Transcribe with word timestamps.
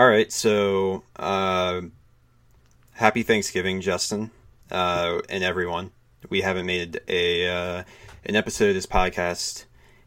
All 0.00 0.08
right, 0.08 0.32
so 0.32 1.02
uh, 1.16 1.82
happy 2.92 3.22
Thanksgiving, 3.22 3.82
Justin, 3.82 4.30
uh, 4.70 5.20
and 5.28 5.44
everyone. 5.44 5.90
We 6.30 6.40
haven't 6.40 6.64
made 6.64 7.02
a 7.06 7.46
uh, 7.46 7.84
an 8.24 8.34
episode 8.34 8.68
of 8.70 8.74
this 8.76 8.86
podcast 8.86 9.66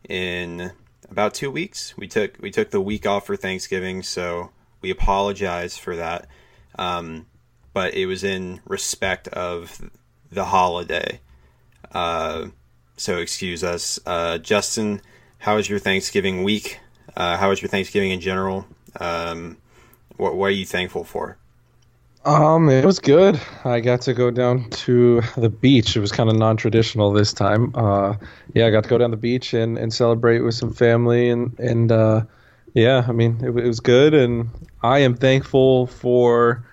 in 0.10 0.72
about 1.12 1.36
two 1.36 1.52
weeks. 1.52 1.96
We 1.96 2.08
took 2.08 2.40
we 2.42 2.50
took 2.50 2.72
the 2.72 2.82
week 2.82 3.06
off 3.06 3.28
for 3.28 3.36
Thanksgiving, 3.36 4.02
so 4.02 4.50
we 4.82 4.90
apologize 4.90 5.78
for 5.78 5.96
that. 5.96 6.28
Um, 6.80 7.28
but 7.72 7.94
it 7.94 8.08
was 8.08 8.24
in 8.24 8.62
respect 8.66 9.28
of 9.28 9.80
the 10.32 10.46
holiday. 10.46 11.20
Uh, 11.92 12.48
so 12.98 13.18
excuse 13.20 13.64
us, 13.64 14.00
uh, 14.08 14.40
Justin. 14.40 15.02
How 15.38 15.58
was 15.58 15.70
your 15.70 15.78
Thanksgiving 15.78 16.42
week? 16.42 16.80
Uh, 17.16 17.38
how 17.38 17.50
was 17.50 17.62
your 17.62 17.70
Thanksgiving 17.70 18.10
in 18.10 18.22
general? 18.22 18.66
Um, 19.00 19.58
what, 20.18 20.36
what 20.36 20.48
are 20.48 20.52
you 20.52 20.66
thankful 20.66 21.04
for? 21.04 21.38
Um, 22.26 22.70
it 22.70 22.86
was 22.86 23.00
good. 23.00 23.40
I 23.66 23.82
got 23.82 24.02
to 24.02 24.14
go 24.14 24.32
down 24.32 24.70
to 24.70 25.22
the 25.36 25.50
beach. 25.50 25.98
It 25.98 26.00
was 26.00 26.12
kind 26.12 26.30
of 26.30 26.38
non-traditional 26.38 27.12
this 27.12 27.34
time. 27.34 27.74
Uh, 27.76 28.16
yeah, 28.54 28.68
I 28.68 28.70
got 28.70 28.84
to 28.84 28.90
go 28.90 28.98
down 28.98 29.12
the 29.12 29.18
beach 29.18 29.54
and, 29.54 29.78
and 29.78 29.94
celebrate 29.94 30.40
with 30.40 30.56
some 30.56 30.74
family 30.74 31.30
and 31.30 31.58
and 31.60 31.92
uh, 31.92 32.22
yeah, 32.74 33.06
I 33.08 33.12
mean 33.12 33.40
it, 33.42 33.48
it 33.48 33.68
was 33.68 33.82
good. 33.82 34.14
And 34.14 34.50
I 34.82 35.00
am 35.00 35.16
thankful 35.16 35.88
for 35.88 36.66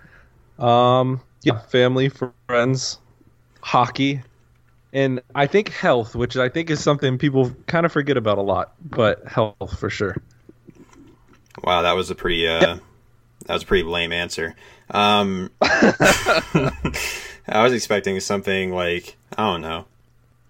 um, 0.60 1.20
yeah, 1.42 1.58
family, 1.58 2.10
friends, 2.46 2.98
hockey, 3.60 4.22
and 4.92 5.20
I 5.34 5.48
think 5.48 5.70
health, 5.70 6.14
which 6.14 6.36
I 6.36 6.48
think 6.48 6.70
is 6.70 6.80
something 6.80 7.18
people 7.18 7.50
kind 7.66 7.84
of 7.84 7.90
forget 7.90 8.16
about 8.16 8.38
a 8.38 8.42
lot, 8.42 8.74
but 8.84 9.26
health 9.26 9.78
for 9.78 9.90
sure. 9.90 10.16
Wow, 11.64 11.82
that 11.82 11.96
was 11.96 12.10
a 12.10 12.14
pretty 12.14 12.46
uh, 12.46 12.78
that 13.50 13.54
was 13.54 13.64
a 13.64 13.66
pretty 13.66 13.82
lame 13.82 14.12
answer. 14.12 14.54
Um, 14.90 15.50
I 15.60 16.70
was 17.48 17.72
expecting 17.72 18.20
something 18.20 18.72
like 18.72 19.16
I 19.36 19.42
don't 19.42 19.60
know, 19.60 19.86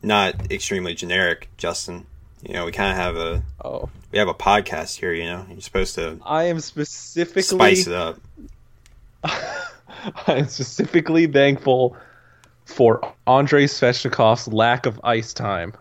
not 0.03 0.53
extremely 0.53 0.93
generic, 0.93 1.49
Justin. 1.57 2.05
You 2.43 2.53
know, 2.53 2.67
we 2.67 2.73
kind 2.73 2.91
of 2.91 2.99
have 2.99 3.17
a 3.17 3.43
oh 3.65 3.89
we 4.13 4.19
have 4.19 4.29
a 4.29 4.35
podcast 4.35 4.99
here. 4.99 5.15
You 5.15 5.25
know, 5.25 5.47
you're 5.49 5.63
supposed 5.63 5.95
to. 5.95 6.19
I 6.27 6.45
am 6.45 6.61
specifically 6.61 7.41
spice 7.41 7.87
it 7.87 7.95
up. 7.95 8.21
I'm 10.27 10.49
specifically 10.49 11.27
thankful 11.27 11.97
for 12.67 13.01
Andrei 13.27 13.65
Svechnikov's 13.65 14.47
lack 14.47 14.85
of 14.85 15.01
ice 15.03 15.33
time. 15.33 15.73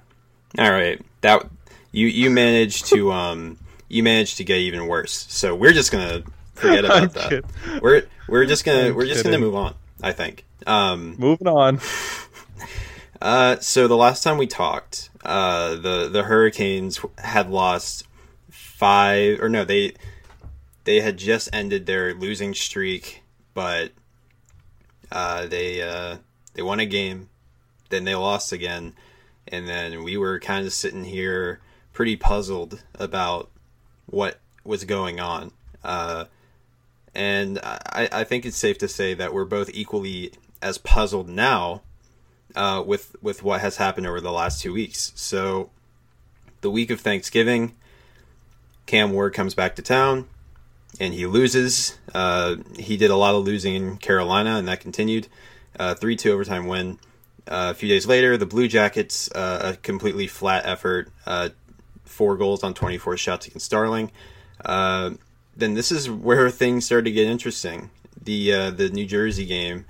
All 0.58 0.72
right, 0.72 1.06
that 1.20 1.46
you 1.92 2.08
you 2.08 2.30
managed 2.30 2.86
to 2.94 3.12
um 3.12 3.58
you 3.90 4.04
managed 4.04 4.38
to 4.38 4.46
get 4.46 4.60
even 4.60 4.88
worse. 4.88 5.26
So 5.28 5.54
we're 5.54 5.74
just 5.74 5.92
gonna 5.92 6.24
forget 6.60 6.86
about 6.86 7.14
that. 7.14 7.30
Kidding. 7.30 7.50
We're 7.82 8.04
we're 8.28 8.46
just 8.46 8.66
gonna 8.66 8.88
I'm 8.88 8.96
we're 8.96 9.06
just 9.06 9.24
kidding. 9.24 9.32
gonna 9.40 9.46
move 9.46 9.56
on. 9.56 9.76
I 10.02 10.12
think. 10.12 10.46
Um, 10.68 11.16
Moving 11.18 11.48
on. 11.48 11.80
Uh, 13.22 13.58
so 13.60 13.88
the 13.90 13.98
last 13.98 14.24
time 14.24 14.38
we 14.38 14.48
talked, 14.48 15.10
uh, 15.26 15.76
the 15.76 16.08
the 16.10 16.24
Hurricanes 16.24 17.02
had 17.18 17.50
lost 17.50 18.08
five, 18.50 19.42
or 19.42 19.50
no, 19.50 19.66
they 19.66 19.94
they 20.86 21.02
had 21.02 21.18
just 21.18 21.50
ended 21.52 21.86
their 21.86 22.14
losing 22.14 22.54
streak, 22.54 23.22
but 23.54 23.92
uh, 25.12 25.48
they 25.48 25.82
uh, 25.82 26.18
they 26.54 26.62
won 26.62 26.80
a 26.80 26.86
game, 26.86 27.28
then 27.90 28.06
they 28.06 28.16
lost 28.16 28.54
again, 28.54 28.94
and 29.50 29.68
then 29.68 30.04
we 30.04 30.16
were 30.16 30.40
kind 30.40 30.66
of 30.66 30.72
sitting 30.72 31.04
here 31.04 31.60
pretty 31.92 32.16
puzzled 32.16 32.82
about 32.96 33.50
what 34.06 34.40
was 34.64 34.86
going 34.86 35.20
on. 35.20 35.52
And 37.16 37.60
I, 37.60 38.10
I 38.12 38.24
think 38.24 38.46
it's 38.46 38.58
safe 38.58 38.78
to 38.80 38.88
say 38.88 39.14
that 39.14 39.34
we're 39.34 39.46
both 39.46 39.70
equally 39.74 40.32
as 40.62 40.78
puzzled 40.78 41.28
now 41.28 41.82
uh, 42.56 42.84
with 42.86 43.16
with 43.22 43.44
what 43.44 43.62
has 43.62 43.78
happened 43.78 44.08
over 44.08 44.22
the 44.22 44.32
last 44.32 44.62
two 44.62 44.74
weeks. 44.74 45.12
So, 45.16 45.70
the 46.62 46.70
week 46.70 46.90
of 46.90 47.02
Thanksgiving, 47.02 47.76
Cam 48.86 49.12
Ward 49.12 49.34
comes 49.34 49.54
back 49.56 49.76
to 49.76 49.82
town, 49.82 50.28
and 51.00 51.14
he 51.14 51.26
loses. 51.26 51.98
Uh, 52.14 52.58
he 52.78 52.98
did 52.98 53.12
a 53.12 53.16
lot 53.16 53.36
of 53.36 53.44
losing 53.44 53.76
in 53.76 53.98
Carolina, 53.98 54.58
and 54.58 54.68
that 54.68 54.80
continued. 54.80 55.28
Uh, 55.80 55.96
three 55.96 56.16
two 56.16 56.32
overtime 56.32 56.68
win. 56.68 57.00
Uh, 57.48 57.72
a 57.72 57.74
few 57.74 57.90
days 57.90 58.06
later, 58.06 58.38
the 58.38 58.46
Blue 58.46 58.68
Jackets, 58.68 59.32
uh, 59.32 59.74
a 59.74 59.78
completely 59.78 60.28
flat 60.28 60.66
effort, 60.66 61.12
four 62.04 62.38
goals 62.38 62.64
on 62.64 62.74
24 62.74 63.18
shots 63.18 63.48
against 63.48 63.72
Darling 63.72 64.12
then 65.60 65.74
this 65.74 65.92
is 65.92 66.10
where 66.10 66.50
things 66.50 66.86
started 66.86 67.06
to 67.06 67.12
get 67.12 67.28
interesting. 67.28 67.90
The 68.22 68.54
uh, 68.54 68.72
the 68.72 68.90
New 68.90 69.06
Jersey 69.06 69.46
game, 69.46 69.86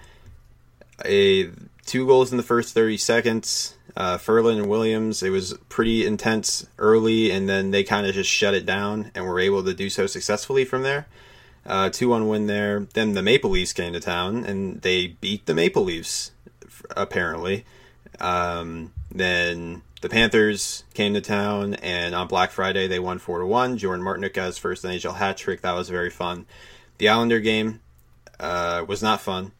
a 1.05 1.49
two 1.85 2.05
goals 2.05 2.31
in 2.31 2.37
the 2.37 2.43
first 2.43 2.73
thirty 2.73 2.97
seconds. 2.97 3.75
Uh, 3.97 4.17
and 4.27 4.69
Williams, 4.69 5.23
it 5.23 5.29
was 5.29 5.55
pretty 5.67 6.05
intense 6.05 6.65
early, 6.77 7.31
and 7.31 7.49
then 7.49 7.71
they 7.71 7.83
kind 7.83 8.07
of 8.07 8.13
just 8.13 8.29
shut 8.29 8.53
it 8.53 8.65
down 8.65 9.11
and 9.13 9.25
were 9.25 9.39
able 9.39 9.63
to 9.63 9.73
do 9.73 9.89
so 9.89 10.07
successfully 10.07 10.63
from 10.63 10.83
there. 10.83 11.07
Uh, 11.65 11.89
two 11.89 12.09
one 12.09 12.27
win 12.27 12.47
there. 12.47 12.87
Then 12.93 13.13
the 13.13 13.21
Maple 13.21 13.49
Leafs 13.49 13.73
came 13.73 13.93
to 13.93 13.99
town 13.99 14.45
and 14.45 14.81
they 14.81 15.07
beat 15.07 15.45
the 15.45 15.53
Maple 15.53 15.83
Leafs 15.83 16.31
apparently. 16.95 17.65
Um, 18.19 18.93
then 19.11 19.81
the 20.01 20.09
Panthers 20.09 20.83
came 20.93 21.13
to 21.13 21.21
town, 21.21 21.73
and 21.75 22.15
on 22.15 22.27
Black 22.27 22.51
Friday 22.51 22.87
they 22.87 22.99
won 22.99 23.19
four 23.19 23.39
to 23.39 23.45
one. 23.45 23.77
Jordan 23.77 24.05
Martinook 24.05 24.33
got 24.33 24.45
his 24.45 24.57
first 24.57 24.83
NHL 24.85 25.15
hat 25.15 25.37
trick. 25.37 25.61
That 25.61 25.75
was 25.75 25.89
very 25.89 26.09
fun. 26.09 26.45
The 26.97 27.09
Islander 27.09 27.39
game 27.39 27.81
uh, 28.39 28.85
was 28.87 29.03
not 29.03 29.21
fun, 29.21 29.51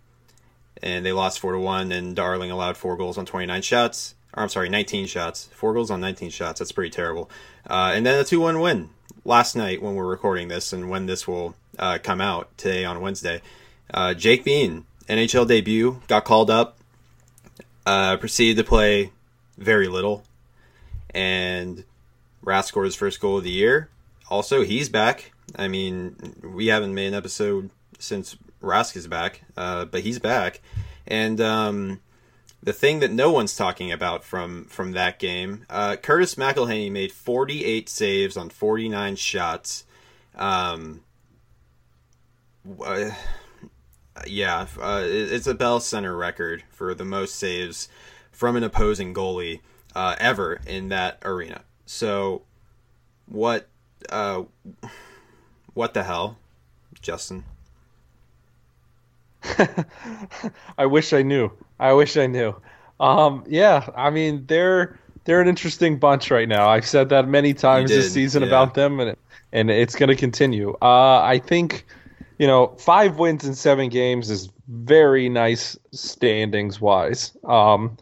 and 0.81 1.05
they 1.05 1.11
lost 1.11 1.39
four 1.39 1.51
to 1.51 1.59
one. 1.59 1.91
And 1.91 2.16
Darling 2.16 2.51
allowed 2.51 2.77
four 2.77 2.95
goals 2.95 3.17
on 3.17 3.25
twenty 3.25 3.47
nine 3.47 3.61
shots. 3.61 4.16
Or 4.33 4.44
I'm 4.44 4.50
sorry, 4.50 4.69
nineteen 4.69 5.07
shots. 5.07 5.50
Four 5.51 5.73
goals 5.73 5.91
on 5.91 6.00
nineteen 6.00 6.29
shots. 6.29 6.59
That's 6.59 6.71
pretty 6.71 6.91
terrible. 6.91 7.29
Uh, 7.69 7.91
and 7.94 8.06
then 8.06 8.19
a 8.19 8.23
two 8.23 8.39
one 8.39 8.61
win 8.61 8.89
last 9.25 9.56
night 9.56 9.81
when 9.81 9.95
we're 9.95 10.06
recording 10.06 10.47
this, 10.47 10.71
and 10.71 10.89
when 10.89 11.06
this 11.06 11.27
will 11.27 11.56
uh, 11.77 11.97
come 12.01 12.21
out 12.21 12.57
today 12.57 12.85
on 12.85 13.01
Wednesday. 13.01 13.41
Uh, 13.94 14.13
Jake 14.13 14.45
Bean 14.45 14.85
NHL 15.09 15.47
debut 15.47 16.01
got 16.07 16.23
called 16.23 16.50
up. 16.50 16.77
Uh, 17.85 18.17
proceeded 18.17 18.56
to 18.56 18.63
play 18.63 19.11
very 19.57 19.88
little 19.88 20.23
and 21.13 21.83
Rask 22.43 22.65
scored 22.65 22.85
his 22.85 22.95
first 22.95 23.19
goal 23.19 23.37
of 23.37 23.43
the 23.43 23.49
year. 23.49 23.89
Also, 24.29 24.63
he's 24.63 24.89
back. 24.89 25.31
I 25.55 25.67
mean, 25.67 26.35
we 26.43 26.67
haven't 26.67 26.93
made 26.93 27.07
an 27.07 27.13
episode 27.13 27.71
since 27.97 28.37
Rask 28.61 28.95
is 28.95 29.07
back, 29.07 29.41
uh, 29.57 29.85
but 29.85 30.01
he's 30.01 30.19
back. 30.19 30.61
And 31.07 31.41
um, 31.41 32.01
the 32.61 32.73
thing 32.73 32.99
that 32.99 33.11
no 33.11 33.31
one's 33.31 33.55
talking 33.55 33.91
about 33.91 34.23
from 34.23 34.65
from 34.65 34.91
that 34.91 35.19
game, 35.19 35.65
uh, 35.69 35.95
Curtis 35.95 36.35
McElhinney 36.35 36.91
made 36.91 37.11
48 37.11 37.89
saves 37.89 38.37
on 38.37 38.49
49 38.49 39.15
shots. 39.15 39.85
Um, 40.35 41.01
uh, 42.83 43.11
yeah, 44.27 44.67
uh, 44.79 45.01
it's 45.03 45.47
a 45.47 45.55
Bell 45.55 45.79
Center 45.79 46.15
record 46.15 46.63
for 46.69 46.93
the 46.93 47.05
most 47.05 47.35
saves 47.35 47.87
from 48.31 48.55
an 48.55 48.63
opposing 48.63 49.13
goalie 49.13 49.61
uh, 49.95 50.16
ever 50.19 50.59
in 50.67 50.89
that 50.89 51.19
arena. 51.23 51.61
So, 51.85 52.44
what, 53.27 53.67
uh, 54.09 54.44
what 55.73 55.94
the 55.94 56.03
hell, 56.03 56.38
Justin? 57.01 57.44
I 60.77 60.85
wish 60.85 61.13
I 61.13 61.22
knew. 61.22 61.51
I 61.79 61.94
wish 61.94 62.17
I 62.17 62.27
knew. 62.27 62.55
Um, 63.00 63.44
yeah, 63.47 63.89
I 63.95 64.09
mean 64.09 64.45
they're 64.47 65.00
they're 65.23 65.41
an 65.41 65.47
interesting 65.47 65.97
bunch 65.97 66.31
right 66.31 66.47
now. 66.47 66.69
I've 66.69 66.85
said 66.85 67.09
that 67.09 67.27
many 67.27 67.53
times 67.53 67.89
this 67.89 68.11
season 68.11 68.41
yeah. 68.41 68.50
about 68.50 68.73
them, 68.73 69.00
and 69.00 69.16
and 69.51 69.69
it's 69.69 69.95
going 69.95 70.09
to 70.09 70.16
continue. 70.16 70.75
Uh, 70.81 71.21
I 71.21 71.39
think 71.39 71.85
you 72.38 72.47
know 72.47 72.75
five 72.77 73.18
wins 73.18 73.45
in 73.45 73.56
seven 73.56 73.89
games 73.89 74.30
is 74.30 74.50
very 74.68 75.30
nice 75.30 75.77
standings 75.91 76.81
wise. 76.81 77.36
Um, 77.45 77.97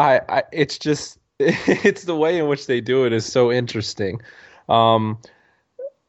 I, 0.00 0.20
I 0.28 0.42
it's 0.52 0.78
just 0.78 1.18
it's 1.38 2.04
the 2.04 2.16
way 2.16 2.38
in 2.38 2.48
which 2.48 2.66
they 2.66 2.80
do 2.80 3.04
it 3.04 3.12
is 3.12 3.30
so 3.30 3.52
interesting. 3.52 4.20
Um, 4.68 5.18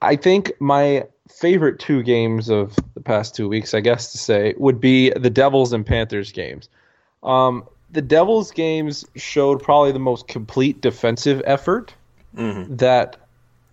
I 0.02 0.16
think 0.16 0.52
my 0.60 1.06
favorite 1.30 1.80
two 1.80 2.02
games 2.04 2.50
of 2.50 2.76
the 2.94 3.02
past 3.02 3.36
two 3.36 3.48
weeks, 3.48 3.74
I 3.74 3.82
guess 3.82 4.12
to 4.14 4.18
say, 4.18 4.54
would 4.58 4.80
be 4.80 5.12
the 5.12 5.30
Devils 5.30 5.74
and 5.74 5.86
Panthers 5.86 6.32
games. 6.32 6.70
Um, 7.24 7.66
the 7.92 8.02
Devils 8.02 8.52
games 8.52 9.06
showed 9.16 9.62
probably 9.62 9.92
the 9.92 10.00
most 10.00 10.28
complete 10.28 10.82
defensive 10.82 11.42
effort 11.46 11.94
mm-hmm. 12.36 12.76
that 12.78 13.18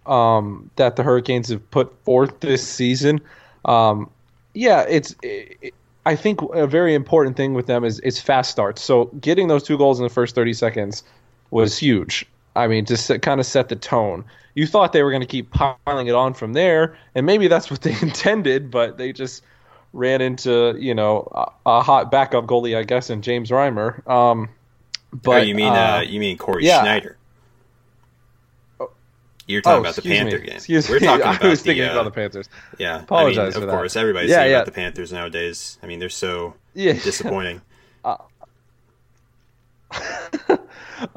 um, 0.06 0.70
that 0.76 0.96
the 0.96 1.02
Hurricanes 1.02 1.48
have 1.50 1.70
put 1.70 1.92
forth 2.04 2.40
this 2.40 2.66
season. 2.66 3.20
Um, 3.64 4.10
yeah, 4.54 4.84
it's 4.88 5.14
it, 5.22 5.74
I 6.06 6.16
think 6.16 6.40
a 6.54 6.66
very 6.66 6.94
important 6.94 7.36
thing 7.36 7.54
with 7.54 7.66
them 7.66 7.84
is 7.84 8.00
is 8.00 8.20
fast 8.20 8.50
starts. 8.50 8.82
So 8.82 9.06
getting 9.20 9.48
those 9.48 9.62
two 9.62 9.76
goals 9.76 9.98
in 9.98 10.04
the 10.04 10.10
first 10.10 10.34
30 10.34 10.54
seconds 10.54 11.02
was 11.50 11.78
huge. 11.78 12.26
I 12.56 12.66
mean, 12.66 12.84
to 12.86 13.18
kind 13.18 13.40
of 13.40 13.46
set 13.46 13.68
the 13.68 13.76
tone. 13.76 14.24
You 14.54 14.66
thought 14.66 14.92
they 14.92 15.04
were 15.04 15.10
going 15.10 15.20
to 15.20 15.26
keep 15.26 15.50
piling 15.50 16.08
it 16.08 16.14
on 16.14 16.34
from 16.34 16.52
there, 16.52 16.96
and 17.14 17.24
maybe 17.24 17.46
that's 17.46 17.70
what 17.70 17.82
they 17.82 17.94
intended, 18.02 18.70
but 18.70 18.98
they 18.98 19.12
just 19.12 19.44
ran 19.92 20.20
into 20.20 20.76
you 20.78 20.94
know 20.94 21.28
a, 21.66 21.70
a 21.78 21.82
hot 21.82 22.10
backup 22.10 22.46
goalie, 22.46 22.76
I 22.76 22.84
guess, 22.84 23.10
in 23.10 23.22
James 23.22 23.50
Reimer. 23.50 24.06
Um, 24.08 24.48
but 25.12 25.42
oh, 25.42 25.42
you 25.42 25.54
mean 25.54 25.68
uh, 25.68 25.98
uh, 25.98 26.00
you 26.00 26.20
mean 26.20 26.38
Cory 26.38 26.66
yeah. 26.66 26.80
Schneider? 26.80 27.17
You're 29.48 29.62
talking 29.62 29.78
oh, 29.78 29.80
about 29.80 29.96
the 29.96 30.02
Panther 30.02 30.38
me. 30.38 30.46
game. 30.46 30.56
Excuse 30.56 30.90
We're 30.90 30.98
talking 31.00 31.22
about 31.22 31.42
I 31.42 31.48
was 31.48 31.62
thinking 31.62 31.86
uh, 31.86 31.92
about 31.92 32.04
the 32.04 32.10
Panthers. 32.10 32.50
Yeah, 32.78 33.00
apologize 33.02 33.56
I 33.56 33.60
mean, 33.60 33.68
of 33.68 33.74
course, 33.74 33.96
everybody's 33.96 34.30
yeah, 34.30 34.36
saying 34.36 34.50
yeah. 34.50 34.56
about 34.58 34.66
the 34.66 34.72
Panthers 34.72 35.10
nowadays. 35.10 35.78
I 35.82 35.86
mean, 35.86 35.98
they're 35.98 36.10
so 36.10 36.54
yeah. 36.74 36.92
disappointing. 36.92 37.62
uh, 38.04 38.18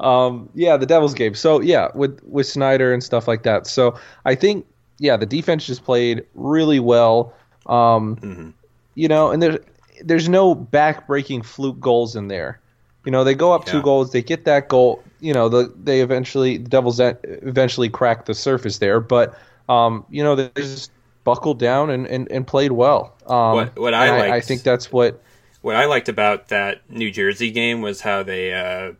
um, 0.00 0.48
yeah, 0.54 0.78
the 0.78 0.86
Devils 0.86 1.12
game. 1.12 1.34
So 1.34 1.60
yeah, 1.60 1.88
with 1.94 2.20
with 2.24 2.50
Schneider 2.50 2.94
and 2.94 3.04
stuff 3.04 3.28
like 3.28 3.42
that. 3.42 3.66
So 3.66 3.98
I 4.24 4.34
think 4.34 4.66
yeah, 4.98 5.18
the 5.18 5.26
defense 5.26 5.66
just 5.66 5.84
played 5.84 6.24
really 6.34 6.80
well. 6.80 7.34
Um, 7.66 8.16
mm-hmm. 8.16 8.50
You 8.94 9.08
know, 9.08 9.30
and 9.30 9.42
there's 9.42 9.58
there's 10.02 10.28
no 10.30 10.54
back-breaking 10.54 11.42
fluke 11.42 11.78
goals 11.80 12.16
in 12.16 12.28
there. 12.28 12.61
You 13.04 13.12
know, 13.12 13.24
they 13.24 13.34
go 13.34 13.52
up 13.52 13.66
yeah. 13.66 13.72
two 13.72 13.82
goals, 13.82 14.12
they 14.12 14.22
get 14.22 14.44
that 14.44 14.68
goal. 14.68 15.02
You 15.20 15.34
know, 15.34 15.48
the, 15.48 15.72
they 15.76 16.00
eventually 16.00 16.58
the 16.58 16.68
Devils 16.68 17.00
eventually 17.00 17.88
crack 17.88 18.26
the 18.26 18.34
surface 18.34 18.78
there, 18.78 19.00
but 19.00 19.38
um, 19.68 20.04
you 20.10 20.22
know, 20.22 20.34
they 20.34 20.50
just 20.56 20.90
buckled 21.24 21.58
down 21.58 21.90
and, 21.90 22.06
and, 22.06 22.30
and 22.30 22.46
played 22.46 22.72
well. 22.72 23.14
Um, 23.26 23.54
what 23.54 23.78
what 23.78 23.94
I 23.94 24.10
liked, 24.10 24.32
I, 24.32 24.36
I 24.36 24.40
think 24.40 24.62
that's 24.62 24.92
what 24.92 25.22
what 25.60 25.76
I 25.76 25.86
liked 25.86 26.08
about 26.08 26.48
that 26.48 26.88
New 26.90 27.10
Jersey 27.10 27.50
game 27.50 27.80
was 27.80 28.00
how 28.00 28.22
they 28.22 28.52
uh, 28.52 28.92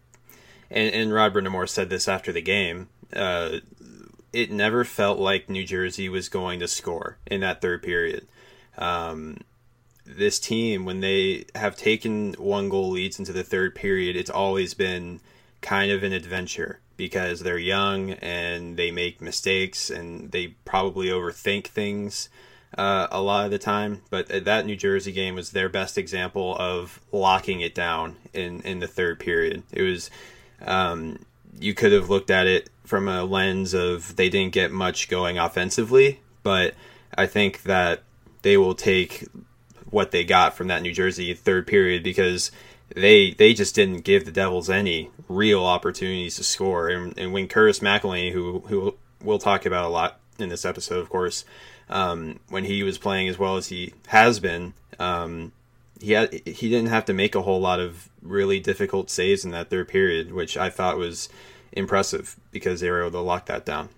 and, 0.70 0.94
and 0.94 1.12
Rod 1.12 1.34
Brind'Amour 1.34 1.68
said 1.68 1.90
this 1.90 2.08
after 2.08 2.32
the 2.32 2.42
game. 2.42 2.88
Uh, 3.14 3.58
it 4.32 4.50
never 4.50 4.84
felt 4.84 5.18
like 5.18 5.50
New 5.50 5.64
Jersey 5.64 6.08
was 6.08 6.28
going 6.28 6.60
to 6.60 6.68
score 6.68 7.18
in 7.26 7.40
that 7.40 7.60
third 7.60 7.82
period. 7.82 8.26
Um, 8.78 9.38
this 10.16 10.38
team, 10.38 10.84
when 10.84 11.00
they 11.00 11.46
have 11.54 11.76
taken 11.76 12.34
one 12.34 12.68
goal 12.68 12.90
leads 12.90 13.18
into 13.18 13.32
the 13.32 13.42
third 13.42 13.74
period, 13.74 14.16
it's 14.16 14.30
always 14.30 14.74
been 14.74 15.20
kind 15.60 15.92
of 15.92 16.02
an 16.02 16.12
adventure 16.12 16.80
because 16.96 17.40
they're 17.40 17.58
young 17.58 18.10
and 18.12 18.76
they 18.76 18.90
make 18.90 19.20
mistakes 19.20 19.90
and 19.90 20.30
they 20.32 20.48
probably 20.64 21.08
overthink 21.08 21.66
things 21.66 22.28
uh, 22.76 23.06
a 23.10 23.20
lot 23.20 23.44
of 23.44 23.50
the 23.50 23.58
time. 23.58 24.02
But 24.10 24.44
that 24.44 24.66
New 24.66 24.76
Jersey 24.76 25.12
game 25.12 25.34
was 25.34 25.50
their 25.50 25.68
best 25.68 25.98
example 25.98 26.56
of 26.58 27.00
locking 27.10 27.60
it 27.60 27.74
down 27.74 28.16
in, 28.32 28.60
in 28.62 28.80
the 28.80 28.86
third 28.86 29.18
period. 29.18 29.62
It 29.72 29.82
was 29.82 30.10
um, 30.64 31.18
you 31.58 31.74
could 31.74 31.92
have 31.92 32.10
looked 32.10 32.30
at 32.30 32.46
it 32.46 32.70
from 32.84 33.08
a 33.08 33.24
lens 33.24 33.74
of 33.74 34.16
they 34.16 34.28
didn't 34.28 34.52
get 34.52 34.70
much 34.72 35.08
going 35.08 35.38
offensively, 35.38 36.20
but 36.42 36.74
I 37.16 37.26
think 37.26 37.62
that 37.64 38.02
they 38.42 38.56
will 38.56 38.74
take 38.74 39.26
what 39.92 40.10
they 40.10 40.24
got 40.24 40.56
from 40.56 40.66
that 40.66 40.82
New 40.82 40.92
Jersey 40.92 41.32
third 41.34 41.66
period 41.66 42.02
because 42.02 42.50
they 42.94 43.30
they 43.32 43.54
just 43.54 43.74
didn't 43.74 44.00
give 44.00 44.24
the 44.24 44.32
Devils 44.32 44.68
any 44.68 45.10
real 45.28 45.64
opportunities 45.64 46.36
to 46.36 46.44
score. 46.44 46.88
And, 46.88 47.16
and 47.16 47.32
when 47.32 47.46
Curtis 47.46 47.78
McElhinney, 47.78 48.32
who 48.32 48.60
who 48.66 48.96
we'll 49.22 49.38
talk 49.38 49.64
about 49.64 49.84
a 49.84 49.88
lot 49.88 50.18
in 50.38 50.48
this 50.48 50.64
episode, 50.64 50.98
of 50.98 51.08
course, 51.08 51.44
um, 51.88 52.40
when 52.48 52.64
he 52.64 52.82
was 52.82 52.98
playing 52.98 53.28
as 53.28 53.38
well 53.38 53.56
as 53.56 53.68
he 53.68 53.92
has 54.08 54.40
been, 54.40 54.74
um, 54.98 55.52
he 56.00 56.12
had 56.12 56.32
he 56.32 56.68
didn't 56.68 56.88
have 56.88 57.04
to 57.04 57.12
make 57.12 57.34
a 57.34 57.42
whole 57.42 57.60
lot 57.60 57.78
of 57.78 58.08
really 58.22 58.60
difficult 58.60 59.10
saves 59.10 59.44
in 59.44 59.50
that 59.52 59.70
third 59.70 59.88
period, 59.88 60.32
which 60.32 60.56
I 60.56 60.70
thought 60.70 60.96
was 60.96 61.28
impressive 61.70 62.36
because 62.50 62.80
they 62.80 62.90
were 62.90 63.02
able 63.02 63.12
to 63.12 63.20
lock 63.20 63.46
that 63.46 63.64
down. 63.64 63.88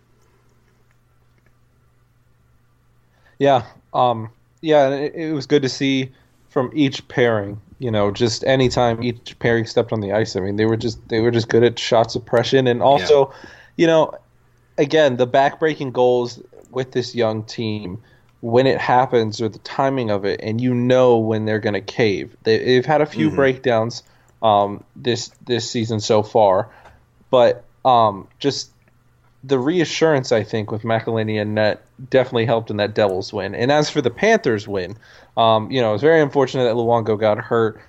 Yeah, 3.38 3.64
um, 3.92 4.30
yeah, 4.64 4.88
it, 4.90 5.14
it 5.14 5.32
was 5.32 5.46
good 5.46 5.62
to 5.62 5.68
see 5.68 6.10
from 6.48 6.70
each 6.74 7.06
pairing. 7.08 7.60
You 7.78 7.90
know, 7.90 8.10
just 8.10 8.44
anytime 8.44 9.02
each 9.02 9.38
pairing 9.38 9.66
stepped 9.66 9.92
on 9.92 10.00
the 10.00 10.12
ice, 10.12 10.36
I 10.36 10.40
mean, 10.40 10.56
they 10.56 10.64
were 10.64 10.76
just 10.76 11.06
they 11.08 11.20
were 11.20 11.30
just 11.30 11.48
good 11.48 11.62
at 11.62 11.78
shot 11.78 12.10
suppression, 12.10 12.66
and 12.66 12.82
also, 12.82 13.28
yeah. 13.28 13.50
you 13.76 13.86
know, 13.86 14.14
again 14.78 15.16
the 15.16 15.26
backbreaking 15.26 15.92
goals 15.92 16.42
with 16.70 16.92
this 16.92 17.14
young 17.14 17.44
team 17.44 18.02
when 18.40 18.66
it 18.66 18.78
happens 18.78 19.40
or 19.40 19.48
the 19.48 19.58
timing 19.60 20.10
of 20.10 20.24
it, 20.24 20.40
and 20.42 20.60
you 20.60 20.72
know 20.74 21.18
when 21.18 21.44
they're 21.44 21.58
going 21.58 21.74
to 21.74 21.80
cave. 21.80 22.36
They, 22.44 22.74
have 22.74 22.86
had 22.86 23.00
a 23.00 23.06
few 23.06 23.28
mm-hmm. 23.28 23.36
breakdowns 23.36 24.02
um, 24.42 24.82
this 24.96 25.30
this 25.44 25.70
season 25.70 26.00
so 26.00 26.22
far, 26.22 26.70
but 27.30 27.64
um, 27.84 28.28
just 28.38 28.70
the 29.46 29.58
reassurance 29.58 30.32
I 30.32 30.42
think 30.42 30.70
with 30.70 30.82
McElhinney 30.82 31.40
and 31.40 31.54
net 31.54 31.84
definitely 32.10 32.46
helped 32.46 32.70
in 32.70 32.78
that 32.78 32.94
Devils 32.94 33.32
win. 33.32 33.54
And 33.54 33.70
as 33.70 33.90
for 33.90 34.00
the 34.00 34.10
Panthers 34.10 34.66
win, 34.66 34.96
um, 35.36 35.70
you 35.70 35.80
know, 35.80 35.90
it 35.90 35.92
was 35.92 36.02
very 36.02 36.20
unfortunate 36.20 36.64
that 36.64 36.74
Luongo 36.74 37.18
got 37.18 37.38
hurt, 37.38 37.80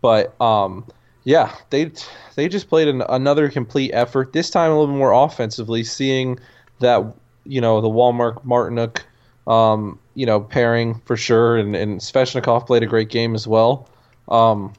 but 0.00 0.38
um, 0.40 0.86
yeah, 1.24 1.54
they 1.70 1.90
they 2.36 2.48
just 2.48 2.68
played 2.68 2.88
an, 2.88 3.02
another 3.08 3.48
complete 3.48 3.90
effort. 3.92 4.32
This 4.32 4.50
time 4.50 4.70
a 4.70 4.78
little 4.78 4.94
more 4.94 5.12
offensively, 5.12 5.84
seeing 5.84 6.38
that 6.80 7.04
you 7.44 7.60
know 7.60 7.80
the 7.80 7.88
Wallmark 7.88 8.44
Martinook 8.44 9.00
um, 9.48 9.98
you 10.14 10.26
know, 10.26 10.40
pairing 10.40 11.00
for 11.06 11.16
sure, 11.16 11.56
and, 11.56 11.74
and 11.74 12.00
Svechnikov 12.00 12.66
played 12.66 12.82
a 12.82 12.86
great 12.86 13.08
game 13.08 13.34
as 13.34 13.48
well. 13.48 13.88
Um, 14.28 14.74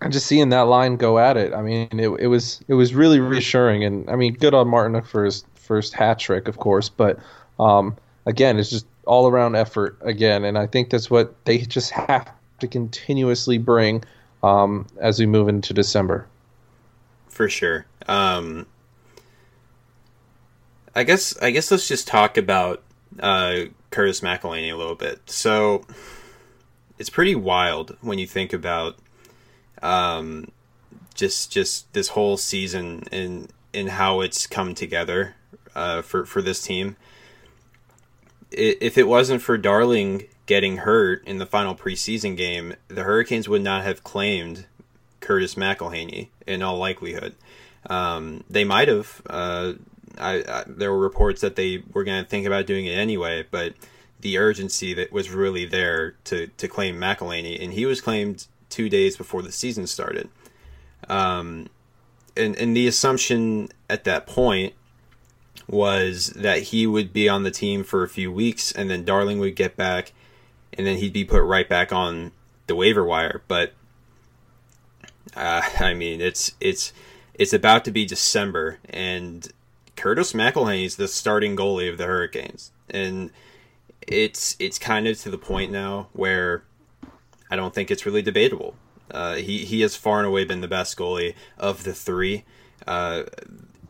and 0.00 0.12
just 0.12 0.26
seeing 0.26 0.48
that 0.48 0.62
line 0.62 0.96
go 0.96 1.18
at 1.18 1.36
it, 1.36 1.52
I 1.52 1.62
mean, 1.62 1.88
it, 1.92 2.08
it 2.08 2.26
was 2.26 2.60
it 2.68 2.74
was 2.74 2.94
really 2.94 3.20
reassuring, 3.20 3.84
and 3.84 4.08
I 4.10 4.16
mean, 4.16 4.34
good 4.34 4.54
on 4.54 4.68
Martin 4.68 5.00
for 5.02 5.24
his 5.24 5.44
first 5.66 5.94
hat 5.94 6.18
trick, 6.18 6.48
of 6.48 6.58
course, 6.58 6.88
but 6.88 7.18
um, 7.58 7.96
again, 8.24 8.58
it's 8.58 8.70
just 8.70 8.86
all 9.06 9.28
around 9.28 9.54
effort 9.54 9.96
again, 10.00 10.44
and 10.44 10.58
I 10.58 10.66
think 10.66 10.90
that's 10.90 11.10
what 11.10 11.44
they 11.44 11.58
just 11.58 11.90
have 11.92 12.30
to 12.60 12.68
continuously 12.68 13.58
bring 13.58 14.04
um, 14.42 14.86
as 15.00 15.18
we 15.18 15.26
move 15.26 15.48
into 15.48 15.72
December. 15.72 16.26
For 17.28 17.48
sure. 17.48 17.86
Um, 18.08 18.66
I 20.94 21.04
guess 21.04 21.36
I 21.42 21.50
guess 21.50 21.70
let's 21.70 21.86
just 21.86 22.08
talk 22.08 22.36
about 22.38 22.82
uh, 23.20 23.64
Curtis 23.90 24.20
McElhinney 24.20 24.72
a 24.72 24.76
little 24.76 24.94
bit. 24.94 25.20
So 25.26 25.84
it's 26.98 27.10
pretty 27.10 27.34
wild 27.34 27.96
when 28.00 28.18
you 28.18 28.26
think 28.26 28.52
about 28.52 28.96
um, 29.82 30.50
just 31.14 31.52
just 31.52 31.92
this 31.92 32.08
whole 32.08 32.36
season 32.36 33.04
and 33.12 33.52
and 33.74 33.90
how 33.90 34.20
it's 34.20 34.46
come 34.46 34.74
together 34.74 35.34
uh, 35.76 36.02
for 36.02 36.24
for 36.24 36.42
this 36.42 36.62
team. 36.62 36.96
If 38.50 38.96
it 38.96 39.06
wasn't 39.06 39.42
for 39.42 39.58
Darling 39.58 40.24
getting 40.46 40.78
hurt 40.78 41.22
in 41.26 41.38
the 41.38 41.46
final 41.46 41.74
preseason 41.74 42.36
game, 42.36 42.74
the 42.88 43.02
Hurricanes 43.02 43.48
would 43.48 43.62
not 43.62 43.84
have 43.84 44.02
claimed 44.02 44.66
Curtis 45.20 45.56
McElhinney 45.56 46.28
in 46.46 46.62
all 46.62 46.78
likelihood. 46.78 47.34
Um, 47.88 48.42
they 48.48 48.64
might 48.64 48.88
have. 48.88 49.20
Uh, 49.28 49.74
I, 50.18 50.36
I, 50.48 50.64
there 50.66 50.90
were 50.90 50.98
reports 50.98 51.42
that 51.42 51.56
they 51.56 51.82
were 51.92 52.04
going 52.04 52.22
to 52.24 52.28
think 52.28 52.46
about 52.46 52.66
doing 52.66 52.86
it 52.86 52.92
anyway, 52.92 53.44
but 53.50 53.74
the 54.20 54.38
urgency 54.38 54.94
that 54.94 55.12
was 55.12 55.30
really 55.30 55.66
there 55.66 56.12
to 56.24 56.46
to 56.46 56.68
claim 56.68 56.96
McElhinney, 56.96 57.62
and 57.62 57.74
he 57.74 57.84
was 57.84 58.00
claimed 58.00 58.46
two 58.70 58.88
days 58.88 59.16
before 59.16 59.42
the 59.42 59.52
season 59.52 59.86
started. 59.86 60.30
Um, 61.08 61.68
and 62.34 62.56
and 62.56 62.74
the 62.74 62.86
assumption 62.86 63.68
at 63.90 64.04
that 64.04 64.26
point 64.26 64.72
was 65.68 66.28
that 66.28 66.64
he 66.64 66.86
would 66.86 67.12
be 67.12 67.28
on 67.28 67.42
the 67.42 67.50
team 67.50 67.82
for 67.82 68.02
a 68.02 68.08
few 68.08 68.30
weeks, 68.30 68.70
and 68.72 68.88
then 68.88 69.04
Darling 69.04 69.38
would 69.38 69.56
get 69.56 69.76
back, 69.76 70.12
and 70.72 70.86
then 70.86 70.98
he'd 70.98 71.12
be 71.12 71.24
put 71.24 71.42
right 71.42 71.68
back 71.68 71.92
on 71.92 72.32
the 72.66 72.74
waiver 72.76 73.04
wire. 73.04 73.42
But 73.48 73.72
uh, 75.34 75.62
I 75.80 75.94
mean, 75.94 76.20
it's 76.20 76.52
it's 76.60 76.92
it's 77.34 77.52
about 77.52 77.84
to 77.84 77.90
be 77.90 78.04
December, 78.04 78.78
and 78.88 79.48
Curtis 79.96 80.32
McElhinney 80.32 80.84
is 80.84 80.96
the 80.96 81.08
starting 81.08 81.56
goalie 81.56 81.90
of 81.90 81.98
the 81.98 82.06
Hurricanes, 82.06 82.70
and 82.88 83.30
it's 84.06 84.56
it's 84.58 84.78
kind 84.78 85.08
of 85.08 85.18
to 85.20 85.30
the 85.30 85.38
point 85.38 85.72
now 85.72 86.08
where 86.12 86.62
I 87.50 87.56
don't 87.56 87.74
think 87.74 87.90
it's 87.90 88.06
really 88.06 88.22
debatable. 88.22 88.74
Uh, 89.10 89.34
he 89.34 89.64
he 89.64 89.80
has 89.82 89.96
far 89.96 90.18
and 90.18 90.26
away 90.26 90.44
been 90.44 90.60
the 90.60 90.68
best 90.68 90.96
goalie 90.96 91.34
of 91.58 91.84
the 91.84 91.94
three. 91.94 92.44
Uh, 92.86 93.24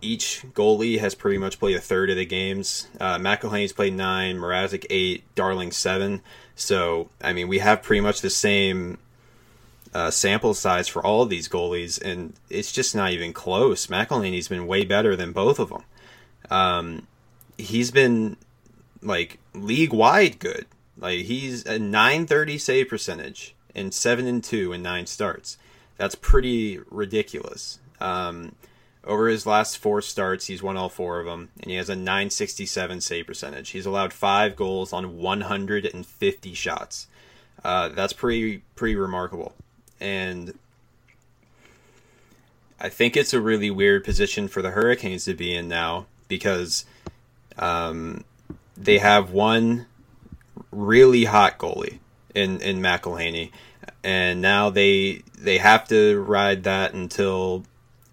each 0.00 0.44
goalie 0.54 0.98
has 0.98 1.14
pretty 1.14 1.38
much 1.38 1.58
played 1.58 1.76
a 1.76 1.80
third 1.80 2.10
of 2.10 2.16
the 2.16 2.26
games. 2.26 2.88
Uh, 3.00 3.18
McElhinney's 3.18 3.72
played 3.72 3.94
nine, 3.94 4.38
Mrazek 4.38 4.86
eight, 4.90 5.22
Darling 5.34 5.72
seven. 5.72 6.22
So 6.54 7.10
I 7.20 7.32
mean, 7.32 7.48
we 7.48 7.58
have 7.58 7.82
pretty 7.82 8.00
much 8.00 8.20
the 8.20 8.30
same 8.30 8.98
uh, 9.94 10.10
sample 10.10 10.54
size 10.54 10.88
for 10.88 11.04
all 11.04 11.22
of 11.22 11.30
these 11.30 11.48
goalies, 11.48 12.00
and 12.00 12.34
it's 12.50 12.72
just 12.72 12.94
not 12.94 13.12
even 13.12 13.32
close. 13.32 13.86
McElhinney's 13.86 14.48
been 14.48 14.66
way 14.66 14.84
better 14.84 15.16
than 15.16 15.32
both 15.32 15.58
of 15.58 15.70
them. 15.70 15.84
Um, 16.50 17.06
he's 17.58 17.90
been 17.90 18.36
like 19.02 19.38
league 19.54 19.92
wide 19.92 20.38
good. 20.38 20.66
Like 20.98 21.20
he's 21.20 21.64
a 21.66 21.78
930 21.78 22.58
save 22.58 22.88
percentage 22.88 23.54
and 23.74 23.92
7 23.92 24.26
and 24.26 24.42
2 24.42 24.72
in 24.72 24.82
9 24.82 25.06
starts. 25.06 25.58
That's 25.96 26.14
pretty 26.14 26.80
ridiculous. 26.90 27.78
Um, 28.00 28.54
Over 29.06 29.28
his 29.28 29.46
last 29.46 29.78
four 29.78 30.02
starts, 30.02 30.46
he's 30.46 30.62
won 30.62 30.76
all 30.76 30.88
four 30.88 31.20
of 31.20 31.26
them, 31.26 31.50
and 31.60 31.70
he 31.70 31.76
has 31.76 31.88
a 31.88 31.94
967 31.94 33.00
save 33.00 33.26
percentage. 33.26 33.70
He's 33.70 33.86
allowed 33.86 34.12
five 34.12 34.56
goals 34.56 34.92
on 34.92 35.16
150 35.18 36.54
shots. 36.54 37.06
Uh, 37.64 37.88
that's 37.90 38.12
pretty 38.12 38.62
pretty 38.75 38.96
remarkable, 38.96 39.54
and 40.00 40.58
I 42.80 42.88
think 42.88 43.16
it's 43.16 43.32
a 43.32 43.40
really 43.40 43.70
weird 43.70 44.04
position 44.04 44.48
for 44.48 44.60
the 44.60 44.70
Hurricanes 44.70 45.25
to 45.25 45.34
be 45.34 45.54
in 45.54 45.68
now 45.68 46.06
because 46.28 46.84
um, 47.58 48.25
they 48.76 48.98
have 48.98 49.30
one 49.30 49.86
really 50.70 51.25
hot 51.25 51.58
goalie 51.58 51.98
in 52.34 52.60
in 52.60 52.80
McElhinney, 52.80 53.50
and 54.04 54.42
now 54.42 54.68
they 54.68 55.22
they 55.38 55.58
have 55.58 55.86
to 55.88 56.20
ride 56.20 56.64
that 56.64 56.92
until 56.92 57.64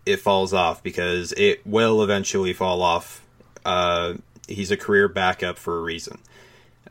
it 0.06 0.18
falls 0.18 0.54
off 0.54 0.84
because 0.84 1.32
it 1.34 1.66
will 1.66 2.04
eventually 2.04 2.54
fall 2.54 2.82
off. 2.82 3.26
Uh, 3.66 4.16
he's 4.48 4.72
a 4.72 4.78
career 4.78 5.08
backup 5.08 5.58
for 5.58 5.78
a 5.78 5.82
reason. 5.82 6.20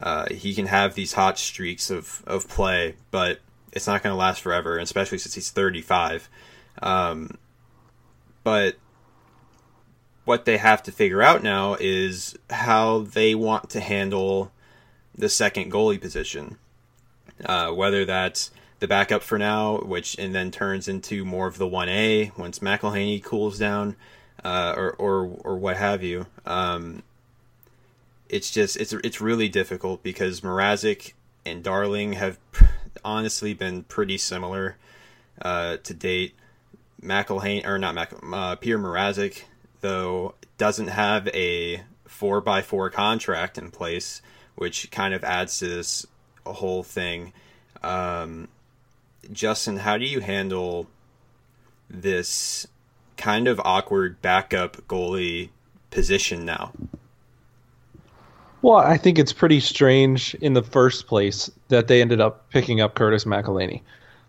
Uh, 0.01 0.27
he 0.31 0.55
can 0.55 0.67
have 0.67 0.95
these 0.95 1.13
hot 1.13 1.39
streaks 1.39 1.91
of, 1.91 2.23
of 2.27 2.49
play, 2.49 2.97
but 3.11 3.41
it's 3.73 3.87
not 3.87 4.03
going 4.03 4.13
to 4.13 4.19
last 4.19 4.41
forever, 4.41 4.79
especially 4.79 5.19
since 5.19 5.35
he's 5.35 5.51
35. 5.51 6.29
Um, 6.83 7.39
but 8.43 8.77
what 10.25 10.45
they 10.45 10.57
have 10.57 10.83
to 10.85 10.93
figure 10.93 11.23
out 11.23 11.43
now 11.43 11.77
is 11.79 12.37
how 12.51 13.01
they 13.01 13.35
want 13.35 13.71
to 13.71 13.81
handle 13.81 14.53
the 15.15 15.29
second 15.29 15.71
goalie 15.71 16.01
position. 16.01 16.59
Uh, 17.45 17.71
whether 17.71 18.05
that's 18.05 18.51
the 18.83 18.89
backup 18.89 19.23
for 19.23 19.39
now, 19.39 19.79
which 19.79 20.19
and 20.19 20.35
then 20.35 20.51
turns 20.51 20.89
into 20.89 21.25
more 21.25 21.47
of 21.47 21.57
the 21.57 21.69
one 21.69 21.89
A 21.89 22.33
once 22.37 22.59
McElhinney 22.59 23.23
cools 23.23 23.57
down, 23.57 23.95
uh, 24.45 24.75
or 24.77 24.91
or 24.95 25.25
or 25.45 25.57
what 25.57 25.77
have 25.77 26.03
you. 26.03 26.27
Um, 26.45 27.05
it's 28.29 28.51
just 28.51 28.77
it's 28.77 28.93
it's 28.93 29.21
really 29.21 29.49
difficult 29.49 30.03
because 30.03 30.41
Mrazek 30.41 31.13
and 31.47 31.63
Darling 31.63 32.15
have 32.15 32.41
honestly 33.05 33.55
been 33.55 33.85
pretty 33.85 34.19
similar 34.19 34.77
uh, 35.41 35.77
to 35.77 35.95
date. 35.95 36.35
McElhinney 37.01 37.65
or 37.65 37.79
not 37.79 37.95
Mac, 37.95 38.13
uh, 38.33 38.57
Pierre 38.57 38.81
Mrazek 38.81 39.45
though 39.81 40.35
doesn't 40.59 40.89
have 40.89 41.29
a 41.29 41.85
four 42.05 42.41
by 42.41 42.63
four 42.63 42.91
contract 42.91 43.59
in 43.59 43.71
place, 43.71 44.23
which 44.57 44.91
kind 44.91 45.15
of 45.15 45.23
adds 45.23 45.61
to 45.61 45.69
this 45.69 46.05
whole 46.45 46.83
thing. 46.83 47.33
Um, 47.85 48.49
Justin, 49.31 49.77
how 49.79 49.99
do 49.99 50.05
you 50.05 50.21
handle 50.21 50.89
this 51.89 52.67
kind 53.17 53.47
of 53.47 53.61
awkward 53.65 54.21
backup 54.23 54.77
goalie 54.89 55.51
position 55.91 56.45
now? 56.45 56.73
Well, 58.63 58.77
I 58.77 58.97
think 58.97 59.19
it's 59.19 59.33
pretty 59.33 59.61
strange 59.61 60.35
in 60.37 60.55
the 60.55 60.63
first 60.63 61.07
place 61.07 61.51
that 61.69 61.89
they 61.89 62.01
ended 62.01 62.21
up 62.21 62.49
picking 62.51 62.81
up 62.81 62.95
Curtis 62.95 63.25
McElhinney. 63.25 63.83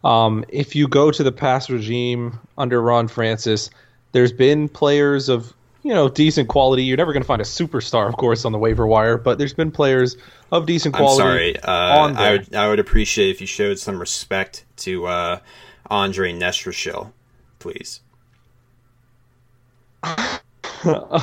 Um, 0.04 0.44
if 0.50 0.76
you 0.76 0.88
go 0.88 1.12
to 1.12 1.24
the 1.24 1.32
past 1.32 1.70
regime 1.70 2.40
under 2.58 2.82
Ron 2.82 3.08
Francis, 3.08 3.70
there's 4.12 4.34
been 4.34 4.68
players 4.68 5.30
of 5.30 5.54
you 5.84 5.94
know 5.94 6.10
decent 6.10 6.50
quality. 6.50 6.84
You're 6.84 6.98
never 6.98 7.14
going 7.14 7.24
to 7.24 7.28
find 7.28 7.42
a 7.42 7.46
superstar, 7.46 8.08
of 8.08 8.16
course, 8.16 8.46
on 8.46 8.52
the 8.52 8.58
waiver 8.58 8.88
wire, 8.88 9.18
but 9.18 9.38
there's 9.38 9.54
been 9.54 9.72
players 9.72 10.18
of 10.52 10.66
decent 10.66 10.96
quality. 10.96 11.22
I'm 11.22 11.28
sorry. 11.28 11.60
Uh, 11.60 12.14
I 12.18 12.32
would 12.32 12.56
I 12.56 12.70
would 12.70 12.80
appreciate 12.80 13.30
if 13.30 13.42
you 13.42 13.48
showed 13.48 13.78
some 13.80 14.00
respect 14.00 14.66
to 14.78 15.06
uh, 15.06 15.40
Andre 15.90 16.34
Nestrasil, 16.34 17.12
please. 17.60 18.02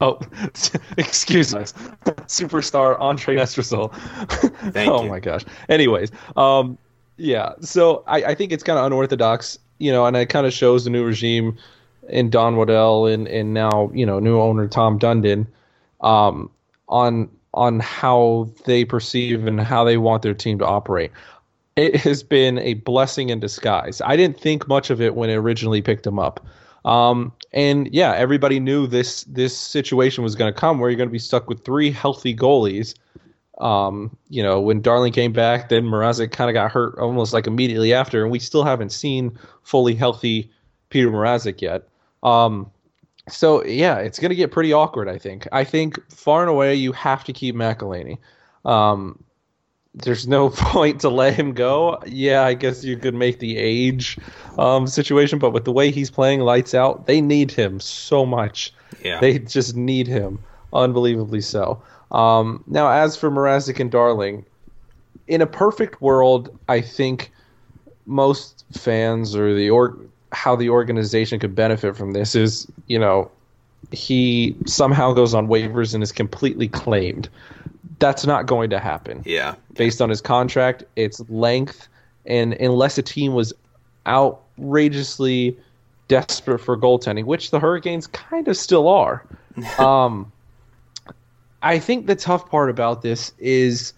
Oh, 0.00 0.20
excuse 0.96 1.54
us, 1.54 1.72
superstar 2.26 2.98
Andre 3.00 3.36
Nestrasil. 3.36 3.90
oh 4.76 4.80
you. 4.80 4.92
Oh, 4.92 5.08
my 5.08 5.18
gosh. 5.18 5.44
Anyways, 5.68 6.12
um, 6.36 6.78
yeah. 7.16 7.54
So 7.60 8.04
I, 8.06 8.22
I 8.22 8.34
think 8.34 8.52
it's 8.52 8.62
kind 8.62 8.78
of 8.78 8.86
unorthodox, 8.86 9.58
you 9.78 9.90
know, 9.90 10.06
and 10.06 10.16
it 10.16 10.26
kind 10.26 10.46
of 10.46 10.52
shows 10.52 10.84
the 10.84 10.90
new 10.90 11.04
regime 11.04 11.58
in 12.08 12.30
Don 12.30 12.56
Waddell 12.56 13.06
and 13.06 13.28
and 13.28 13.54
now 13.54 13.90
you 13.94 14.06
know 14.06 14.18
new 14.18 14.40
owner 14.40 14.68
Tom 14.68 14.98
Dundon, 14.98 15.46
um, 16.00 16.50
on 16.88 17.28
on 17.54 17.80
how 17.80 18.48
they 18.64 18.84
perceive 18.84 19.46
and 19.46 19.60
how 19.60 19.84
they 19.84 19.96
want 19.96 20.22
their 20.22 20.34
team 20.34 20.58
to 20.58 20.66
operate. 20.66 21.10
It 21.76 21.96
has 21.96 22.22
been 22.22 22.58
a 22.58 22.74
blessing 22.74 23.30
in 23.30 23.40
disguise. 23.40 24.02
I 24.04 24.16
didn't 24.16 24.38
think 24.38 24.68
much 24.68 24.90
of 24.90 25.00
it 25.00 25.14
when 25.14 25.30
I 25.30 25.34
originally 25.34 25.80
picked 25.80 26.06
him 26.06 26.18
up. 26.18 26.44
Um, 26.84 27.32
and 27.52 27.88
yeah, 27.92 28.14
everybody 28.14 28.60
knew 28.60 28.86
this 28.86 29.24
this 29.24 29.56
situation 29.56 30.24
was 30.24 30.34
going 30.34 30.52
to 30.52 30.58
come 30.58 30.78
where 30.78 30.90
you're 30.90 30.96
going 30.96 31.08
to 31.08 31.12
be 31.12 31.18
stuck 31.18 31.48
with 31.48 31.64
three 31.64 31.90
healthy 31.90 32.34
goalies. 32.34 32.94
Um, 33.58 34.16
you 34.28 34.42
know, 34.42 34.60
when 34.60 34.80
Darling 34.80 35.12
came 35.12 35.32
back, 35.32 35.68
then 35.68 35.84
Mrazek 35.84 36.30
kind 36.30 36.48
of 36.48 36.54
got 36.54 36.70
hurt 36.70 36.96
almost 36.98 37.32
like 37.32 37.46
immediately 37.46 37.92
after, 37.92 38.22
and 38.22 38.30
we 38.30 38.38
still 38.38 38.62
haven't 38.62 38.90
seen 38.90 39.36
fully 39.62 39.94
healthy 39.94 40.50
Peter 40.90 41.10
Mrazek 41.10 41.60
yet. 41.60 41.88
Um, 42.22 42.70
so 43.28 43.64
yeah, 43.64 43.98
it's 43.98 44.18
going 44.18 44.30
to 44.30 44.36
get 44.36 44.50
pretty 44.50 44.72
awkward. 44.72 45.08
I 45.08 45.18
think. 45.18 45.46
I 45.52 45.64
think 45.64 45.98
far 46.10 46.40
and 46.42 46.50
away 46.50 46.74
you 46.74 46.92
have 46.92 47.24
to 47.24 47.32
keep 47.32 47.54
McElhinney. 47.54 48.18
Um, 48.64 49.22
there's 49.94 50.28
no 50.28 50.50
point 50.54 51.00
to 51.00 51.08
let 51.08 51.34
him 51.34 51.52
go. 51.52 51.98
Yeah, 52.06 52.42
I 52.42 52.54
guess 52.54 52.84
you 52.84 52.96
could 52.96 53.14
make 53.14 53.38
the 53.38 53.56
age 53.56 54.18
um, 54.58 54.86
situation, 54.86 55.38
but 55.38 55.50
with 55.50 55.64
the 55.64 55.72
way 55.72 55.90
he's 55.90 56.10
playing 56.10 56.40
lights 56.40 56.74
out, 56.74 57.06
they 57.06 57.20
need 57.20 57.50
him 57.50 57.80
so 57.80 58.24
much. 58.24 58.72
Yeah. 59.04 59.20
They 59.20 59.38
just 59.38 59.76
need 59.76 60.06
him, 60.06 60.38
unbelievably 60.72 61.42
so. 61.42 61.82
Um, 62.10 62.64
now, 62.66 62.90
as 62.90 63.16
for 63.16 63.30
Mrazek 63.30 63.80
and 63.80 63.90
Darling, 63.90 64.44
in 65.26 65.42
a 65.42 65.46
perfect 65.46 66.00
world, 66.00 66.56
I 66.68 66.80
think 66.80 67.30
most 68.06 68.64
fans 68.72 69.36
or 69.36 69.54
the 69.54 69.68
or 69.68 69.98
how 70.32 70.56
the 70.56 70.70
organization 70.70 71.38
could 71.38 71.54
benefit 71.54 71.96
from 71.96 72.12
this 72.12 72.34
is, 72.34 72.66
you 72.86 72.98
know, 72.98 73.30
he 73.92 74.56
somehow 74.66 75.12
goes 75.12 75.34
on 75.34 75.48
waivers 75.48 75.94
and 75.94 76.02
is 76.02 76.12
completely 76.12 76.68
claimed 76.68 77.28
that's 77.98 78.26
not 78.26 78.46
going 78.46 78.70
to 78.70 78.78
happen. 78.78 79.22
Yeah. 79.24 79.54
Based 79.74 80.00
on 80.00 80.08
his 80.08 80.20
contract, 80.20 80.84
its 80.96 81.20
length, 81.28 81.88
and 82.26 82.54
unless 82.54 82.98
a 82.98 83.02
team 83.02 83.34
was 83.34 83.52
outrageously 84.06 85.56
desperate 86.08 86.60
for 86.60 86.76
goaltending, 86.76 87.24
which 87.24 87.50
the 87.50 87.60
Hurricanes 87.60 88.06
kind 88.06 88.48
of 88.48 88.56
still 88.56 88.88
are. 88.88 89.24
um, 89.78 90.30
I 91.62 91.78
think 91.78 92.06
the 92.06 92.16
tough 92.16 92.48
part 92.48 92.70
about 92.70 93.02
this 93.02 93.32
is 93.38 93.92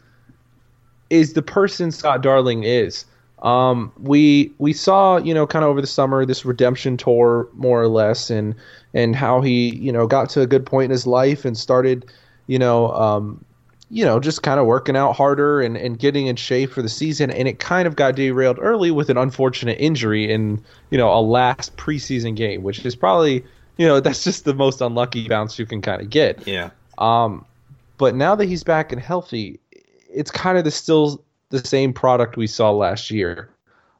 is 1.11 1.33
the 1.33 1.43
person 1.43 1.91
Scott 1.91 2.23
Darling 2.23 2.63
is. 2.63 3.05
Um, 3.43 3.93
we 3.99 4.53
we 4.59 4.73
saw 4.73 5.17
you 5.17 5.33
know 5.33 5.47
kind 5.47 5.65
of 5.65 5.71
over 5.71 5.81
the 5.81 5.87
summer 5.87 6.27
this 6.27 6.45
redemption 6.45 6.97
tour 6.97 7.49
more 7.55 7.81
or 7.81 7.89
less, 7.89 8.31
and 8.31 8.55
and 8.95 9.17
how 9.17 9.41
he 9.41 9.75
you 9.77 9.93
know 9.93 10.07
got 10.07 10.31
to 10.31 10.41
a 10.43 10.47
good 10.47 10.67
point 10.67 10.87
in 10.87 10.91
his 10.91 11.07
life 11.07 11.45
and 11.45 11.57
started 11.57 12.07
you 12.47 12.59
know 12.59 12.93
um, 12.93 13.45
you 13.91 14.05
know, 14.05 14.21
just 14.21 14.43
kind 14.43 14.61
of 14.61 14.67
working 14.67 14.97
out 14.97 15.13
harder 15.13 15.61
and, 15.61 15.77
and 15.77 15.99
getting 15.99 16.29
in 16.29 16.37
shape 16.37 16.71
for 16.71 16.81
the 16.81 16.89
season. 16.89 17.31
And 17.31 17.49
it 17.49 17.59
kind 17.59 17.89
of 17.89 17.97
got 17.97 18.15
derailed 18.15 18.59
early 18.61 18.93
with 18.93 19.11
an 19.11 19.19
unfortunate 19.19 19.79
injury 19.81 20.33
in, 20.33 20.63
you 20.91 20.99
know, 20.99 21.13
a 21.13 21.21
last 21.21 21.77
preseason 21.77 22.37
game, 22.37 22.63
which 22.63 22.85
is 22.87 22.95
probably, 22.95 23.45
you 23.77 23.87
know, 23.87 23.99
that's 24.01 24.23
just 24.23 24.45
the 24.45 24.55
most 24.55 24.81
unlucky 24.81 25.29
bounce 25.29 25.59
you 25.59 25.67
can 25.67 25.83
kind 25.83 26.01
of 26.01 26.09
get. 26.09 26.47
Yeah. 26.47 26.71
Um, 26.99 27.45
but 27.99 28.15
now 28.15 28.37
that 28.37 28.47
he's 28.47 28.63
back 28.63 28.93
and 28.93 29.03
healthy, 29.03 29.59
it's 30.09 30.31
kind 30.31 30.57
of 30.57 30.65
the 30.65 30.71
still 30.71 31.23
the 31.51 31.59
same 31.59 31.93
product 31.93 32.37
we 32.37 32.47
saw 32.47 32.71
last 32.71 33.11
year. 33.11 33.51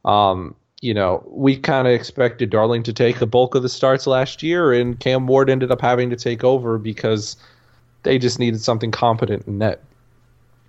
Um, 0.05 0.55
you 0.81 0.95
know, 0.95 1.23
we 1.29 1.59
kind 1.59 1.87
of 1.87 1.93
expected 1.93 2.51
Darling 2.51 2.83
to 2.85 2.93
take 2.93 3.19
the 3.19 3.27
bulk 3.27 3.55
of 3.55 3.63
the 3.63 3.69
starts 3.69 4.07
last 4.07 4.43
year, 4.43 4.73
and 4.73 4.99
Cam 4.99 5.27
Ward 5.27 5.51
ended 5.51 5.71
up 5.71 5.81
having 5.81 6.11
to 6.11 6.17
take 6.17 6.43
over 6.43 6.79
because– 6.79 7.37
they 8.03 8.19
just 8.19 8.39
needed 8.39 8.61
something 8.61 8.91
competent 8.91 9.47
in 9.47 9.59
net. 9.59 9.83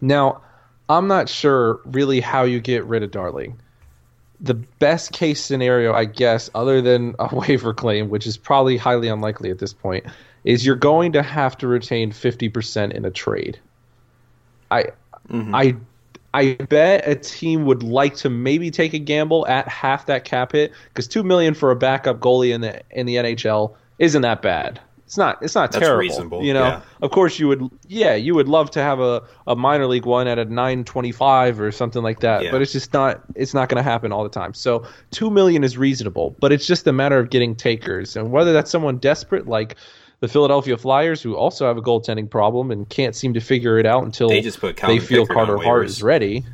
Now, 0.02 0.42
I'm 0.90 1.08
not 1.08 1.30
sure 1.30 1.80
really 1.86 2.20
how 2.20 2.44
you 2.44 2.60
get 2.60 2.84
rid 2.86 3.04
of 3.04 3.12
Darling. 3.12 3.60
The 4.40 4.56
best 4.56 5.12
case 5.12 5.44
scenario, 5.44 5.94
I 5.94 6.06
guess, 6.06 6.50
other 6.56 6.82
than 6.82 7.16
a 7.20 7.34
waiver 7.48 7.74
claim, 7.74 8.10
which 8.10 8.28
is 8.28 8.38
probably 8.38 8.78
highly 8.78 9.08
unlikely 9.08 9.52
at 9.52 9.60
this 9.60 9.74
point, 9.74 10.06
is 10.44 10.66
you're 10.66 10.76
going 10.76 11.12
to 11.14 11.22
have 11.22 11.58
to 11.60 11.68
retain 11.68 12.12
50% 12.12 12.92
in 12.92 13.06
a 13.06 13.12
trade. 13.12 13.60
I 14.72 14.86
mm-hmm. 15.30 15.54
I 15.54 15.76
I 16.34 16.54
bet 16.54 17.08
a 17.08 17.16
team 17.16 17.66
would 17.66 17.84
like 17.84 18.16
to 18.18 18.30
maybe 18.30 18.72
take 18.72 18.94
a 18.94 19.00
gamble 19.00 19.46
at 19.48 19.68
half 19.68 20.06
that 20.06 20.24
cap 20.24 20.54
hit 20.54 20.72
because 20.90 21.08
two 21.08 21.24
million 21.24 21.54
for 21.54 21.72
a 21.72 21.76
backup 21.76 22.20
goalie 22.20 22.54
in 22.54 22.62
the 22.62 22.82
in 22.92 23.06
the 23.06 23.16
NHL 23.16 23.76
isn't 24.00 24.22
that 24.22 24.42
bad 24.42 24.80
It's 25.06 25.18
not. 25.18 25.44
It's 25.44 25.56
not 25.56 25.74
That's 25.74 25.84
terrible. 25.84 26.00
Reasonable. 26.00 26.44
You 26.44 26.54
know, 26.54 26.64
yeah. 26.64 26.82
of 27.02 27.12
course 27.12 27.38
you 27.38 27.50
would. 27.50 27.70
Yeah, 27.88 28.16
you 28.16 28.34
would 28.34 28.48
love 28.48 28.72
to 28.72 28.82
have 28.82 29.02
a, 29.02 29.22
a 29.46 29.58
minor 29.58 29.86
league 29.88 30.06
one 30.06 30.26
at 30.28 30.40
a 30.40 30.46
nine 30.46 30.86
twenty 30.86 31.12
five 31.12 31.60
or 31.60 31.70
something 31.70 32.02
like 32.02 32.22
that. 32.22 32.44
Yeah. 32.44 32.52
But 32.52 32.62
it's 32.62 32.72
just 32.72 32.94
not. 32.94 33.22
It's 33.36 33.54
not 33.54 33.68
going 33.68 33.84
to 33.84 33.90
happen 33.90 34.14
all 34.14 34.24
the 34.24 34.30
time. 34.30 34.54
So 34.54 34.86
two 35.12 35.30
million 35.30 35.66
is 35.66 35.78
reasonable, 35.78 36.36
but 36.40 36.54
it's 36.54 36.66
just 36.66 36.88
a 36.88 36.94
matter 36.94 37.20
of 37.20 37.30
getting 37.30 37.56
takers, 37.56 38.16
and 38.16 38.32
whether 38.32 38.54
that's 38.54 38.72
someone 38.72 39.00
desperate 39.00 39.48
like 39.48 39.76
the 40.22 40.28
Philadelphia 40.28 40.78
Flyers, 40.78 41.22
who 41.22 41.36
also 41.36 41.68
have 41.68 41.78
a 41.78 41.82
goaltending 41.82 42.30
problem 42.30 42.72
and 42.72 42.88
can't 42.88 43.16
seem 43.16 43.34
to 43.34 43.42
figure 43.42 43.78
it 43.78 43.86
out 43.86 44.04
until 44.04 44.30
they 44.30 44.42
just 44.42 44.62
put 44.62 44.78
they 44.78 45.00
feel 45.00 45.26
Pickard 45.26 45.36
Carter 45.36 45.58
Hart 45.58 45.86
is 45.86 46.02
ready. 46.02 46.46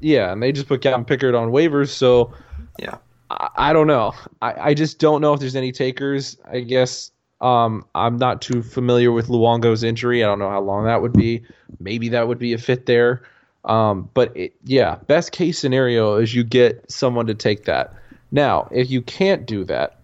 Yeah, 0.00 0.32
and 0.32 0.42
they 0.42 0.52
just 0.52 0.68
put 0.68 0.82
Calvin 0.82 1.04
Pickard 1.04 1.34
on 1.34 1.50
waivers. 1.50 1.88
So 1.88 2.34
yeah, 2.78 2.98
I, 3.30 3.48
I 3.56 3.72
don't 3.72 3.86
know. 3.86 4.12
I, 4.42 4.54
I 4.70 4.74
just 4.74 4.98
don't 4.98 5.20
know 5.20 5.32
if 5.32 5.40
there's 5.40 5.56
any 5.56 5.72
takers. 5.72 6.36
I 6.50 6.60
guess 6.60 7.12
um, 7.40 7.84
I'm 7.94 8.16
not 8.16 8.42
too 8.42 8.62
familiar 8.62 9.12
with 9.12 9.28
Luongo's 9.28 9.84
injury. 9.84 10.24
I 10.24 10.26
don't 10.26 10.40
know 10.40 10.50
how 10.50 10.60
long 10.60 10.84
that 10.84 11.00
would 11.00 11.12
be. 11.12 11.44
Maybe 11.78 12.08
that 12.10 12.26
would 12.26 12.38
be 12.38 12.52
a 12.52 12.58
fit 12.58 12.86
there. 12.86 13.22
Um, 13.64 14.10
but 14.14 14.36
it, 14.36 14.54
yeah, 14.64 14.96
best 15.06 15.32
case 15.32 15.58
scenario 15.58 16.16
is 16.16 16.34
you 16.34 16.44
get 16.44 16.90
someone 16.90 17.26
to 17.26 17.34
take 17.34 17.64
that. 17.64 17.94
Now, 18.32 18.68
if 18.72 18.90
you 18.90 19.00
can't 19.02 19.46
do 19.46 19.64
that, 19.64 20.00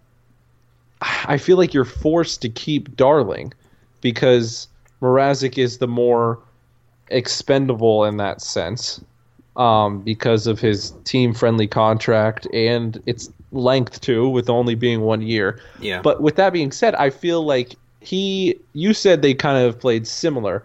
I 1.03 1.39
feel 1.39 1.57
like 1.57 1.75
you're 1.75 1.85
forced 1.85 2.43
to 2.43 2.49
keep 2.49 2.97
Darling 2.97 3.53
because 4.01 4.69
Mrazek 5.01 5.59
is 5.59 5.79
the 5.79 5.89
more 5.89 6.39
expendable 7.09 8.05
in 8.05 8.17
that 8.19 8.41
sense 8.41 9.01
um, 9.57 10.01
because 10.01 10.47
of 10.47 10.61
his 10.61 10.93
team 11.05 11.35
friendly 11.35 11.67
contract 11.67 12.47
and 12.53 13.03
its 13.07 13.31
length 13.51 14.01
too, 14.01 14.29
with 14.29 14.49
only 14.49 14.75
being 14.75 15.03
one 15.03 15.23
year. 15.23 15.61
Yeah. 15.81 16.01
But 16.01 16.23
with 16.23 16.37
that 16.37 16.53
being 16.53 16.73
said, 16.73 16.95
I 16.95 17.11
feel 17.11 17.45
like 17.45 17.75
he. 18.01 18.59
You 18.73 18.95
said 18.95 19.23
they 19.23 19.35
kind 19.35 19.65
of 19.65 19.79
played 19.79 20.07
similar. 20.07 20.65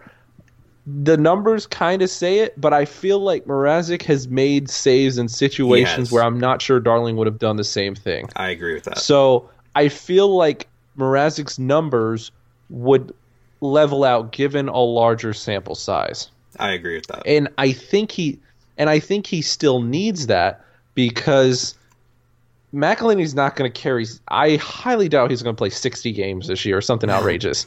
The 0.86 1.18
numbers 1.18 1.66
kind 1.66 2.00
of 2.00 2.08
say 2.08 2.38
it, 2.38 2.58
but 2.58 2.72
I 2.72 2.86
feel 2.86 3.18
like 3.18 3.44
Mrazek 3.44 4.02
has 4.04 4.28
made 4.28 4.70
saves 4.70 5.18
in 5.18 5.28
situations 5.28 6.10
where 6.10 6.22
I'm 6.22 6.40
not 6.40 6.62
sure 6.62 6.80
Darling 6.80 7.16
would 7.16 7.26
have 7.26 7.38
done 7.38 7.56
the 7.56 7.64
same 7.64 7.94
thing. 7.94 8.30
I 8.36 8.48
agree 8.48 8.72
with 8.72 8.84
that. 8.84 8.96
So 8.96 9.50
I 9.78 9.88
feel 9.88 10.36
like 10.36 10.66
Mrazek's 10.98 11.56
numbers 11.56 12.32
would 12.68 13.14
level 13.60 14.02
out 14.02 14.32
given 14.32 14.66
a 14.66 14.80
larger 14.80 15.32
sample 15.32 15.76
size. 15.76 16.32
I 16.58 16.72
agree 16.72 16.96
with 16.96 17.06
that. 17.06 17.22
And 17.24 17.48
I 17.58 17.70
think 17.70 18.10
he 18.10 18.40
and 18.76 18.90
I 18.90 18.98
think 18.98 19.28
he 19.28 19.40
still 19.40 19.80
needs 19.80 20.26
that 20.26 20.64
because 20.96 21.76
McElhinney's 22.74 23.36
not 23.36 23.54
going 23.54 23.70
to 23.70 23.80
carry. 23.80 24.04
I 24.26 24.56
highly 24.56 25.08
doubt 25.08 25.30
he's 25.30 25.44
going 25.44 25.54
to 25.54 25.58
play 25.58 25.70
60 25.70 26.10
games 26.10 26.48
this 26.48 26.64
year 26.64 26.76
or 26.76 26.80
something 26.80 27.08
outrageous. 27.08 27.64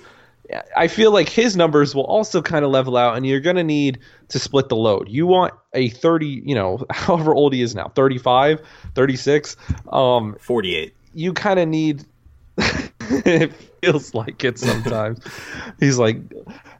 I 0.75 0.89
feel 0.89 1.13
like 1.13 1.30
his 1.30 1.56
numbers 1.56 1.96
will 1.96 2.03
also 2.03 2.41
kind 2.41 2.65
of 2.65 2.72
level 2.72 2.98
out, 2.98 3.15
and 3.15 3.25
you're 3.25 3.39
going 3.39 3.56
to 3.56 3.63
need 3.63 4.00
to 4.27 4.38
split 4.38 4.68
the 4.68 4.75
load. 4.75 5.08
You 5.08 5.27
want 5.27 5.53
a 5.74 5.88
30, 5.91 6.44
you 6.46 6.56
know, 6.56 6.86
however 6.89 7.34
old 7.34 7.53
he 7.53 7.62
is 7.62 7.74
now 7.74 7.88
35, 7.96 8.62
36, 8.96 9.56
um, 9.94 10.36
48. 10.41 10.94
You 11.13 11.34
kind 11.34 11.60
of 11.60 11.68
need. 11.68 12.06
it 12.58 13.53
feels 13.82 14.13
like 14.13 14.44
it 14.44 14.60
sometimes. 14.60 15.20
He's 15.80 15.98
like, 15.98 16.18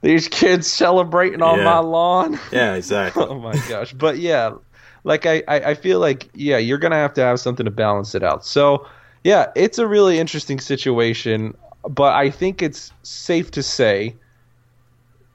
these 0.02 0.28
kids 0.28 0.68
celebrating 0.68 1.42
on 1.42 1.60
yeah. 1.60 1.66
my 1.66 1.80
lawn. 1.80 2.40
Yeah, 2.52 2.76
exactly. 2.76 3.24
oh 3.28 3.40
my 3.40 3.56
gosh. 3.70 3.94
But 3.94 4.18
yeah, 4.20 4.52
like 5.04 5.26
I, 5.26 5.44
I, 5.48 5.56
I 5.60 5.74
feel 5.76 6.00
like 6.00 6.30
yeah, 6.34 6.58
you're 6.58 6.78
gonna 6.78 6.96
have 6.96 7.14
to 7.16 7.22
have 7.22 7.40
something 7.40 7.66
to 7.66 7.72
balance 7.72 8.16
it 8.16 8.24
out. 8.24 8.46
So 8.46 8.86
yeah, 9.24 9.52
it's 9.56 9.78
a 9.78 9.88
really 9.88 10.20
interesting 10.20 10.60
situation, 10.60 11.56
but 11.88 12.14
I 12.14 12.30
think 12.30 12.62
it's 12.62 12.92
safe 13.04 13.52
to 13.52 13.64
say 13.64 14.16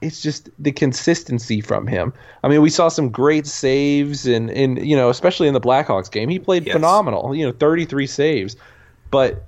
it's 0.03 0.21
just 0.21 0.51
the 0.59 0.73
consistency 0.73 1.61
from 1.61 1.87
him. 1.87 2.13
I 2.45 2.49
mean, 2.49 2.61
we 2.61 2.71
saw 2.71 2.89
some 2.89 3.09
great 3.09 3.47
saves 3.47 4.27
and 4.27 4.51
and 4.51 4.87
you 4.87 4.97
know, 4.97 5.09
especially 5.09 5.49
in 5.49 5.55
the 5.55 5.61
Blackhawks 5.61 6.11
game, 6.11 6.29
he 6.29 6.39
played 6.39 6.67
yes. 6.67 6.75
phenomenal. 6.75 7.35
You 7.35 7.47
know, 7.47 7.53
33 7.53 8.07
saves. 8.07 8.57
But 9.11 9.45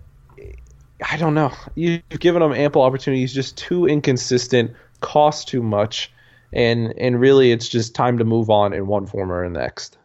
I 1.04 1.16
don't 1.16 1.34
know. 1.34 1.52
You've 1.74 2.02
given 2.08 2.42
them 2.42 2.52
ample 2.52 2.82
opportunities, 2.82 3.32
just 3.32 3.56
too 3.56 3.86
inconsistent, 3.86 4.72
costs 5.00 5.44
too 5.44 5.62
much, 5.62 6.12
and 6.52 6.94
and 6.98 7.20
really 7.20 7.52
it's 7.52 7.68
just 7.68 7.94
time 7.94 8.18
to 8.18 8.24
move 8.24 8.50
on 8.50 8.72
in 8.72 8.86
one 8.86 9.06
form 9.06 9.30
or 9.30 9.48
the 9.48 9.58
next. 9.58 9.96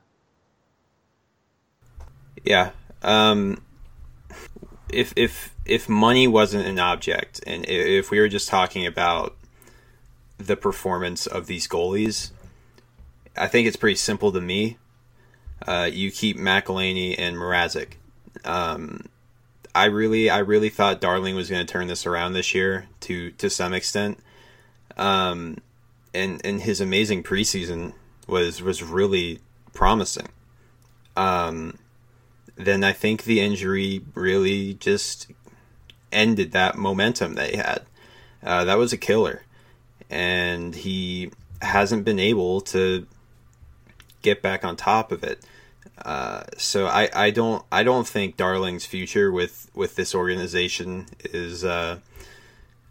Yeah. 2.43 2.71
Um, 3.01 3.61
if 4.89 5.13
if 5.15 5.53
if 5.65 5.89
money 5.89 6.27
wasn't 6.27 6.67
an 6.67 6.79
object, 6.79 7.41
and 7.47 7.65
if 7.67 8.11
we 8.11 8.19
were 8.19 8.27
just 8.27 8.47
talking 8.47 8.85
about 8.85 9.35
the 10.37 10.55
performance 10.55 11.25
of 11.25 11.47
these 11.47 11.67
goalies, 11.67 12.31
I 13.35 13.47
think 13.47 13.67
it's 13.67 13.77
pretty 13.77 13.95
simple 13.95 14.31
to 14.31 14.41
me. 14.41 14.77
Uh, 15.65 15.89
you 15.91 16.11
keep 16.11 16.37
McElhinney 16.37 17.15
and 17.17 17.37
Mrazek. 17.37 17.93
Um, 18.43 19.05
I 19.75 19.85
really, 19.85 20.29
I 20.29 20.39
really 20.39 20.69
thought 20.69 21.01
Darling 21.01 21.35
was 21.35 21.49
going 21.49 21.65
to 21.65 21.71
turn 21.71 21.87
this 21.87 22.05
around 22.05 22.33
this 22.33 22.53
year 22.53 22.87
to 23.01 23.31
to 23.31 23.49
some 23.49 23.73
extent. 23.73 24.19
Um, 24.97 25.57
and 26.13 26.41
and 26.45 26.61
his 26.61 26.79
amazing 26.79 27.23
preseason 27.23 27.93
was 28.27 28.61
was 28.61 28.83
really 28.83 29.39
promising. 29.73 30.27
Um, 31.15 31.79
then 32.55 32.83
I 32.83 32.93
think 32.93 33.23
the 33.23 33.39
injury 33.39 34.01
really 34.13 34.75
just 34.75 35.31
ended 36.11 36.51
that 36.51 36.77
momentum 36.77 37.33
that 37.35 37.49
he 37.49 37.57
had. 37.57 37.81
Uh, 38.43 38.65
that 38.65 38.77
was 38.77 38.93
a 38.93 38.97
killer, 38.97 39.43
and 40.09 40.75
he 40.75 41.31
hasn't 41.61 42.05
been 42.05 42.19
able 42.19 42.61
to 42.61 43.07
get 44.21 44.41
back 44.41 44.63
on 44.63 44.75
top 44.75 45.11
of 45.11 45.23
it. 45.23 45.43
Uh, 45.97 46.43
so 46.57 46.87
I, 46.87 47.09
I 47.13 47.29
don't 47.29 47.63
I 47.71 47.83
don't 47.83 48.07
think 48.07 48.35
Darling's 48.35 48.85
future 48.85 49.31
with, 49.31 49.69
with 49.73 49.95
this 49.95 50.15
organization 50.15 51.05
is 51.23 51.63
uh, 51.63 51.99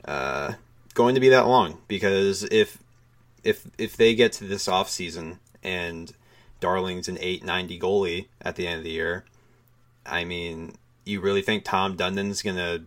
uh, 0.04 0.52
going 0.94 1.14
to 1.14 1.20
be 1.20 1.28
that 1.30 1.46
long 1.46 1.78
because 1.88 2.44
if 2.44 2.78
if 3.44 3.66
if 3.78 3.96
they 3.96 4.14
get 4.14 4.32
to 4.34 4.44
this 4.44 4.68
off 4.68 4.88
season 4.88 5.40
and 5.62 6.12
Darling's 6.60 7.08
an 7.08 7.18
890 7.18 7.80
goalie 7.80 8.26
at 8.40 8.56
the 8.56 8.66
end 8.66 8.78
of 8.78 8.84
the 8.84 8.90
year, 8.90 9.24
I 10.06 10.24
mean, 10.24 10.76
you 11.04 11.20
really 11.20 11.42
think 11.42 11.64
Tom 11.64 11.96
Dundon's 11.96 12.42
going 12.42 12.56
to 12.56 12.82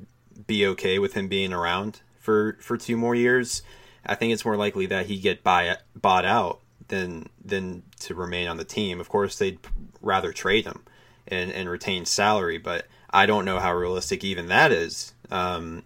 be 0.47 0.65
okay 0.67 0.97
with 0.97 1.13
him 1.13 1.28
being 1.28 1.54
around 1.54 2.01
for 2.19 2.58
for 2.62 2.78
two 2.78 2.97
more 2.97 3.15
years? 3.15 3.62
I 4.06 4.15
think 4.15 4.34
it's 4.34 4.45
more 4.45 4.56
likely 4.56 4.86
that 4.88 5.08
he 5.08 5.19
get 5.19 5.43
buy 5.43 5.78
bought 5.95 6.25
out 6.25 6.62
than 6.88 7.30
than 7.43 7.84
to 8.01 8.15
remain 8.15 8.47
on 8.47 8.58
the 8.58 8.65
team. 8.65 8.99
Of 8.99 9.10
course, 9.10 9.38
they'd 9.38 9.60
rather 10.05 10.31
trade 10.31 10.65
him 10.65 10.83
and 11.27 11.51
and 11.51 11.69
retain 11.69 12.05
salary, 12.05 12.57
but 12.57 12.87
I 13.09 13.25
don't 13.25 13.43
know 13.43 13.59
how 13.59 13.75
realistic 13.75 14.23
even 14.23 14.47
that 14.47 14.71
is. 14.71 15.13
Um, 15.31 15.83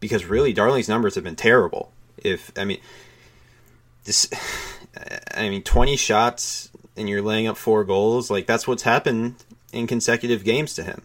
because 0.00 0.24
really, 0.24 0.52
Darling's 0.52 0.88
numbers 0.88 1.14
have 1.14 1.24
been 1.24 1.36
terrible. 1.36 1.92
If 2.16 2.52
I 2.56 2.64
mean, 2.64 2.80
this, 4.04 4.30
I 5.34 5.48
mean, 5.48 5.62
twenty 5.62 5.96
shots 5.96 6.70
and 6.96 7.08
you're 7.08 7.22
laying 7.22 7.46
up 7.46 7.56
four 7.56 7.84
goals, 7.84 8.30
like 8.30 8.46
that's 8.46 8.66
what's 8.66 8.82
happened 8.82 9.36
in 9.72 9.86
consecutive 9.86 10.44
games 10.44 10.74
to 10.74 10.82
him. 10.82 11.02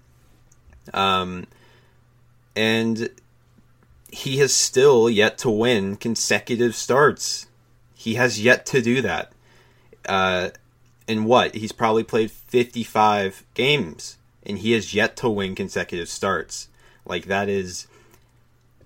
Um, 0.93 1.47
and 2.55 3.09
he 4.09 4.37
has 4.37 4.53
still 4.53 5.09
yet 5.09 5.37
to 5.39 5.49
win 5.49 5.95
consecutive 5.95 6.75
starts. 6.75 7.47
He 7.95 8.15
has 8.15 8.41
yet 8.41 8.65
to 8.67 8.81
do 8.81 9.01
that. 9.01 9.31
Uh, 10.07 10.49
in 11.07 11.23
what? 11.23 11.55
He's 11.55 11.71
probably 11.71 12.03
played 12.03 12.31
55 12.31 13.43
games 13.53 14.17
and 14.45 14.59
he 14.59 14.71
has 14.73 14.93
yet 14.93 15.15
to 15.17 15.29
win 15.29 15.55
consecutive 15.55 16.09
starts. 16.09 16.69
Like 17.05 17.25
that 17.25 17.49
is 17.49 17.87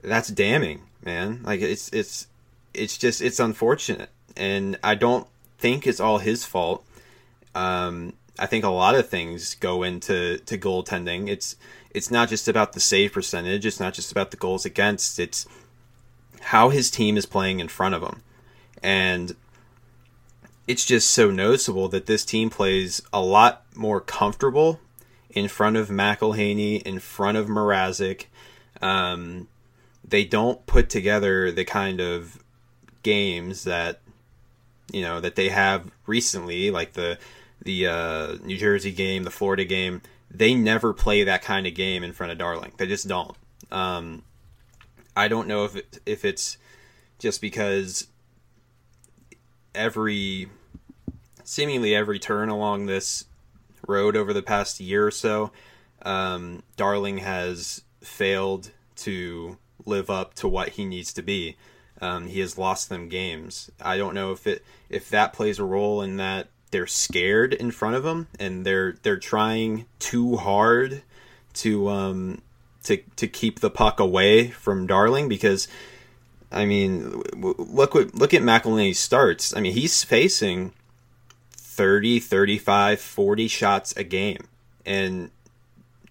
that's 0.01 0.29
damning, 0.29 0.81
man. 1.03 1.41
Like 1.43 1.61
it's 1.61 1.89
it's 1.89 2.27
it's 2.73 2.97
just 2.97 3.21
it's 3.21 3.39
unfortunate. 3.39 4.09
And 4.35 4.77
I 4.83 4.95
don't 4.95 5.27
think 5.57 5.85
it's 5.85 5.99
all 5.99 6.19
his 6.19 6.45
fault. 6.45 6.85
Um 7.55 8.13
I 8.39 8.45
think 8.45 8.63
a 8.63 8.69
lot 8.69 8.95
of 8.95 9.09
things 9.09 9.55
go 9.55 9.83
into 9.83 10.39
to 10.39 10.57
goaltending. 10.57 11.27
It's 11.27 11.55
it's 11.93 12.09
not 12.09 12.29
just 12.29 12.47
about 12.47 12.73
the 12.73 12.79
save 12.79 13.13
percentage. 13.13 13.65
It's 13.65 13.79
not 13.79 13.93
just 13.93 14.11
about 14.11 14.31
the 14.31 14.37
goals 14.37 14.65
against. 14.65 15.19
It's 15.19 15.45
how 16.41 16.69
his 16.69 16.89
team 16.89 17.17
is 17.17 17.25
playing 17.25 17.59
in 17.59 17.67
front 17.67 17.93
of 17.93 18.01
him, 18.01 18.23
and 18.81 19.35
it's 20.67 20.85
just 20.85 21.11
so 21.11 21.31
noticeable 21.31 21.87
that 21.89 22.05
this 22.05 22.23
team 22.23 22.49
plays 22.49 23.01
a 23.11 23.21
lot 23.21 23.63
more 23.75 23.99
comfortable 23.99 24.79
in 25.29 25.47
front 25.47 25.77
of 25.77 25.89
McElhinney, 25.89 26.81
in 26.81 26.99
front 26.99 27.37
of 27.37 27.47
Mrazek. 27.47 28.25
Um, 28.81 29.47
they 30.07 30.23
don't 30.23 30.65
put 30.65 30.89
together 30.89 31.51
the 31.51 31.65
kind 31.65 31.99
of 31.99 32.43
games 33.03 33.63
that 33.63 33.99
you 34.91 35.01
know 35.01 35.19
that 35.19 35.35
they 35.35 35.49
have 35.49 35.89
recently, 36.05 36.71
like 36.71 36.93
the 36.93 37.17
the 37.63 37.87
uh, 37.87 38.35
New 38.43 38.57
Jersey 38.57 38.91
game, 38.91 39.23
the 39.23 39.31
Florida 39.31 39.65
game, 39.65 40.01
they 40.29 40.53
never 40.53 40.93
play 40.93 41.23
that 41.23 41.41
kind 41.41 41.67
of 41.67 41.75
game 41.75 42.03
in 42.03 42.13
front 42.13 42.31
of 42.31 42.37
Darling. 42.37 42.71
They 42.77 42.87
just 42.87 43.07
don't. 43.07 43.35
Um, 43.71 44.23
I 45.15 45.27
don't 45.27 45.47
know 45.47 45.65
if 45.65 45.75
it, 45.75 45.99
if 46.05 46.25
it's 46.25 46.57
just 47.19 47.41
because 47.41 48.07
every 49.73 50.49
seemingly 51.43 51.95
every 51.95 52.19
turn 52.19 52.49
along 52.49 52.85
this 52.85 53.25
road 53.87 54.15
over 54.15 54.33
the 54.33 54.41
past 54.41 54.79
year 54.79 55.05
or 55.05 55.11
so, 55.11 55.51
um, 56.03 56.63
Darling 56.77 57.19
has 57.19 57.81
failed 58.01 58.71
to 58.95 59.57
live 59.85 60.09
up 60.09 60.33
to 60.35 60.47
what 60.47 60.69
he 60.69 60.85
needs 60.85 61.13
to 61.13 61.21
be. 61.21 61.57
Um, 62.01 62.27
he 62.27 62.39
has 62.39 62.57
lost 62.57 62.89
them 62.89 63.09
games. 63.09 63.69
I 63.79 63.97
don't 63.97 64.15
know 64.15 64.31
if 64.31 64.47
it 64.47 64.63
if 64.89 65.09
that 65.09 65.33
plays 65.33 65.59
a 65.59 65.63
role 65.63 66.01
in 66.01 66.17
that 66.17 66.49
they're 66.71 66.87
scared 66.87 67.53
in 67.53 67.69
front 67.69 67.95
of 67.95 68.05
him 68.05 68.27
and 68.39 68.65
they're 68.65 68.93
they're 69.03 69.17
trying 69.17 69.85
too 69.99 70.37
hard 70.37 71.03
to 71.53 71.89
um 71.89 72.41
to 72.83 72.97
to 73.17 73.27
keep 73.27 73.59
the 73.59 73.69
puck 73.69 73.99
away 73.99 74.47
from 74.47 74.87
Darling 74.87 75.29
because 75.29 75.67
I 76.51 76.65
mean 76.65 77.21
look 77.33 77.93
what 77.93 78.13
look 78.15 78.33
at 78.33 78.41
McElhinney's 78.41 78.99
starts. 78.99 79.55
I 79.55 79.61
mean 79.61 79.73
he's 79.73 80.03
facing 80.03 80.73
30, 81.51 82.19
35, 82.19 82.99
40 82.99 83.47
shots 83.47 83.93
a 83.95 84.03
game 84.03 84.47
and 84.85 85.31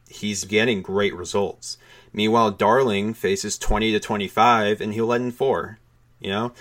he's 0.09 0.45
getting 0.45 0.83
great 0.83 1.15
results. 1.15 1.79
Meanwhile, 2.13 2.53
Darling 2.53 3.15
faces 3.15 3.57
20 3.57 3.93
to 3.93 4.01
25 4.01 4.81
and 4.81 4.93
he'll 4.93 5.07
let 5.07 5.21
in 5.21 5.31
four. 5.31 5.79
You 6.19 6.31
know, 6.31 6.53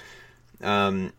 um, 0.61 1.13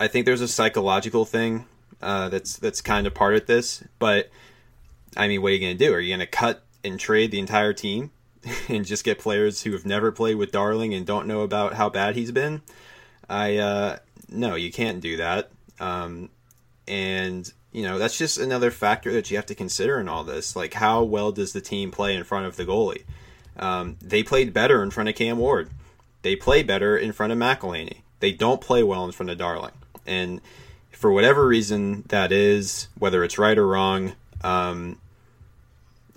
I 0.00 0.08
think 0.08 0.26
there's 0.26 0.40
a 0.40 0.48
psychological 0.48 1.24
thing 1.24 1.66
uh, 2.02 2.28
that's 2.28 2.56
that's 2.56 2.80
kind 2.80 3.06
of 3.06 3.14
part 3.14 3.34
of 3.34 3.46
this. 3.46 3.84
But 3.98 4.30
I 5.16 5.28
mean, 5.28 5.42
what 5.42 5.48
are 5.48 5.54
you 5.54 5.60
going 5.60 5.76
to 5.76 5.84
do? 5.84 5.92
Are 5.92 6.00
you 6.00 6.10
going 6.10 6.20
to 6.20 6.26
cut 6.26 6.64
and 6.82 6.98
trade 6.98 7.30
the 7.30 7.38
entire 7.38 7.72
team 7.72 8.10
and 8.68 8.84
just 8.84 9.04
get 9.04 9.18
players 9.18 9.62
who 9.62 9.72
have 9.72 9.86
never 9.86 10.12
played 10.12 10.36
with 10.36 10.52
Darling 10.52 10.94
and 10.94 11.06
don't 11.06 11.26
know 11.26 11.40
about 11.40 11.74
how 11.74 11.88
bad 11.88 12.14
he's 12.14 12.32
been? 12.32 12.62
I 13.28 13.56
uh, 13.56 13.98
no, 14.28 14.54
you 14.54 14.72
can't 14.72 15.00
do 15.00 15.16
that. 15.18 15.50
Um, 15.80 16.30
and 16.88 17.52
you 17.72 17.82
know 17.82 17.98
that's 17.98 18.16
just 18.16 18.38
another 18.38 18.70
factor 18.70 19.12
that 19.12 19.30
you 19.30 19.36
have 19.36 19.46
to 19.46 19.54
consider 19.54 19.98
in 19.98 20.08
all 20.08 20.24
this. 20.24 20.56
Like, 20.56 20.74
how 20.74 21.02
well 21.02 21.32
does 21.32 21.52
the 21.52 21.60
team 21.60 21.90
play 21.90 22.14
in 22.14 22.24
front 22.24 22.46
of 22.46 22.56
the 22.56 22.64
goalie? 22.64 23.04
Um, 23.58 23.96
they 24.00 24.22
played 24.22 24.52
better 24.52 24.82
in 24.82 24.90
front 24.90 25.08
of 25.08 25.14
Cam 25.14 25.38
Ward. 25.38 25.70
They 26.22 26.36
play 26.36 26.62
better 26.62 26.96
in 26.96 27.12
front 27.12 27.32
of 27.32 27.38
McElhinney. 27.38 27.98
They 28.20 28.32
don't 28.32 28.60
play 28.60 28.82
well 28.82 29.04
in 29.04 29.12
front 29.12 29.30
of 29.30 29.38
Darling. 29.38 29.72
And 30.06 30.40
for 30.90 31.12
whatever 31.12 31.46
reason 31.46 32.04
that 32.08 32.32
is, 32.32 32.88
whether 32.98 33.22
it's 33.24 33.38
right 33.38 33.56
or 33.56 33.66
wrong, 33.66 34.14
um, 34.42 34.98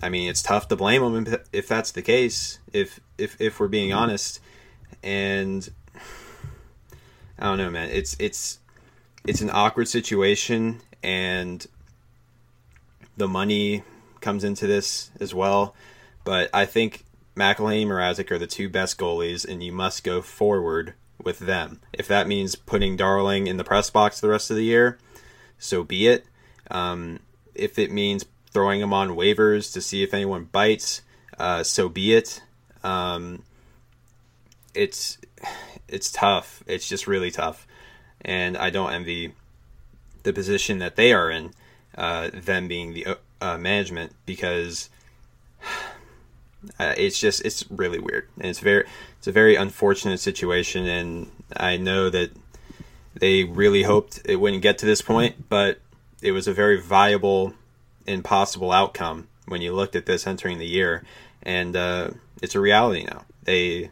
I 0.02 0.08
mean, 0.08 0.28
it's 0.28 0.42
tough 0.42 0.68
to 0.68 0.76
blame 0.76 1.24
them 1.24 1.36
if 1.52 1.68
that's 1.68 1.92
the 1.92 2.02
case. 2.02 2.58
If 2.72 3.00
if 3.18 3.40
if 3.40 3.60
we're 3.60 3.68
being 3.68 3.92
honest, 3.92 4.40
and 5.02 5.68
I 7.38 7.44
don't 7.44 7.58
know, 7.58 7.70
man. 7.70 7.90
It's 7.90 8.16
it's 8.18 8.58
it's 9.26 9.40
an 9.40 9.50
awkward 9.52 9.88
situation, 9.88 10.80
and 11.02 11.66
the 13.16 13.28
money 13.28 13.82
comes 14.20 14.44
into 14.44 14.66
this 14.66 15.10
as 15.20 15.34
well. 15.34 15.74
But 16.24 16.50
I 16.52 16.66
think 16.66 17.04
McElhinney 17.36 17.82
and 17.82 17.90
Mrazek 17.90 18.30
are 18.30 18.38
the 18.38 18.46
two 18.46 18.68
best 18.68 18.98
goalies, 18.98 19.46
and 19.46 19.62
you 19.62 19.72
must 19.72 20.04
go 20.04 20.22
forward 20.22 20.94
with 21.22 21.40
them. 21.40 21.80
If 21.92 22.08
that 22.08 22.26
means 22.26 22.54
putting 22.54 22.96
Darling 22.96 23.46
in 23.46 23.56
the 23.58 23.64
press 23.64 23.90
box 23.90 24.20
the 24.20 24.28
rest 24.28 24.50
of 24.50 24.56
the 24.56 24.64
year, 24.64 24.98
so 25.58 25.84
be 25.84 26.08
it. 26.08 26.26
Um, 26.70 27.20
if 27.54 27.78
it 27.78 27.90
means 27.90 28.24
throwing 28.52 28.80
him 28.80 28.92
on 28.92 29.10
waivers 29.10 29.72
to 29.72 29.80
see 29.80 30.02
if 30.02 30.14
anyone 30.14 30.44
bites, 30.44 31.02
uh, 31.38 31.62
so 31.62 31.88
be 31.88 32.14
it. 32.14 32.42
Um, 32.82 33.42
it's 34.74 35.18
it's 35.88 36.10
tough. 36.10 36.62
It's 36.66 36.88
just 36.88 37.06
really 37.06 37.30
tough, 37.30 37.66
and 38.22 38.56
I 38.56 38.70
don't 38.70 38.92
envy 38.92 39.32
the 40.22 40.32
position 40.32 40.78
that 40.78 40.96
they 40.96 41.12
are 41.12 41.30
in, 41.30 41.52
uh, 41.96 42.30
them 42.32 42.68
being 42.68 42.92
the 42.92 43.18
uh, 43.40 43.58
management, 43.58 44.12
because 44.26 44.90
uh, 46.78 46.94
it's 46.96 47.18
just 47.18 47.44
it's 47.44 47.64
really 47.70 47.98
weird 47.98 48.28
and 48.36 48.46
it's 48.46 48.58
very 48.58 48.84
it's 49.18 49.26
a 49.26 49.32
very 49.32 49.56
unfortunate 49.56 50.18
situation 50.18 50.86
and 50.86 51.30
i 51.56 51.76
know 51.76 52.10
that 52.10 52.30
they 53.14 53.44
really 53.44 53.82
hoped 53.82 54.20
it 54.24 54.36
wouldn't 54.36 54.62
get 54.62 54.78
to 54.78 54.86
this 54.86 55.02
point 55.02 55.48
but 55.48 55.80
it 56.22 56.32
was 56.32 56.46
a 56.46 56.52
very 56.52 56.80
viable 56.80 57.54
and 58.06 58.24
possible 58.24 58.72
outcome 58.72 59.28
when 59.46 59.60
you 59.60 59.72
looked 59.72 59.96
at 59.96 60.06
this 60.06 60.26
entering 60.26 60.58
the 60.58 60.66
year. 60.66 61.04
And 61.42 61.74
uh, 61.76 62.10
it's 62.42 62.54
a 62.54 62.60
reality 62.60 63.04
now. 63.04 63.24
They 63.44 63.90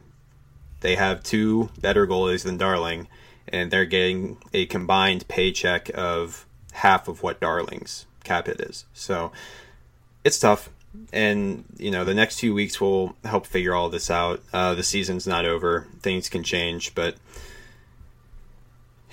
they 0.80 0.94
have 0.94 1.22
two 1.22 1.70
better 1.80 2.06
goalies 2.06 2.44
than 2.44 2.56
darling 2.56 3.08
and 3.52 3.70
they're 3.70 3.84
getting 3.84 4.38
a 4.52 4.66
combined 4.66 5.26
paycheck 5.28 5.90
of 5.94 6.46
half 6.72 7.08
of 7.08 7.22
what 7.22 7.40
darling's 7.40 8.06
cap 8.24 8.46
hit 8.46 8.60
is. 8.60 8.84
So 8.92 9.32
it's 10.24 10.38
tough. 10.38 10.70
And 11.12 11.64
you 11.76 11.90
know 11.90 12.04
the 12.04 12.14
next 12.14 12.40
few 12.40 12.54
weeks 12.54 12.80
will 12.80 13.14
help 13.24 13.46
figure 13.46 13.74
all 13.74 13.88
this 13.88 14.10
out. 14.10 14.42
Uh, 14.52 14.74
the 14.74 14.82
season's 14.82 15.26
not 15.26 15.44
over; 15.44 15.86
things 16.00 16.28
can 16.28 16.42
change, 16.42 16.94
but 16.94 17.16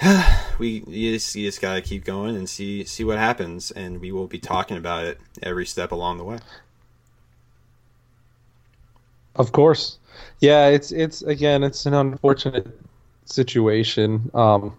we 0.59 0.83
you 0.87 1.13
just, 1.13 1.35
you 1.35 1.47
just 1.47 1.61
gotta 1.61 1.81
keep 1.81 2.03
going 2.03 2.35
and 2.35 2.49
see 2.49 2.83
see 2.83 3.03
what 3.03 3.17
happens, 3.17 3.71
and 3.71 4.01
we 4.01 4.11
will 4.11 4.27
be 4.27 4.39
talking 4.39 4.77
about 4.77 5.05
it 5.05 5.19
every 5.41 5.65
step 5.65 5.91
along 5.91 6.17
the 6.17 6.23
way. 6.23 6.39
Of 9.35 9.51
course, 9.51 9.97
yeah. 10.39 10.67
It's 10.67 10.91
it's 10.91 11.21
again, 11.21 11.63
it's 11.63 11.85
an 11.85 11.93
unfortunate 11.93 12.67
situation, 13.25 14.29
um, 14.33 14.75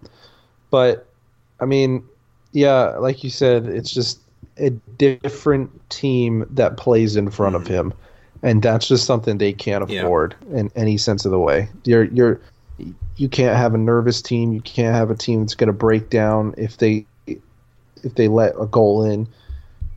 but 0.69 1.07
I 1.59 1.65
mean, 1.65 2.03
yeah, 2.51 2.95
like 2.97 3.23
you 3.23 3.29
said, 3.29 3.65
it's 3.65 3.91
just 3.91 4.19
a 4.57 4.69
different 4.69 5.89
team 5.89 6.45
that 6.51 6.77
plays 6.77 7.15
in 7.15 7.31
front 7.31 7.55
mm-hmm. 7.55 7.63
of 7.63 7.67
him, 7.67 7.93
and 8.43 8.61
that's 8.61 8.87
just 8.87 9.05
something 9.05 9.39
they 9.39 9.53
can't 9.53 9.83
afford 9.83 10.35
yeah. 10.51 10.59
in 10.59 10.71
any 10.75 10.97
sense 10.97 11.25
of 11.25 11.31
the 11.31 11.39
way. 11.39 11.69
You're 11.85 12.05
you're 12.05 12.39
you 13.15 13.29
can't 13.29 13.55
have 13.55 13.73
a 13.73 13.77
nervous 13.77 14.21
team. 14.21 14.53
You 14.53 14.61
can't 14.61 14.95
have 14.95 15.09
a 15.09 15.15
team 15.15 15.41
that's 15.41 15.55
going 15.55 15.67
to 15.67 15.73
break 15.73 16.09
down 16.09 16.53
if 16.57 16.77
they 16.77 17.05
if 17.27 18.15
they 18.15 18.27
let 18.27 18.53
a 18.59 18.65
goal 18.65 19.03
in 19.03 19.27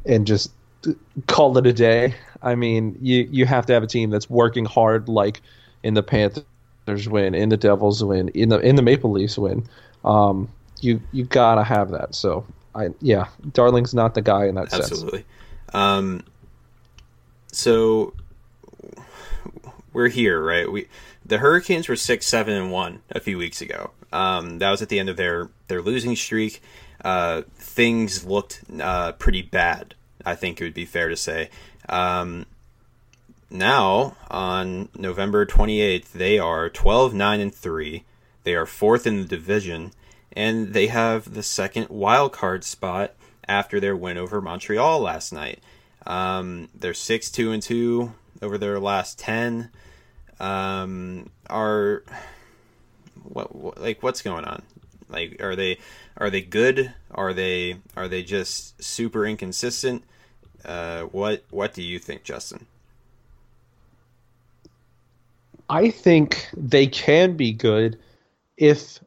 and 0.07 0.27
just 0.27 0.51
call 1.27 1.57
it 1.59 1.67
a 1.67 1.73
day. 1.73 2.15
I 2.43 2.55
mean, 2.55 2.97
you 3.01 3.29
you 3.31 3.47
have 3.47 3.67
to 3.67 3.73
have 3.73 3.83
a 3.83 3.87
team 3.87 4.11
that's 4.11 4.31
working 4.31 4.65
hard, 4.65 5.09
like 5.09 5.43
in 5.83 5.95
the 5.95 6.03
Panthers 6.03 6.45
win, 7.09 7.35
in 7.35 7.51
the 7.51 7.57
Devils 7.57 8.03
win, 8.03 8.29
in 8.31 8.49
the 8.49 8.59
in 8.61 8.77
the 8.77 8.83
Maple 8.83 9.11
Leafs 9.11 9.37
win. 9.37 9.67
Um, 10.05 10.49
you 10.81 11.01
you 11.13 11.25
gotta 11.25 11.65
have 11.65 11.91
that. 11.91 12.15
So 12.15 12.47
I 12.75 12.89
yeah, 13.01 13.27
Darling's 13.53 13.95
not 13.95 14.15
the 14.15 14.23
guy 14.23 14.47
in 14.47 14.55
that 14.55 14.73
Absolutely. 14.73 14.89
sense. 14.89 14.93
Absolutely. 14.93 15.25
Um, 15.73 16.25
so 17.53 18.15
we're 19.93 20.09
here, 20.09 20.43
right? 20.43 20.71
We 20.71 20.89
the 21.31 21.39
Hurricanes 21.39 21.89
were 21.89 21.97
six, 21.97 22.27
seven, 22.27 22.55
and 22.55 22.71
one 22.71 23.03
a 23.11 23.21
few 23.21 23.39
weeks 23.39 23.63
ago. 23.63 23.93
Um, 24.13 24.59
that 24.59 24.71
was 24.71 24.83
at 24.83 24.89
the 24.89 24.99
end 24.99 25.09
of 25.09 25.17
their 25.17 25.49
their 25.69 25.81
losing 25.81 26.17
streak. 26.17 26.61
Uh, 27.05 27.43
things 27.55 28.25
looked 28.27 28.61
uh, 28.81 29.13
pretty 29.13 29.43
bad. 29.43 29.95
I 30.27 30.35
think 30.35 30.61
it 30.61 30.65
would 30.65 30.75
be 30.75 30.85
fair 30.85 31.09
to 31.09 31.17
say. 31.17 31.49
Um, 31.89 32.45
now 33.49 34.17
on 34.31 34.91
November 34.97 35.47
28th, 35.47 36.13
they 36.13 36.39
are 36.39 36.69
12, 36.69 37.15
9, 37.15 37.41
and 37.41 37.55
3. 37.55 38.05
They 38.45 38.55
are 38.55 38.67
fourth 38.67 39.07
in 39.07 39.23
the 39.23 39.27
division 39.27 39.93
and 40.33 40.73
they 40.73 40.87
have 40.89 41.35
the 41.35 41.43
second 41.43 41.89
wild 41.89 42.33
card 42.33 42.65
spot 42.65 43.15
after 43.49 43.81
their 43.81 43.97
win 43.97 44.17
over 44.17 44.41
Montreal 44.41 45.01
last 45.01 45.33
night. 45.33 45.61
Um, 46.07 46.69
they're 46.75 46.95
six 46.95 47.31
two 47.31 47.53
and 47.53 47.63
two 47.63 48.15
over 48.41 48.57
their 48.57 48.79
last 48.79 49.19
ten. 49.19 49.71
Um, 50.41 51.31
are 51.49 52.03
what, 53.23 53.55
what 53.55 53.81
like 53.81 54.03
what's 54.03 54.23
going 54.23 54.45
on? 54.45 54.63
Like 55.09 55.41
are 55.43 55.55
they 55.55 55.79
are 56.17 56.31
they 56.31 56.41
good? 56.41 56.93
Are 57.11 57.33
they 57.33 57.77
are 57.97 58.09
they 58.09 58.23
just 58.23 58.83
super 58.83 59.27
inconsistent? 59.27 60.03
Uh, 60.65 61.03
what 61.03 61.45
what 61.51 61.75
do 61.75 61.83
you 61.83 61.99
think, 61.99 62.25
Justin? 62.25 62.67
I 65.69 65.91
think 65.91 66.49
they 66.57 66.87
can 66.87 67.37
be 67.37 67.53
good 67.53 67.99
if 68.57 68.99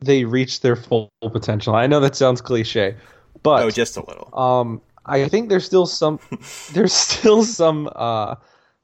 they 0.00 0.24
reach 0.24 0.60
their 0.60 0.74
full 0.74 1.10
potential. 1.20 1.76
I 1.76 1.86
know 1.86 2.00
that 2.00 2.16
sounds 2.16 2.40
cliche, 2.40 2.96
but 3.42 3.62
oh, 3.62 3.70
just 3.70 3.96
a 3.96 4.04
little. 4.04 4.36
Um, 4.38 4.80
I 5.06 5.28
think 5.28 5.48
there's 5.48 5.64
still 5.64 5.86
some 5.86 6.18
there's 6.72 6.92
still 6.92 7.44
some 7.44 7.90
uh 7.94 8.36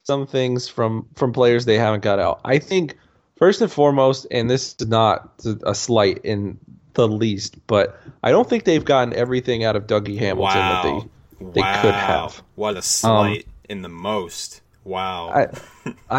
some 0.09 0.25
things 0.25 0.67
from 0.67 1.05
from 1.13 1.31
players 1.31 1.65
they 1.65 1.77
haven't 1.77 2.01
got 2.01 2.17
out. 2.17 2.41
I 2.43 2.57
think 2.57 2.97
first 3.37 3.61
and 3.61 3.71
foremost, 3.71 4.25
and 4.31 4.49
this 4.49 4.75
is 4.79 4.87
not 4.87 5.29
a 5.63 5.75
slight 5.75 6.17
in 6.23 6.57
the 6.95 7.07
least, 7.07 7.55
but 7.67 8.01
I 8.23 8.31
don't 8.31 8.49
think 8.49 8.63
they've 8.63 8.83
gotten 8.83 9.13
everything 9.13 9.63
out 9.63 9.75
of 9.75 9.85
Dougie 9.85 10.17
Hamilton 10.17 10.57
wow. 10.57 10.81
that 10.81 10.83
they 10.83 11.51
they 11.51 11.61
wow. 11.61 11.81
could 11.83 11.93
have. 11.93 12.41
What 12.55 12.75
a 12.75 12.81
slight 12.81 13.45
um, 13.45 13.53
in 13.69 13.81
the 13.83 13.89
most. 13.89 14.61
Wow. 14.83 15.29
I, 15.29 15.47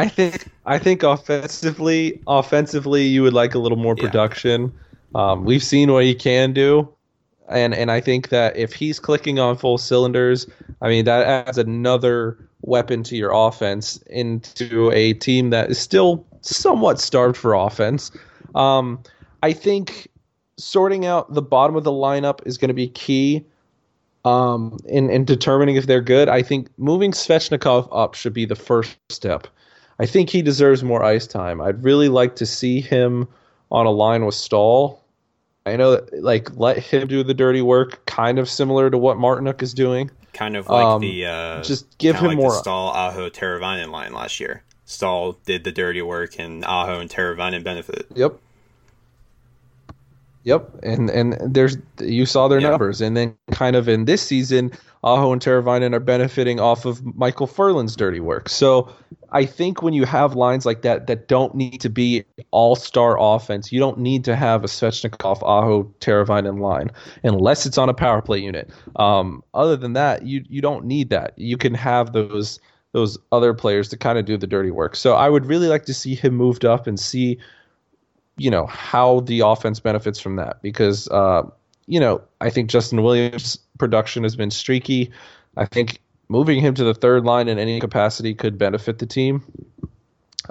I 0.05 0.07
think 0.07 0.46
I 0.64 0.79
think 0.79 1.03
offensively, 1.03 2.22
offensively, 2.29 3.07
you 3.09 3.24
would 3.24 3.35
like 3.35 3.57
a 3.57 3.59
little 3.59 3.79
more 3.79 3.96
production. 3.96 4.72
Yeah. 5.16 5.33
Um, 5.33 5.44
we've 5.44 5.64
seen 5.64 5.90
what 5.90 6.05
he 6.05 6.14
can 6.14 6.53
do, 6.53 6.94
and 7.50 7.74
and 7.74 7.90
I 7.90 8.00
think 8.00 8.28
that 8.30 8.56
if 8.56 8.72
he's 8.72 8.98
clicking 8.98 9.38
on 9.38 9.56
full 9.56 9.78
cylinders, 9.78 10.46
I 10.80 10.88
mean 10.88 11.04
that 11.04 11.26
adds 11.26 11.58
another 11.58 12.38
weapon 12.62 13.02
to 13.04 13.16
your 13.16 13.32
offense 13.32 13.96
into 14.08 14.90
a 14.92 15.14
team 15.14 15.50
that 15.50 15.70
is 15.70 15.78
still 15.78 16.26
somewhat 16.42 17.00
starved 17.00 17.36
for 17.36 17.54
offense. 17.54 18.10
Um, 18.54 19.02
I 19.42 19.52
think 19.52 20.08
sorting 20.56 21.06
out 21.06 21.32
the 21.32 21.42
bottom 21.42 21.76
of 21.76 21.84
the 21.84 21.92
lineup 21.92 22.40
is 22.46 22.58
going 22.58 22.68
to 22.68 22.74
be 22.74 22.88
key 22.88 23.44
um, 24.24 24.78
in, 24.86 25.08
in 25.10 25.24
determining 25.24 25.76
if 25.76 25.86
they're 25.86 26.00
good. 26.02 26.28
I 26.28 26.42
think 26.42 26.68
moving 26.76 27.12
Svechnikov 27.12 27.88
up 27.92 28.14
should 28.14 28.34
be 28.34 28.44
the 28.44 28.56
first 28.56 28.98
step. 29.08 29.46
I 29.98 30.06
think 30.06 30.30
he 30.30 30.42
deserves 30.42 30.82
more 30.82 31.02
ice 31.02 31.26
time. 31.26 31.60
I'd 31.60 31.82
really 31.82 32.08
like 32.08 32.36
to 32.36 32.46
see 32.46 32.80
him 32.80 33.28
on 33.70 33.86
a 33.86 33.90
line 33.90 34.24
with 34.24 34.34
Staal. 34.34 34.99
I 35.66 35.77
know, 35.77 35.92
that, 35.92 36.23
like, 36.23 36.57
let 36.57 36.79
him 36.79 37.07
do 37.07 37.23
the 37.23 37.35
dirty 37.35 37.62
work, 37.62 38.05
kind 38.07 38.38
of 38.38 38.49
similar 38.49 38.90
to 38.90 38.96
what 38.96 39.18
Martinook 39.18 39.62
is 39.62 39.75
doing. 39.75 40.11
Kind 40.33 40.57
of 40.57 40.68
like 40.68 40.85
um, 40.85 41.01
the 41.01 41.27
uh, 41.27 41.62
just 41.62 41.99
give 41.99 42.16
him 42.16 42.29
like 42.29 42.37
more. 42.37 42.55
Staal 42.55 42.90
Aho, 42.90 43.29
Teravainen 43.31 43.90
line 43.90 44.12
last 44.12 44.38
year. 44.38 44.62
Staal 44.85 45.33
did 45.44 45.64
the 45.64 45.73
dirty 45.73 46.03
work, 46.03 46.38
and 46.38 46.64
Aho 46.64 47.01
and 47.01 47.11
Teravainen 47.11 47.64
benefit. 47.64 48.07
Yep. 48.14 48.38
Yep, 50.44 50.70
and 50.83 51.11
and 51.11 51.37
there's 51.42 51.77
you 52.01 52.25
saw 52.25 52.49
their 52.49 52.61
yep. 52.61 52.70
numbers, 52.70 53.01
and 53.01 53.16
then 53.16 53.37
kind 53.51 53.77
of 53.77 53.88
in 53.88 54.07
this 54.07 54.23
season, 54.23 54.73
Aho 55.02 55.32
and 55.32 55.40
Teravainen 55.40 55.94
are 55.94 56.00
benefiting 56.00 56.60
off 56.60 56.84
of 56.84 57.02
Michael 57.16 57.46
Ferland's 57.46 57.96
dirty 57.96 58.20
work. 58.20 58.48
So 58.48 58.92
I 59.32 59.46
think 59.46 59.82
when 59.82 59.94
you 59.94 60.04
have 60.04 60.34
lines 60.34 60.66
like 60.66 60.82
that 60.82 61.06
that 61.06 61.26
don't 61.26 61.54
need 61.54 61.80
to 61.80 61.88
be 61.88 62.24
all 62.50 62.76
star 62.76 63.16
offense, 63.18 63.72
you 63.72 63.80
don't 63.80 63.98
need 63.98 64.24
to 64.24 64.36
have 64.36 64.62
a 64.62 64.66
Svechnikov, 64.66 65.42
Aho, 65.42 65.84
Teravainen 66.00 66.60
line 66.60 66.90
unless 67.22 67.64
it's 67.64 67.78
on 67.78 67.88
a 67.88 67.94
power 67.94 68.20
play 68.20 68.38
unit. 68.38 68.70
Um, 68.96 69.42
other 69.54 69.76
than 69.76 69.94
that, 69.94 70.26
you 70.26 70.44
you 70.48 70.60
don't 70.60 70.84
need 70.84 71.08
that. 71.10 71.32
You 71.36 71.56
can 71.56 71.72
have 71.74 72.12
those 72.12 72.60
those 72.92 73.16
other 73.32 73.54
players 73.54 73.88
to 73.88 73.96
kind 73.96 74.18
of 74.18 74.24
do 74.24 74.36
the 74.36 74.46
dirty 74.46 74.70
work. 74.70 74.96
So 74.96 75.14
I 75.14 75.28
would 75.28 75.46
really 75.46 75.68
like 75.68 75.84
to 75.86 75.94
see 75.94 76.14
him 76.14 76.34
moved 76.34 76.64
up 76.64 76.86
and 76.86 76.98
see 76.98 77.38
you 78.36 78.50
know 78.50 78.66
how 78.66 79.20
the 79.20 79.40
offense 79.40 79.80
benefits 79.80 80.18
from 80.18 80.36
that 80.36 80.60
because 80.62 81.08
uh, 81.08 81.42
you 81.86 82.00
know 82.00 82.22
I 82.40 82.50
think 82.50 82.70
Justin 82.70 83.02
Williams' 83.02 83.58
production 83.81 84.23
has 84.23 84.37
been 84.37 84.53
streaky. 84.53 85.11
I 85.57 85.64
think 85.64 86.01
moving 86.29 86.61
him 86.61 86.75
to 86.75 86.85
the 86.85 86.95
third 86.95 87.25
line 87.25 87.49
in 87.49 87.59
any 87.59 87.81
capacity 87.81 88.35
could 88.35 88.57
benefit 88.57 88.99
the 88.99 89.07
team. 89.07 89.43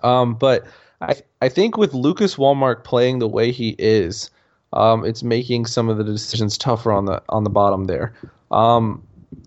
Um, 0.03 0.33
but 0.35 0.65
I 0.99 1.15
I 1.41 1.47
think 1.47 1.77
with 1.77 1.93
Lucas 1.93 2.37
Wallmark 2.37 2.83
playing 2.83 3.19
the 3.19 3.27
way 3.27 3.51
he 3.51 3.75
is, 3.79 4.29
um, 4.73 5.05
it's 5.05 5.23
making 5.23 5.67
some 5.67 5.87
of 5.87 5.97
the 5.97 6.03
decisions 6.03 6.57
tougher 6.57 6.91
on 6.91 7.05
the 7.05 7.21
on 7.29 7.45
the 7.45 7.49
bottom 7.49 7.85
there. 7.85 8.13
Um, 8.51 9.01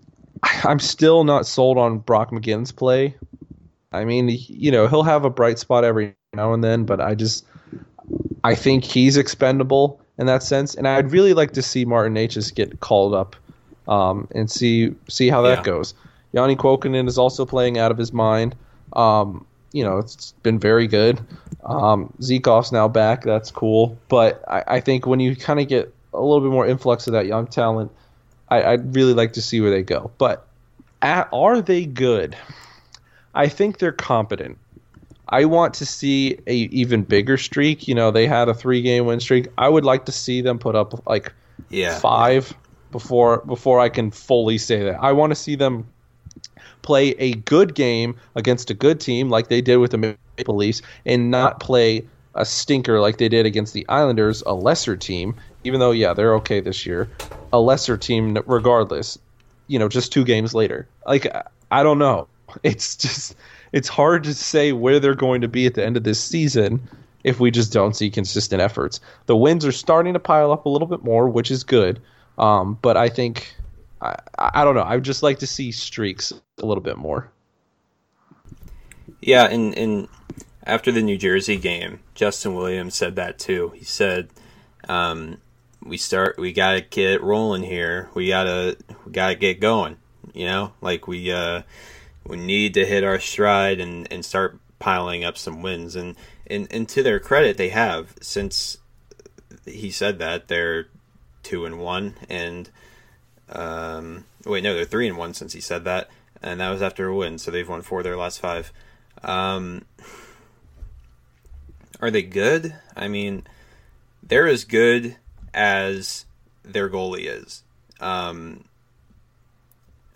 I'm 0.63 0.79
still 0.79 1.23
not 1.23 1.45
sold 1.45 1.77
on 1.77 1.99
Brock 1.99 2.31
McGinn's 2.31 2.71
play. 2.71 3.15
I 3.91 4.05
mean, 4.05 4.29
you 4.29 4.71
know, 4.71 4.87
he'll 4.87 5.03
have 5.03 5.23
a 5.23 5.29
bright 5.29 5.59
spot 5.59 5.83
every 5.83 6.15
now 6.33 6.53
and 6.53 6.63
then, 6.63 6.85
but 6.85 6.99
I 6.99 7.13
just 7.13 7.45
I 8.43 8.55
think 8.55 8.83
he's 8.83 9.17
expendable 9.17 10.01
in 10.17 10.25
that 10.27 10.41
sense, 10.41 10.73
and 10.73 10.87
I'd 10.87 11.11
really 11.11 11.33
like 11.33 11.51
to 11.53 11.61
see 11.61 11.85
Martin 11.85 12.15
Necas 12.15 12.53
get 12.53 12.79
called 12.79 13.13
up 13.13 13.35
um, 13.87 14.27
and 14.33 14.49
see 14.49 14.93
see 15.09 15.29
how 15.29 15.41
that 15.43 15.59
yeah. 15.59 15.63
goes. 15.63 15.93
Janne 16.33 16.57
Kuokkanen 16.57 17.07
is 17.07 17.17
also 17.17 17.45
playing 17.45 17.77
out 17.77 17.91
of 17.91 17.97
his 17.97 18.11
mind. 18.11 18.55
Um, 18.93 19.45
you 19.71 19.83
know, 19.83 19.99
it's 19.99 20.33
been 20.43 20.59
very 20.59 20.87
good. 20.87 21.19
Um, 21.63 22.13
Zykov's 22.19 22.71
now 22.71 22.87
back. 22.87 23.23
That's 23.23 23.51
cool. 23.51 23.97
But 24.07 24.43
I, 24.47 24.63
I 24.67 24.79
think 24.79 25.05
when 25.05 25.19
you 25.19 25.35
kind 25.35 25.59
of 25.59 25.67
get 25.67 25.93
a 26.13 26.21
little 26.21 26.41
bit 26.41 26.51
more 26.51 26.67
influx 26.67 27.07
of 27.07 27.13
that 27.13 27.25
young 27.25 27.47
talent, 27.47 27.91
I, 28.49 28.75
would 28.75 28.95
really 28.95 29.13
like 29.13 29.33
to 29.33 29.41
see 29.41 29.61
where 29.61 29.71
they 29.71 29.81
go. 29.81 30.11
But 30.17 30.45
at, 31.01 31.27
are 31.33 31.61
they 31.61 31.85
good? 31.85 32.35
I 33.33 33.47
think 33.47 33.79
they're 33.79 33.91
competent. 33.91 34.57
I 35.27 35.45
want 35.45 35.75
to 35.75 35.85
see 35.85 36.37
a 36.45 36.53
even 36.53 37.03
bigger 37.03 37.37
streak. 37.37 37.87
You 37.87 37.95
know, 37.95 38.11
they 38.11 38.27
had 38.27 38.49
a 38.49 38.53
three 38.53 38.81
game 38.81 39.05
win 39.05 39.19
streak. 39.19 39.47
I 39.57 39.67
would 39.67 39.85
like 39.85 40.05
to 40.05 40.11
see 40.11 40.41
them 40.41 40.59
put 40.59 40.75
up 40.75 41.07
like 41.07 41.33
yeah, 41.69 41.97
five 41.99 42.51
yeah. 42.51 42.57
Before 42.93 43.43
before 43.45 43.81
I 43.81 43.89
can 43.89 44.11
fully 44.11 44.57
say 44.57 44.83
that. 44.83 44.99
I 45.01 45.11
want 45.11 45.31
to 45.31 45.35
see 45.35 45.55
them 45.55 45.87
play 46.81 47.09
a 47.11 47.33
good 47.33 47.75
game 47.75 48.15
against 48.35 48.69
a 48.69 48.73
good 48.73 49.01
team 49.01 49.29
like 49.29 49.49
they 49.49 49.59
did 49.59 49.77
with 49.77 49.91
the 49.91 50.15
Maple 50.37 50.55
Leafs 50.55 50.81
and 51.05 51.29
not 51.29 51.59
play 51.59 52.05
a 52.35 52.45
stinker 52.45 52.99
like 52.99 53.17
they 53.17 53.29
did 53.29 53.45
against 53.45 53.73
the 53.73 53.85
Islanders, 53.89 54.41
a 54.45 54.53
lesser 54.53 54.95
team, 54.95 55.35
even 55.63 55.79
though 55.79 55.91
yeah, 55.91 56.13
they're 56.13 56.35
okay 56.35 56.61
this 56.61 56.85
year. 56.85 57.09
A 57.51 57.59
lesser 57.59 57.97
team 57.97 58.37
regardless. 58.45 59.19
You 59.67 59.79
know, 59.79 59.89
just 59.89 60.13
two 60.13 60.23
games 60.23 60.53
later. 60.53 60.87
Like 61.05 61.27
I 61.69 61.83
don't 61.83 61.99
know. 61.99 62.27
It's 62.61 62.95
just 62.95 63.35
it's 63.71 63.87
hard 63.87 64.25
to 64.25 64.33
say 64.35 64.73
where 64.73 64.99
they're 64.99 65.15
going 65.15 65.41
to 65.41 65.47
be 65.47 65.65
at 65.65 65.73
the 65.73 65.83
end 65.83 65.97
of 65.97 66.03
this 66.03 66.23
season 66.23 66.87
if 67.23 67.39
we 67.39 67.49
just 67.49 67.73
don't 67.73 67.95
see 67.95 68.11
consistent 68.11 68.61
efforts. 68.61 68.99
The 69.25 69.35
wins 69.35 69.65
are 69.65 69.71
starting 69.71 70.13
to 70.13 70.19
pile 70.19 70.51
up 70.51 70.65
a 70.65 70.69
little 70.69 70.87
bit 70.87 71.03
more, 71.03 71.27
which 71.29 71.49
is 71.49 71.63
good. 71.63 71.99
Um, 72.37 72.77
but 72.81 72.97
I 72.97 73.09
think 73.09 73.55
I, 74.01 74.15
I 74.37 74.63
don't 74.63 74.75
know. 74.75 74.81
I 74.81 74.95
would 74.95 75.03
just 75.03 75.23
like 75.23 75.39
to 75.39 75.47
see 75.47 75.71
streaks 75.71 76.33
a 76.59 76.65
little 76.65 76.83
bit 76.83 76.97
more. 76.97 77.31
Yeah, 79.21 79.45
and 79.45 79.77
and 79.77 80.07
after 80.65 80.91
the 80.91 81.01
New 81.01 81.17
Jersey 81.17 81.57
game, 81.57 81.99
Justin 82.15 82.55
Williams 82.55 82.95
said 82.95 83.15
that 83.15 83.39
too. 83.39 83.71
He 83.75 83.85
said, 83.85 84.29
um, 84.87 85.37
"We 85.83 85.97
start. 85.97 86.37
We 86.37 86.51
gotta 86.53 86.81
get 86.81 87.23
rolling 87.23 87.63
here. 87.63 88.09
We 88.13 88.27
gotta 88.27 88.77
we 89.05 89.11
gotta 89.11 89.35
get 89.35 89.59
going. 89.59 89.97
You 90.33 90.45
know, 90.45 90.73
like 90.81 91.07
we." 91.07 91.31
Uh, 91.31 91.63
we 92.25 92.37
need 92.37 92.73
to 92.75 92.85
hit 92.85 93.03
our 93.03 93.19
stride 93.19 93.79
and, 93.79 94.07
and 94.11 94.23
start 94.23 94.59
piling 94.79 95.23
up 95.23 95.37
some 95.37 95.61
wins. 95.61 95.95
And, 95.95 96.15
and 96.47 96.67
and 96.71 96.87
to 96.89 97.03
their 97.03 97.19
credit, 97.19 97.57
they 97.57 97.69
have 97.69 98.15
since 98.21 98.77
he 99.65 99.91
said 99.91 100.19
that 100.19 100.47
they're 100.47 100.87
two 101.43 101.65
and 101.65 101.79
one, 101.79 102.15
and 102.29 102.69
um, 103.49 104.25
wait, 104.45 104.63
no, 104.63 104.73
they're 104.73 104.85
three 104.85 105.07
and 105.07 105.17
one 105.17 105.33
since 105.33 105.53
he 105.53 105.61
said 105.61 105.83
that, 105.85 106.09
and 106.41 106.59
that 106.59 106.69
was 106.69 106.81
after 106.81 107.07
a 107.07 107.15
win. 107.15 107.37
So 107.37 107.51
they've 107.51 107.67
won 107.67 107.81
four 107.81 107.99
of 107.99 108.03
their 108.03 108.17
last 108.17 108.39
five. 108.39 108.71
Um, 109.23 109.85
are 112.01 112.11
they 112.11 112.23
good? 112.23 112.75
I 112.95 113.07
mean, 113.07 113.43
they're 114.21 114.47
as 114.47 114.63
good 114.65 115.17
as 115.53 116.25
their 116.63 116.89
goalie 116.89 117.25
is. 117.27 117.63
Um, 117.99 118.65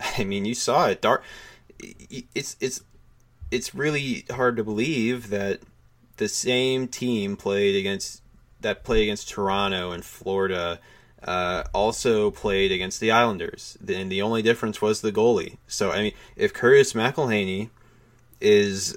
I 0.00 0.24
mean, 0.24 0.44
you 0.44 0.54
saw 0.54 0.86
it. 0.88 1.00
Dark 1.00 1.22
it's 1.80 2.56
it's 2.60 2.82
it's 3.50 3.74
really 3.74 4.24
hard 4.30 4.56
to 4.56 4.64
believe 4.64 5.30
that 5.30 5.60
the 6.16 6.28
same 6.28 6.88
team 6.88 7.36
played 7.36 7.76
against 7.76 8.22
that 8.60 8.84
played 8.84 9.04
against 9.04 9.28
Toronto 9.28 9.92
and 9.92 10.04
Florida 10.04 10.80
uh, 11.24 11.64
also 11.74 12.30
played 12.30 12.72
against 12.72 13.00
the 13.00 13.10
Islanders, 13.10 13.76
and 13.86 14.10
the 14.10 14.22
only 14.22 14.42
difference 14.42 14.80
was 14.80 15.00
the 15.00 15.12
goalie. 15.12 15.58
So 15.66 15.90
I 15.90 16.02
mean, 16.02 16.12
if 16.36 16.52
Curtis 16.52 16.92
McElhinney 16.92 17.70
is 18.40 18.96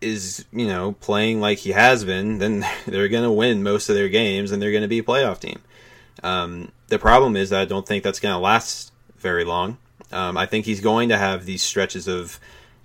is 0.00 0.44
you 0.52 0.66
know 0.66 0.92
playing 0.92 1.40
like 1.40 1.58
he 1.58 1.70
has 1.70 2.04
been, 2.04 2.38
then 2.38 2.66
they're 2.86 3.08
going 3.08 3.24
to 3.24 3.32
win 3.32 3.62
most 3.62 3.88
of 3.88 3.94
their 3.94 4.08
games, 4.08 4.50
and 4.50 4.60
they're 4.60 4.72
going 4.72 4.82
to 4.82 4.88
be 4.88 4.98
a 4.98 5.04
playoff 5.04 5.40
team. 5.40 5.60
Um, 6.22 6.72
the 6.88 6.98
problem 6.98 7.36
is 7.36 7.50
that 7.50 7.60
I 7.60 7.64
don't 7.64 7.86
think 7.86 8.02
that's 8.02 8.20
going 8.20 8.34
to 8.34 8.38
last 8.38 8.92
very 9.18 9.44
long. 9.44 9.78
Um, 10.12 10.36
I 10.36 10.46
think 10.46 10.66
he's 10.66 10.80
going 10.80 11.08
to 11.10 11.18
have 11.18 11.46
these 11.46 11.62
stretches 11.62 12.08
of 12.08 12.40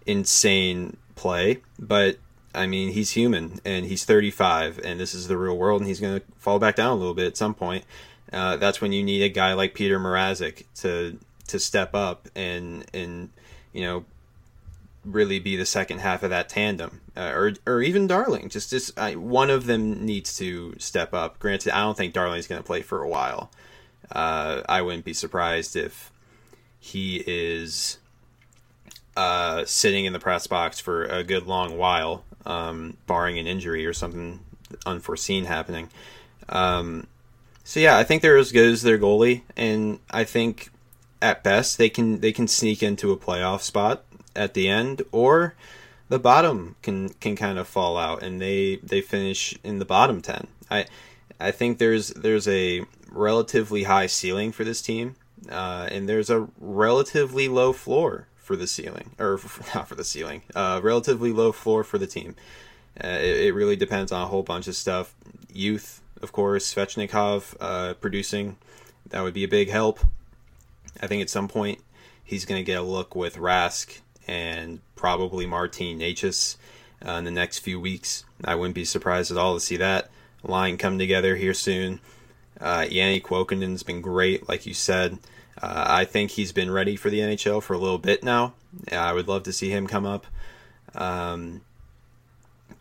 insane 0.06 0.98
play, 1.16 1.62
but 1.80 2.18
I 2.54 2.68
mean, 2.68 2.92
he's 2.92 3.12
human 3.12 3.60
and 3.64 3.86
he's 3.86 4.06
35, 4.06 4.80
and 4.84 5.00
this 5.00 5.14
is 5.14 5.28
the 5.28 5.38
real 5.38 5.58
world, 5.58 5.82
and 5.82 5.88
he's 5.88 6.00
going 6.00 6.20
to 6.20 6.26
fall 6.38 6.60
back 6.60 6.76
down 6.76 6.92
a 6.92 6.96
little 6.96 7.14
bit 7.14 7.28
at 7.28 7.38
some 7.38 7.54
point. 7.54 7.86
Uh, 8.32 8.58
that's 8.58 8.80
when 8.80 8.92
you 8.92 9.04
need 9.04 9.22
a 9.22 9.30
guy 9.30 9.54
like 9.54 9.74
Peter 9.74 10.00
Mrazek 10.00 10.64
to 10.76 11.18
to 11.48 11.60
step 11.60 11.94
up 11.94 12.30
and 12.36 12.86
and 12.94 13.30
you 13.74 13.82
know 13.82 14.06
really 15.04 15.40
be 15.40 15.56
the 15.56 15.66
second 15.66 16.00
half 16.00 16.24
of 16.24 16.30
that 16.30 16.48
tandem, 16.48 17.02
uh, 17.18 17.32
or 17.34 17.54
or 17.66 17.82
even 17.82 18.08
Darling. 18.08 18.50
Just 18.50 18.70
just 18.70 18.98
I, 18.98 19.16
one 19.16 19.50
of 19.50 19.66
them 19.66 20.06
needs 20.06 20.38
to 20.38 20.76
step 20.78 21.14
up. 21.14 21.40
Granted, 21.40 21.76
I 21.76 21.82
don't 21.82 21.98
think 21.98 22.14
Darling's 22.14 22.48
going 22.48 22.62
to 22.62 22.66
play 22.66 22.82
for 22.82 23.02
a 23.02 23.10
while. 23.10 23.52
Uh, 24.12 24.62
I 24.68 24.82
wouldn't 24.82 25.06
be 25.06 25.14
surprised 25.14 25.76
if 25.76 26.12
he 26.80 27.24
is 27.26 27.98
uh, 29.16 29.66
sitting 29.66 30.06
in 30.06 30.14
the 30.14 30.20
press 30.20 30.48
box 30.48 30.80
for 30.80 31.06
a 31.06 31.24
good 31.24 31.48
long 31.48 31.78
while, 31.78 32.24
um, 32.46 32.98
barring 33.08 33.40
an 33.40 33.48
injury 33.48 33.86
or 33.86 33.94
something 33.94 34.40
unforeseen 34.86 35.46
happening. 35.46 35.90
Um, 36.50 37.08
so 37.64 37.80
yeah, 37.80 37.98
I 37.98 38.04
think 38.04 38.22
they're 38.22 38.38
as 38.38 38.52
good 38.52 38.72
as 38.72 38.82
their 38.82 38.98
goalie, 38.98 39.42
and 39.56 40.00
I 40.10 40.24
think 40.24 40.70
at 41.22 41.44
best 41.44 41.78
they 41.78 41.90
can 41.90 42.20
they 42.20 42.32
can 42.32 42.48
sneak 42.48 42.82
into 42.82 43.12
a 43.12 43.18
playoff 43.18 43.62
spot. 43.62 44.04
at 44.36 44.54
the 44.54 44.68
end, 44.70 45.02
or 45.12 45.56
the 46.10 46.20
bottom 46.20 46.76
can 46.82 47.10
can 47.10 47.36
kind 47.36 47.58
of 47.58 47.68
fall 47.68 47.98
out 47.98 48.22
and 48.24 48.42
they 48.42 48.78
they 48.84 49.02
finish 49.02 49.58
in 49.64 49.80
the 49.80 49.86
bottom 49.86 50.22
ten. 50.22 50.48
I 50.70 50.86
I 51.40 51.52
think 51.52 51.78
there's 51.78 52.10
there's 52.10 52.48
a 52.48 52.86
relatively 53.10 53.84
high 53.84 54.08
ceiling 54.08 54.52
for 54.52 54.64
this 54.64 54.82
team, 54.82 55.16
uh, 55.50 55.88
and 55.92 56.08
there's 56.08 56.30
a 56.30 56.48
relatively 56.60 57.48
low 57.48 57.74
floor 57.74 58.28
for 58.36 58.56
the 58.56 58.68
ceiling, 58.68 59.12
or 59.20 59.40
not 59.76 59.88
for 59.88 59.96
the 59.96 60.04
ceiling, 60.04 60.44
uh, 60.56 60.80
relatively 60.84 61.32
low 61.32 61.52
floor 61.52 61.84
for 61.84 61.98
the 61.98 62.08
team. 62.08 62.36
Uh, 63.02 63.08
it, 63.08 63.46
it, 63.46 63.54
really 63.54 63.78
depends 63.78 64.12
on 64.12 64.22
a 64.22 64.28
whole 64.28 64.44
bunch 64.44 64.68
of 64.68 64.76
stuff. 64.76 65.16
Youth, 65.54 66.01
of 66.22 66.32
course, 66.32 66.74
Svechnikov 66.74 67.56
uh, 67.60 67.94
producing, 67.96 68.58
that 69.10 69.22
would 69.22 69.34
be 69.34 69.44
a 69.44 69.50
big 69.50 69.70
help. 69.70 70.00
I 71.02 71.08
think 71.08 71.22
at 71.22 71.30
some 71.30 71.48
point 71.48 71.80
he's 72.24 72.46
going 72.46 72.60
to 72.60 72.66
get 72.66 72.80
a 72.80 72.84
look 72.84 73.16
with 73.16 73.36
Rask 73.38 74.00
and 74.28 74.80
probably 74.96 75.46
Martin 75.46 76.00
Necas 76.00 76.58
uh, 77.06 77.12
in 77.14 77.26
the 77.26 77.32
next 77.32 77.60
few 77.60 77.80
weeks. 77.80 78.26
I 78.44 78.56
wouldn't 78.56 78.76
be 78.76 78.86
surprised 78.86 79.32
at 79.32 79.38
all 79.38 79.56
to 79.56 79.60
see 79.60 79.78
that 79.78 80.10
line 80.44 80.78
come 80.78 80.98
together 80.98 81.36
here 81.36 81.54
soon. 81.54 82.00
Uh, 82.60 82.82
Janne 82.82 83.22
Kuokkanen's 83.22 83.84
been 83.84 84.02
great, 84.02 84.48
like 84.48 84.66
you 84.66 84.74
said. 84.74 85.18
Uh, 85.62 85.86
I 85.88 86.06
think 86.06 86.32
he's 86.32 86.52
been 86.52 86.72
ready 86.72 86.96
for 86.96 87.10
the 87.10 87.20
NHL 87.20 87.62
for 87.62 87.74
a 87.74 87.78
little 87.78 87.98
bit 87.98 88.24
now. 88.24 88.54
I 88.92 89.14
would 89.14 89.28
love 89.28 89.44
to 89.44 89.54
see 89.54 89.70
him 89.70 89.88
come 89.88 90.06
up. 90.06 90.26
Um, 90.96 91.62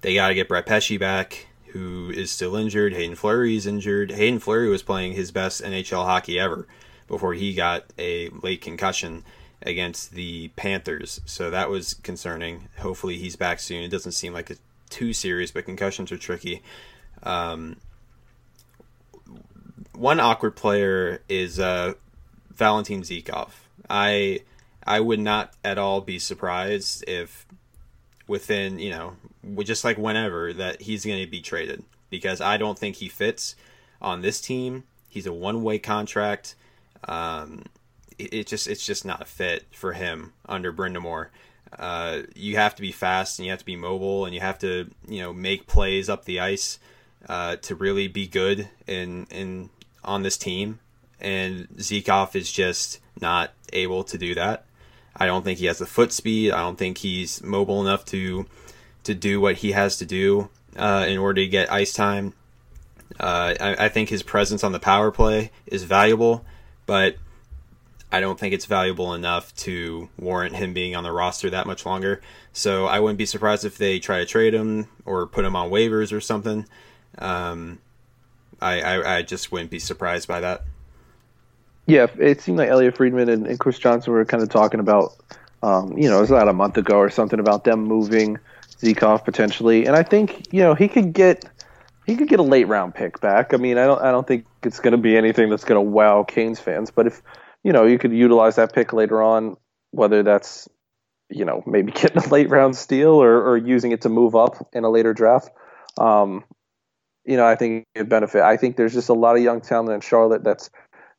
they 0.03 0.15
got 0.15 0.29
to 0.29 0.35
get 0.35 0.49
Brett 0.49 0.67
Pesce 0.67 0.99
back, 0.99 1.47
who 1.73 2.11
is 2.11 2.31
still 2.31 2.57
injured. 2.57 2.95
Haydn 2.95 3.15
Fleury 3.15 3.57
is 3.57 3.67
injured. 3.67 4.11
Haydn 4.11 4.39
Fleury 4.39 4.69
was 4.69 4.83
playing 4.83 5.13
his 5.13 5.31
best 5.31 5.63
NHL 5.63 6.05
hockey 6.05 6.39
ever 6.39 6.67
before 7.07 7.35
he 7.35 7.55
got 7.55 7.85
a 7.99 8.29
late 8.29 8.61
concussion 8.61 9.25
against 9.63 10.13
the 10.13 10.49
Panthers. 10.57 11.21
So 11.25 11.51
that 11.51 11.69
was 11.69 11.95
concerning. 11.95 12.69
Hopefully 12.79 13.19
he's 13.19 13.37
back 13.37 13.61
soon. 13.61 13.83
It 13.83 13.91
doesn't 13.91 14.13
seem 14.13 14.33
like 14.33 14.51
it's 14.51 14.61
too 14.89 15.13
serious, 15.13 15.51
but 15.51 15.65
concussions 15.65 16.13
are 16.13 16.19
tricky. 16.19 16.63
Um, 17.23 17.77
one 19.95 20.21
awkward 20.21 20.57
player 20.57 21.23
is 21.29 21.61
uh, 21.61 21.95
Valentin 22.51 23.03
Zykov. 23.03 23.51
I 23.89 24.41
I 24.87 25.01
would 25.01 25.21
not 25.21 25.53
at 25.65 25.79
all 25.79 26.01
be 26.01 26.19
surprised 26.19 27.05
if 27.07 27.47
within 28.27 28.79
you 28.79 28.91
know 28.91 29.17
just 29.63 29.85
like 29.85 29.99
whenever 29.99 30.53
that 30.53 30.83
he's 30.83 31.05
going 31.05 31.23
to 31.23 31.31
be 31.31 31.41
traded 31.41 31.85
because 32.11 32.41
I 32.41 32.57
don't 32.57 32.79
think 32.79 32.97
he 32.97 33.09
fits 33.09 33.57
on 34.01 34.21
this 34.21 34.41
team. 34.41 34.85
He's 35.09 35.27
a 35.27 35.33
one 35.33 35.63
way 35.63 35.79
contract. 35.79 36.55
Um, 37.05 37.65
it, 38.19 38.35
it, 38.35 38.47
just 38.47 38.69
it's 38.69 38.85
just 38.85 39.05
not 39.05 39.23
a 39.23 39.25
fit 39.25 39.67
for 39.71 39.93
him 39.93 40.33
under 40.47 40.73
Brind'Amour. 40.73 41.29
Uh, 41.79 42.23
you 42.35 42.57
have 42.57 42.75
to 42.75 42.83
be 42.83 42.93
fast 42.93 43.39
and 43.39 43.47
you 43.47 43.53
have 43.53 43.61
to 43.61 43.65
be 43.65 43.77
mobile 43.77 44.25
and 44.25 44.35
you 44.35 44.41
have 44.41 44.59
to 44.59 44.91
you 45.09 45.21
know 45.21 45.33
make 45.33 45.67
plays 45.67 46.09
up 46.09 46.25
the 46.25 46.41
ice 46.41 46.79
uh, 47.29 47.57
to 47.57 47.75
really 47.75 48.09
be 48.09 48.27
good 48.27 48.69
in 48.87 49.27
in 49.31 49.71
on 50.05 50.23
this 50.23 50.37
team. 50.37 50.81
And 51.21 51.69
Zykov 51.77 52.35
is 52.35 52.51
just 52.51 52.99
not 53.21 53.53
able 53.73 54.05
to 54.05 54.19
do 54.19 54.35
that. 54.35 54.65
I 55.15 55.27
don't 55.27 55.45
think 55.45 55.59
he 55.59 55.67
has 55.67 55.79
the 55.79 55.87
foot 55.87 56.13
speed. 56.13 56.53
I 56.53 56.61
don't 56.61 56.79
think 56.79 56.99
he's 56.99 57.43
mobile 57.43 57.81
enough 57.83 58.05
to 58.07 58.47
to 59.05 59.15
do 59.15 59.41
what 59.41 59.57
he 59.57 59.73
has 59.73 59.97
to 59.99 60.07
do 60.07 60.49
uh, 60.77 61.07
in 61.09 61.19
order 61.19 61.41
to 61.41 61.49
get 61.49 61.73
ice 61.73 61.93
time. 61.93 62.35
Uh, 63.19 63.55
I, 63.61 63.87
I, 63.87 63.89
think 63.89 64.09
his 64.09 64.23
presence 64.23 64.65
on 64.65 64.73
the 64.73 64.79
power 64.79 65.11
play 65.11 65.51
is 65.67 65.83
valuable, 65.83 66.45
but 66.87 67.17
I 68.13 68.21
don't 68.21 68.39
think 68.39 68.55
it's 68.55 68.67
valuable 68.67 69.15
enough 69.15 69.55
to 69.57 70.09
warrant 70.19 70.57
him 70.57 70.73
being 70.73 70.97
on 70.97 71.05
the 71.05 71.13
roster 71.13 71.51
that 71.51 71.67
much 71.67 71.85
longer. 71.85 72.23
So 72.53 72.87
I 72.87 73.01
wouldn't 73.01 73.19
be 73.19 73.27
surprised 73.27 73.65
if 73.65 73.79
they 73.79 73.99
try 73.99 74.19
to 74.19 74.27
trade 74.27 74.55
him 74.55 74.89
or 75.05 75.27
put 75.27 75.45
him 75.45 75.55
on 75.55 75.71
waivers 75.71 76.13
or 76.13 76.21
something. 76.21 76.67
Um, 77.19 77.79
I, 78.61 78.81
I, 78.81 79.17
I 79.17 79.23
just 79.23 79.53
wouldn't 79.53 79.71
be 79.71 79.79
surprised 79.79 80.27
by 80.27 80.41
that. 80.41 80.65
Yeah, 81.87 82.07
it 82.19 82.41
seemed 82.41 82.59
like 82.59 82.69
Elliotte 82.69 82.97
Friedman 82.97 83.29
and, 83.29 83.47
and 83.47 83.59
Chris 83.59 83.79
Johnston 83.79 84.13
were 84.13 84.25
kind 84.25 84.43
of 84.43 84.49
talking 84.49 84.81
about, 84.81 85.17
um, 85.63 85.97
you 85.99 86.09
know, 86.09 86.19
it 86.19 86.21
was 86.21 86.31
about 86.31 86.49
a 86.49 86.53
month 86.53 86.77
ago 86.77 86.97
or 86.97 87.11
something 87.11 87.41
about 87.41 87.65
them 87.65 87.83
moving 87.83 88.39
Zykov 88.81 89.25
potentially, 89.25 89.87
and 89.87 89.97
I 89.97 90.03
think 90.03 90.53
you 90.53 90.63
know 90.63 90.75
he 90.75 90.89
could 90.89 91.13
get 91.13 91.45
he 92.07 92.17
could 92.17 92.29
get 92.29 92.41
a 92.41 92.45
late 92.45 92.69
round 92.69 92.95
pick 92.95 93.21
back. 93.21 93.53
I 93.53 93.57
mean, 93.57 93.79
I 93.79 93.87
don't 93.87 94.01
I 94.03 94.11
don't 94.11 94.27
think 94.27 94.47
it's 94.63 94.81
going 94.81 94.93
to 94.93 94.99
be 94.99 95.17
anything 95.17 95.51
that's 95.51 95.65
going 95.65 95.77
to 95.77 95.91
wow 95.91 96.25
Canes 96.25 96.61
fans, 96.61 96.91
but 96.91 97.07
if 97.07 97.23
you 97.63 97.73
know 97.73 97.85
you 97.85 97.99
could 97.99 98.13
utilize 98.13 98.57
that 98.57 98.73
pick 98.73 98.93
later 98.93 99.23
on, 99.23 99.57
whether 99.91 100.23
that's 100.23 100.69
you 101.29 101.45
know 101.45 101.63
maybe 101.67 101.93
getting 101.93 102.23
a 102.23 102.29
late 102.29 102.49
round 102.49 102.77
steal 102.77 103.11
or, 103.11 103.43
or 103.43 103.57
using 103.57 103.93
it 103.93 104.03
to 104.03 104.09
move 104.09 104.35
up 104.35 104.69
in 104.73 104.85
a 104.85 104.91
later 104.91 105.13
draft. 105.13 105.51
Um, 105.99 106.45
you 107.25 107.37
know, 107.37 107.47
I 107.47 107.55
think 107.55 107.85
it 107.95 108.09
benefit. 108.09 108.43
I 108.43 108.57
think 108.57 108.77
there's 108.77 108.95
just 108.95 109.09
a 109.09 109.15
lot 109.15 109.37
of 109.37 109.43
young 109.43 109.61
talent 109.61 109.91
in 109.91 110.01
Charlotte 110.01 110.43
that's 110.43 110.71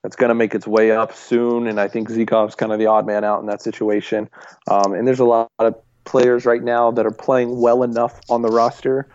that's 0.03 0.15
going 0.15 0.29
to 0.29 0.35
make 0.35 0.55
its 0.55 0.65
way 0.65 0.91
up 0.91 1.15
soon, 1.15 1.67
and 1.67 1.79
I 1.79 1.87
think 1.87 2.09
Zykov's 2.09 2.55
kind 2.55 2.71
of 2.71 2.79
the 2.79 2.87
odd 2.87 3.05
man 3.05 3.23
out 3.23 3.39
in 3.39 3.45
that 3.45 3.61
situation. 3.61 4.29
Um, 4.67 4.93
and 4.93 5.07
there's 5.07 5.19
a 5.19 5.25
lot 5.25 5.51
of 5.59 5.75
players 6.03 6.45
right 6.45 6.63
now 6.63 6.91
that 6.91 7.05
are 7.05 7.11
playing 7.11 7.59
well 7.59 7.83
enough 7.83 8.19
on 8.29 8.41
the 8.41 8.49
roster 8.49 9.07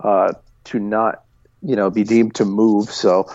uh, 0.00 0.32
to 0.64 0.78
not, 0.78 1.24
you 1.62 1.76
know, 1.76 1.90
be 1.90 2.04
deemed 2.04 2.34
to 2.36 2.44
move. 2.44 2.90
So, 2.90 3.30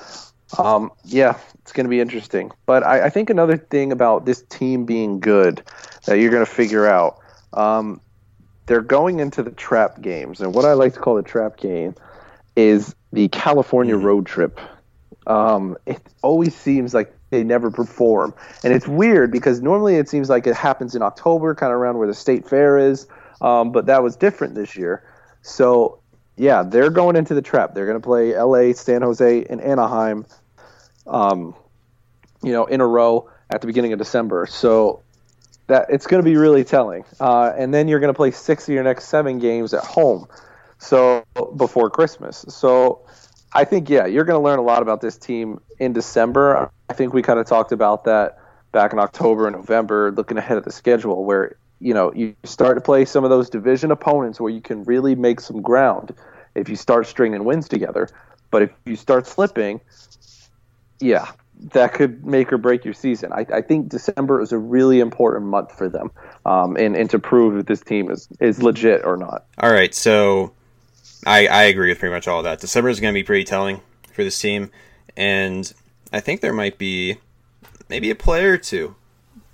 um, 0.58 0.92
yeah, 1.04 1.38
it's 1.62 1.72
going 1.72 1.86
to 1.86 1.90
be 1.90 2.00
interesting. 2.00 2.52
But 2.66 2.84
I, 2.84 3.06
I, 3.06 3.10
think 3.10 3.30
another 3.30 3.58
thing 3.58 3.92
about 3.92 4.26
this 4.26 4.44
team 4.44 4.86
being 4.86 5.20
good 5.20 5.64
that 6.06 6.20
you're 6.20 6.32
going 6.32 6.46
to 6.46 6.52
figure 6.52 6.88
out, 6.88 7.20
um, 7.54 8.00
they're 8.66 8.82
going 8.82 9.20
into 9.20 9.44
the 9.44 9.52
trap 9.52 10.02
games, 10.02 10.40
and 10.40 10.54
what 10.54 10.66
I 10.66 10.74
like 10.74 10.94
to 10.94 11.00
call 11.00 11.16
the 11.16 11.24
trap 11.24 11.58
game 11.58 11.96
is 12.56 12.96
the 13.12 13.28
California 13.28 13.96
mm-hmm. 13.96 14.06
road 14.06 14.26
trip. 14.26 14.60
Um, 15.26 15.78
it 15.86 16.02
always 16.22 16.56
seems 16.56 16.94
like 16.94 17.14
they 17.34 17.44
never 17.44 17.70
perform, 17.70 18.34
and 18.64 18.74
it's 18.74 18.88
weird 18.88 19.32
because 19.32 19.62
normally 19.62 19.96
it 19.96 20.08
seems 20.08 20.30
like 20.30 20.48
it 20.48 20.56
happens 20.56 20.96
in 20.96 21.02
October, 21.02 21.54
kind 21.56 21.74
of 21.74 21.80
around 21.80 21.98
where 21.98 22.08
the 22.08 22.14
state 22.14 22.48
fair 22.48 22.78
is. 22.78 23.08
Um, 23.42 23.72
but 23.72 23.88
that 23.88 24.02
was 24.02 24.16
different 24.16 24.56
this 24.56 24.76
year. 24.76 25.04
So 25.42 26.00
yeah, 26.38 26.64
they're 26.64 26.90
going 26.90 27.16
into 27.16 27.34
the 27.34 27.42
trap. 27.42 27.74
They're 27.74 27.86
going 27.86 28.00
to 28.00 28.06
play 28.06 28.34
L.A., 28.34 28.74
San 28.74 29.02
Jose, 29.02 29.46
and 29.50 29.60
Anaheim. 29.60 30.26
Um, 31.06 31.54
you 32.44 32.52
know, 32.52 32.66
in 32.66 32.82
a 32.82 32.88
row 32.88 33.30
at 33.50 33.62
the 33.62 33.68
beginning 33.68 33.94
of 33.94 34.00
December. 34.00 34.46
So 34.46 35.02
that 35.68 35.88
it's 35.90 36.06
going 36.06 36.22
to 36.22 36.30
be 36.30 36.36
really 36.36 36.64
telling. 36.64 37.06
Uh, 37.20 37.54
and 37.58 37.74
then 37.74 37.88
you're 37.88 38.00
going 38.00 38.14
to 38.14 38.18
play 38.18 38.32
six 38.32 38.68
of 38.68 38.74
your 38.74 38.84
next 38.84 39.06
seven 39.06 39.40
games 39.40 39.74
at 39.74 39.84
home 39.84 40.28
so 40.78 41.24
before 41.56 41.90
Christmas. 41.90 42.46
So 42.50 43.02
I 43.54 43.64
think 43.64 43.90
yeah, 43.90 44.06
you're 44.06 44.26
going 44.26 44.40
to 44.40 44.44
learn 44.44 44.60
a 44.60 44.64
lot 44.64 44.82
about 44.82 45.02
this 45.02 45.18
team 45.18 45.62
in 45.80 45.94
December. 45.94 46.70
I 46.94 46.96
think 46.96 47.12
we 47.12 47.24
kind 47.24 47.40
of 47.40 47.48
talked 47.48 47.72
about 47.72 48.04
that 48.04 48.38
back 48.72 48.94
in 48.94 49.00
October 49.00 49.48
and 49.48 49.56
November, 49.56 50.12
looking 50.12 50.38
ahead 50.38 50.58
at 50.58 50.64
the 50.64 50.72
schedule, 50.72 51.26
where 51.26 51.56
you 51.80 51.92
know 51.92 52.14
you 52.14 52.36
start 52.44 52.78
to 52.78 52.82
play 52.82 53.04
some 53.04 53.24
of 53.24 53.32
those 53.32 53.50
division 53.50 53.90
opponents 53.90 54.40
where 54.40 54.52
you 54.52 54.62
can 54.62 54.84
really 54.84 55.16
make 55.16 55.40
some 55.40 55.60
ground 55.60 56.14
if 56.54 56.70
you 56.70 56.76
start 56.76 57.08
stringing 57.08 57.46
wins 57.46 57.68
together. 57.68 58.08
But 58.52 58.62
if 58.62 58.70
you 58.86 58.96
start 58.96 59.26
slipping, 59.26 59.82
yeah, 61.00 61.32
that 61.72 61.94
could 61.94 62.24
make 62.24 62.54
or 62.54 62.60
break 62.60 62.86
your 62.86 62.94
season. 62.94 63.34
I, 63.34 63.48
I 63.52 63.62
think 63.62 63.90
December 63.90 64.40
is 64.40 64.52
a 64.52 64.60
really 64.60 65.00
important 65.00 65.48
month 65.48 65.76
for 65.76 65.90
them, 65.90 66.12
um, 66.46 66.78
and 66.78 66.96
and 66.96 67.10
to 67.10 67.18
prove 67.18 67.56
that 67.56 67.66
this 67.66 67.82
team 67.82 68.12
is 68.12 68.28
is 68.40 68.62
legit 68.62 69.04
or 69.04 69.18
not. 69.18 69.46
All 69.58 69.72
right, 69.72 69.96
so 69.96 70.54
I, 71.26 71.48
I 71.48 71.64
agree 71.64 71.90
with 71.90 71.98
pretty 71.98 72.14
much 72.14 72.28
all 72.28 72.38
of 72.38 72.44
that. 72.44 72.60
December 72.60 72.90
is 72.90 73.00
going 73.00 73.16
to 73.16 73.20
be 73.20 73.24
pretty 73.24 73.46
telling 73.46 73.82
for 74.14 74.24
this 74.24 74.40
team, 74.40 74.70
and 75.18 75.74
I 76.14 76.20
think 76.20 76.40
there 76.40 76.54
might 76.54 76.78
be 76.78 77.18
maybe 77.90 78.12
a 78.12 78.16
player 78.16 78.54
or 78.54 78.58
two 78.58 78.96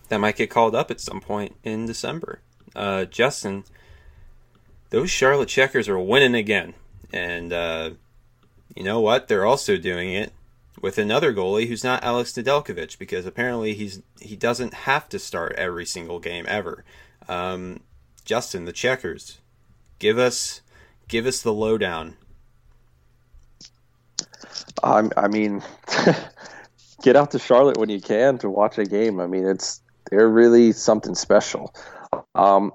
that 0.09 0.19
might 0.19 0.35
get 0.35 0.49
called 0.49 0.75
up 0.75 0.91
at 0.91 0.99
some 0.99 1.21
point 1.21 1.55
in 1.63 1.85
December. 1.85 2.41
Uh, 2.75 3.05
Justin, 3.05 3.63
those 4.89 5.09
Charlotte 5.09 5.47
Checkers 5.47 5.87
are 5.87 5.97
winning 5.97 6.35
again, 6.35 6.73
and 7.13 7.53
uh, 7.53 7.91
you 8.75 8.83
know 8.83 8.99
what? 8.99 9.29
They're 9.29 9.45
also 9.45 9.77
doing 9.77 10.11
it 10.11 10.33
with 10.81 10.97
another 10.97 11.33
goalie 11.33 11.67
who's 11.67 11.83
not 11.83 12.03
Alex 12.03 12.33
Nedeljkovic 12.33 12.99
because 12.99 13.25
apparently 13.25 13.73
he's 13.73 14.01
he 14.19 14.35
doesn't 14.35 14.73
have 14.73 15.07
to 15.09 15.19
start 15.19 15.53
every 15.53 15.85
single 15.85 16.19
game 16.19 16.45
ever. 16.47 16.83
Um, 17.29 17.81
Justin, 18.25 18.65
the 18.65 18.73
Checkers, 18.73 19.39
give 19.97 20.17
us 20.17 20.61
give 21.07 21.25
us 21.25 21.41
the 21.41 21.53
lowdown. 21.53 22.17
Um, 24.83 25.11
I 25.17 25.27
mean, 25.27 25.61
get 27.03 27.15
out 27.15 27.31
to 27.31 27.39
Charlotte 27.39 27.77
when 27.77 27.89
you 27.89 28.01
can 28.01 28.37
to 28.39 28.49
watch 28.49 28.77
a 28.77 28.85
game. 28.85 29.19
I 29.19 29.27
mean, 29.27 29.45
it's 29.45 29.81
they're 30.09 30.29
really 30.29 30.71
something 30.71 31.15
special. 31.15 31.73
Um, 32.35 32.71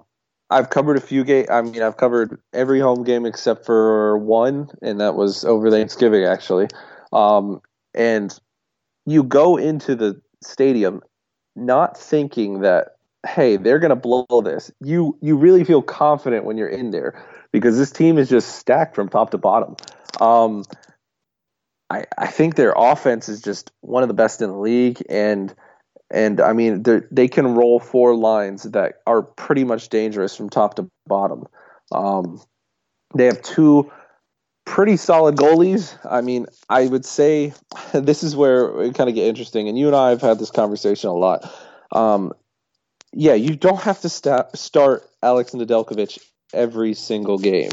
I've 0.51 0.70
covered 0.70 0.97
a 0.97 1.01
few 1.01 1.25
game. 1.25 1.47
I 1.51 1.62
mean, 1.62 1.83
I've 1.83 1.97
covered 1.97 2.41
every 2.53 2.81
home 2.81 3.03
game 3.03 3.27
except 3.27 3.66
for 3.66 4.18
one, 4.18 4.70
and 4.83 5.01
that 5.01 5.14
was 5.14 5.45
over 5.45 5.70
Thanksgiving, 5.70 6.25
actually. 6.25 6.68
Um, 7.12 7.61
and 7.95 8.39
you 9.07 9.22
go 9.22 9.57
into 9.57 9.95
the 9.95 10.20
stadium 10.43 11.01
not 11.57 11.97
thinking 11.99 12.61
that 12.61 12.89
hey, 13.27 13.57
they're 13.57 13.79
going 13.79 13.91
to 13.91 13.97
blow 13.97 14.27
this. 14.43 14.70
You 14.81 15.16
you 15.20 15.37
really 15.37 15.64
feel 15.64 15.83
confident 15.83 16.45
when 16.45 16.57
you're 16.57 16.68
in 16.68 16.91
there 16.91 17.25
because 17.53 17.79
this 17.79 17.91
team 17.91 18.18
is 18.18 18.29
just 18.29 18.57
stacked 18.57 18.95
from 18.95 19.09
top 19.09 19.31
to 19.31 19.39
bottom. 19.39 19.77
Um, 20.20 20.64
I 21.91 22.05
I 22.16 22.26
think 22.26 22.55
their 22.55 22.74
offense 22.76 23.28
is 23.28 23.41
just 23.41 23.72
one 23.80 24.03
of 24.03 24.09
the 24.09 24.14
best 24.14 24.43
in 24.43 24.51
the 24.51 24.59
league, 24.59 25.03
and 25.09 25.55
and 26.11 26.41
I 26.41 26.53
mean 26.53 26.85
they 27.11 27.28
can 27.28 27.55
roll 27.55 27.78
four 27.78 28.14
lines 28.14 28.64
that 28.64 28.97
are 29.07 29.22
pretty 29.22 29.64
much 29.64 29.89
dangerous 29.89 30.37
from 30.37 30.51
top 30.51 30.74
to 30.76 30.89
bottom. 31.07 31.47
Um, 31.93 32.41
they 33.14 33.26
have 33.26 33.43
two 33.43 33.91
pretty 34.64 34.97
solid 34.97 35.37
goalies. 35.37 35.97
I 36.09 36.20
mean, 36.20 36.47
I 36.68 36.87
would 36.87 37.05
say 37.05 37.53
this 37.93 38.22
is 38.22 38.35
where 38.35 38.82
it 38.82 38.95
kind 38.95 39.09
of 39.09 39.14
get 39.14 39.28
interesting, 39.28 39.68
and 39.68 39.78
you 39.78 39.87
and 39.87 39.97
I 39.97 40.11
have 40.11 40.22
had 40.22 40.39
this 40.39 40.51
conversation 40.51 41.11
a 41.11 41.14
lot. 41.14 41.53
Um, 41.93 42.32
yeah, 43.12 43.35
you 43.35 43.55
don't 43.55 43.80
have 43.80 44.01
to 44.01 44.09
sta- 44.09 44.49
start 44.55 45.09
Alex 45.22 45.53
Nedeljkovic 45.53 46.18
every 46.53 46.95
single 46.95 47.39
game. 47.39 47.70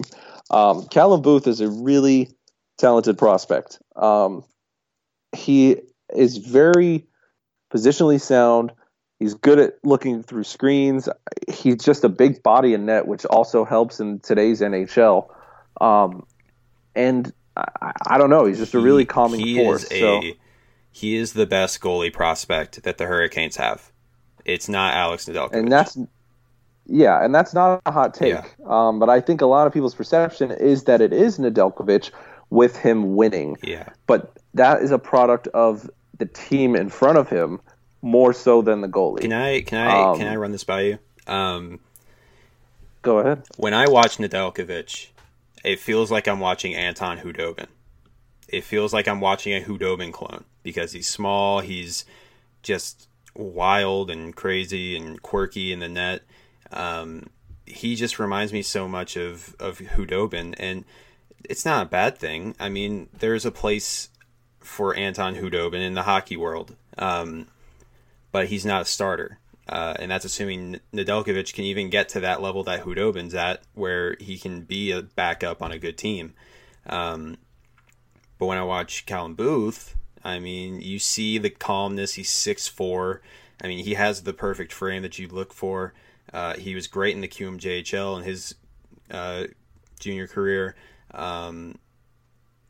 Um, 0.51 0.86
Callum 0.88 1.22
Booth 1.22 1.47
is 1.47 1.62
a 1.62 1.70
really 1.70 2.30
talented 2.82 3.17
prospect. 3.17 3.79
Um, 3.95 4.43
he 5.34 5.77
is 6.13 6.38
very 6.38 7.05
positionally 7.73 8.19
sound. 8.19 8.71
He's 9.19 9.36
good 9.36 9.59
at 9.59 9.73
looking 9.84 10.23
through 10.23 10.43
screens. 10.43 11.07
He's 11.47 11.77
just 11.77 12.03
a 12.03 12.09
big 12.09 12.41
body 12.43 12.73
in 12.73 12.88
net, 12.88 13.07
which 13.07 13.23
also 13.25 13.63
helps 13.63 13.99
in 13.99 14.19
today's 14.19 14.61
NHL. 14.61 15.29
Um, 15.79 16.25
and 16.95 17.32
I, 17.55 17.91
I, 18.07 18.17
don't 18.17 18.32
know. 18.32 18.45
He's 18.45 18.57
just 18.57 18.73
a 18.73 18.79
really 18.79 19.05
calming 19.05 19.39
he 19.39 19.55
force. 19.57 19.84
Is 19.86 19.91
a, 19.91 19.99
so. 19.99 20.21
He 20.91 21.15
is 21.15 21.34
the 21.34 21.45
best 21.45 21.79
goalie 21.79 22.11
prospect 22.11 22.84
that 22.84 22.97
the 22.97 23.05
Hurricanes 23.05 23.55
have. 23.55 23.91
It's 24.43 24.67
not 24.67 24.93
Alex 24.93 25.25
Nedeljkovic. 25.25 25.53
And 25.53 25.71
that's 25.71 25.97
yeah, 26.88 27.23
and 27.23 27.34
that's 27.34 27.53
not 27.53 27.82
a 27.86 27.91
hot 27.91 28.13
take. 28.13 28.34
Yeah. 28.34 28.45
Um, 28.65 28.99
but 28.99 29.09
I 29.09 29.21
think 29.21 29.39
a 29.39 29.45
lot 29.45 29.67
of 29.67 29.71
people's 29.71 29.95
perception 29.95 30.51
is 30.51 30.84
that 30.86 30.99
it 30.99 31.13
is 31.13 31.38
Nedeljkovic 31.38 32.11
with 32.52 32.76
him 32.76 33.16
winning. 33.16 33.58
Yeah. 33.64 33.89
But 34.06 34.38
that 34.54 34.84
is 34.84 34.91
a 34.91 34.99
product 34.99 35.47
of 35.47 35.89
the 36.20 36.28
team 36.28 36.76
in 36.76 36.89
front 36.89 37.18
of 37.18 37.28
him 37.28 37.60
more 38.04 38.34
so 38.34 38.62
than 38.62 38.82
the 38.82 38.88
goalie. 38.88 39.22
Can 39.22 39.34
I 39.34 39.62
can 39.62 39.80
I 39.80 40.04
um, 40.04 40.18
can 40.18 40.28
I 40.28 40.36
run 40.36 40.52
this 40.52 40.64
by 40.64 40.82
you? 40.82 40.99
Um, 41.26 41.80
go 43.02 43.18
ahead. 43.20 43.43
When 43.58 43.74
I 43.74 43.88
watch 43.88 44.18
Nedeljkovic, 44.18 45.08
it 45.64 45.80
feels 45.80 46.12
like 46.12 46.28
I'm 46.28 46.39
watching 46.39 46.76
Anton 46.76 47.18
Khudobin. 47.18 47.68
It 48.47 48.64
feels 48.64 48.93
like 48.93 49.08
I'm 49.08 49.22
watching 49.22 49.56
a 49.56 49.66
Khudobin 49.66 50.12
clone 50.12 50.43
because 50.62 50.91
he's 50.91 51.08
small, 51.08 51.62
he's 51.62 52.06
just 52.64 53.08
wild 53.34 54.12
and 54.12 54.36
crazy 54.36 54.97
and 54.97 55.22
quirky 55.22 55.72
in 55.72 55.80
the 55.80 55.88
net. 55.88 56.22
Um, 56.72 57.28
he 57.66 57.95
just 57.95 58.20
reminds 58.20 58.52
me 58.52 58.62
so 58.62 58.88
much 58.88 59.16
of 59.16 59.56
of 59.60 59.78
Khudobin, 59.78 60.56
and 60.58 60.84
it's 61.49 61.65
not 61.65 61.85
a 61.85 61.89
bad 61.89 62.17
thing. 62.17 62.55
I 62.59 62.69
mean, 62.69 63.09
there's 63.17 63.45
a 63.45 63.51
place 63.51 64.09
for 64.59 64.95
Anton 64.95 65.35
Khudobin 65.35 65.81
in 65.81 65.93
the 65.93 66.03
hockey 66.03 66.37
world, 66.37 66.75
um, 66.97 67.47
but 68.31 68.47
he's 68.47 68.65
not 68.65 68.83
a 68.83 68.85
starter. 68.85 69.39
Uh, 69.67 69.95
and 69.99 70.11
that's 70.11 70.25
assuming 70.25 70.79
Nedeljkovic 70.93 71.53
can 71.53 71.63
even 71.63 71.89
get 71.89 72.09
to 72.09 72.19
that 72.19 72.41
level 72.41 72.63
that 72.63 72.83
Khudobin's 72.83 73.33
at, 73.33 73.61
where 73.73 74.15
he 74.19 74.37
can 74.37 74.61
be 74.61 74.91
a 74.91 75.01
backup 75.01 75.61
on 75.61 75.71
a 75.71 75.79
good 75.79 75.97
team. 75.97 76.33
Um, 76.87 77.37
but 78.37 78.47
when 78.47 78.57
I 78.57 78.63
watch 78.63 79.05
Callum 79.05 79.35
Booth, 79.35 79.95
I 80.23 80.39
mean, 80.39 80.81
you 80.81 80.99
see 80.99 81.37
the 81.37 81.49
calmness. 81.49 82.13
He's 82.13 82.29
six 82.29 82.67
four. 82.67 83.21
I 83.63 83.67
mean, 83.67 83.83
he 83.85 83.93
has 83.93 84.23
the 84.23 84.33
perfect 84.33 84.73
frame 84.73 85.03
that 85.03 85.19
you 85.19 85.27
look 85.27 85.53
for. 85.53 85.93
Uh, 86.33 86.55
he 86.55 86.75
was 86.75 86.87
great 86.87 87.15
in 87.15 87.21
the 87.21 87.27
QMJHL 87.27 88.17
in 88.17 88.23
his 88.23 88.55
uh, 89.09 89.45
junior 89.99 90.27
career. 90.27 90.75
Um, 91.14 91.78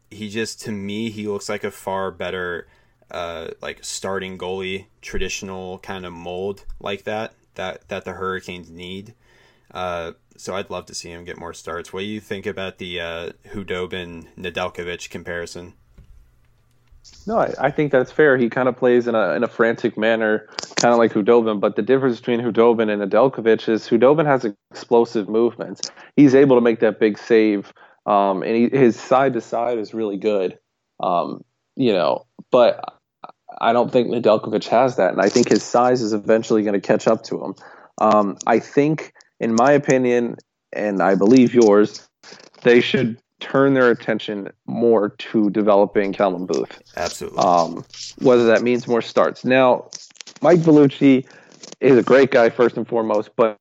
he 0.10 0.30
just, 0.30 0.62
to 0.62 0.72
me, 0.72 1.10
he 1.10 1.28
looks 1.28 1.50
like 1.50 1.64
a 1.64 1.72
far 1.72 2.12
better, 2.12 2.68
uh, 3.10 3.50
like 3.62 3.84
starting 3.84 4.38
goalie, 4.38 4.88
traditional 5.02 5.80
kind 5.80 6.06
of 6.06 6.14
mold 6.14 6.66
like 6.80 7.04
that 7.04 7.34
that 7.56 7.88
that 7.90 8.06
the 8.06 8.14
Hurricanes 8.14 8.70
need. 8.70 9.14
Uh, 9.74 10.14
so 10.36 10.56
I'd 10.56 10.70
love 10.70 10.86
to 10.88 10.96
see 10.96 11.10
him 11.10 11.24
get 11.24 11.38
more 11.38 11.54
starts. 11.54 11.94
What 11.94 12.02
do 12.02 12.06
you 12.06 12.20
think 12.20 12.46
about 12.46 12.78
the 12.78 13.00
uh, 13.00 13.30
Khudobin 13.48 14.28
Nedeljkovic 14.38 15.10
comparison? 15.10 15.74
No, 17.26 17.40
I, 17.40 17.54
I, 17.60 17.72
think 17.72 17.92
that's 17.92 18.12
fair. 18.12 18.38
He 18.38 18.50
kind 18.50 18.70
of 18.70 18.78
plays 18.78 19.08
in 19.08 19.16
a 19.16 19.32
in 19.32 19.44
a 19.44 19.48
frantic 19.48 19.98
manner, 19.98 20.48
kind 20.76 20.92
of 20.92 21.00
like 21.00 21.14
Khudobin. 21.14 21.60
But 21.60 21.76
the 21.76 21.82
difference 21.82 22.20
between 22.20 22.42
Khudobin 22.42 22.92
and 22.92 23.02
Nedeljkovic 23.02 23.68
is 23.70 23.88
Khudobin 23.88 24.26
has 24.26 24.46
explosive 24.72 25.28
movements. 25.28 25.82
He's 26.16 26.36
able 26.36 26.58
to 26.58 26.62
make 26.62 26.80
that 26.82 27.00
big 27.00 27.18
save, 27.18 27.74
um, 28.06 28.44
and 28.44 28.56
he, 28.56 28.70
his 28.70 29.00
side 29.00 29.34
to 29.34 29.42
side 29.42 29.78
is 29.78 29.94
really 29.94 30.18
good. 30.18 30.58
Um, 31.00 31.44
you 31.76 31.94
know, 31.94 32.26
but 32.52 32.84
I 33.60 33.74
don't 33.74 33.92
think 33.92 34.10
Nedeljkovic 34.10 34.68
has 34.68 34.96
that, 34.98 35.12
and 35.12 35.22
I 35.22 35.30
think 35.30 35.50
his 35.50 35.64
size 35.64 36.02
is 36.02 36.14
eventually 36.14 36.64
going 36.64 36.80
to 36.80 36.86
catch 36.86 37.08
up 37.08 37.24
to 37.26 37.44
him. 37.44 37.56
Um, 38.00 38.38
I 38.48 38.60
think, 38.60 39.14
in 39.40 39.54
my 39.54 39.72
opinion, 39.72 40.38
and 40.74 41.02
I 41.02 41.16
believe 41.16 41.54
yours, 41.54 42.08
they 42.64 42.82
should 42.82 43.18
turn 43.40 43.74
their 43.74 43.90
attention 43.90 44.50
more 44.68 45.10
to 45.10 45.50
developing 45.50 46.14
Callum 46.14 46.46
Booth. 46.46 46.82
Absolutely. 46.96 47.40
Um, 47.40 47.84
whether 48.20 48.46
that 48.46 48.62
means 48.62 48.88
more 48.88 49.02
starts. 49.02 49.44
Now, 49.44 49.90
Mike 50.42 50.60
Vellucci 50.60 51.28
is 51.80 51.98
a 51.98 52.04
great 52.04 52.32
guy 52.32 52.50
first 52.50 52.78
and 52.78 52.88
foremost, 52.88 53.32
but 53.36 53.58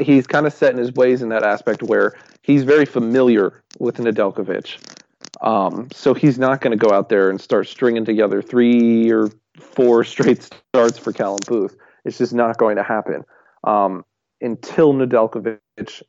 he's 0.00 0.26
kind 0.26 0.46
of 0.46 0.52
set 0.52 0.72
in 0.72 0.78
his 0.78 0.92
ways 0.92 1.22
in 1.22 1.28
that 1.28 1.44
aspect 1.44 1.82
where 1.82 2.14
he's 2.48 2.64
very 2.64 2.84
familiar 2.84 3.62
with 3.78 3.98
Nedeljkovic. 3.98 4.96
Um, 5.40 5.88
so 5.92 6.14
he's 6.14 6.36
not 6.36 6.60
going 6.60 6.76
to 6.76 6.84
go 6.84 6.92
out 6.92 7.08
there 7.10 7.30
and 7.30 7.40
start 7.40 7.68
stringing 7.68 8.04
together 8.04 8.42
three 8.42 9.08
or 9.12 9.30
four 9.56 10.02
straight 10.12 10.42
starts 10.74 10.98
for 10.98 11.12
Callum 11.12 11.38
Booth. 11.46 11.76
It's 12.04 12.18
just 12.18 12.34
not 12.34 12.58
going 12.58 12.76
to 12.76 12.82
happen 12.82 13.22
um, 13.62 14.04
until 14.40 14.92
Nedeljkovic, 14.94 16.02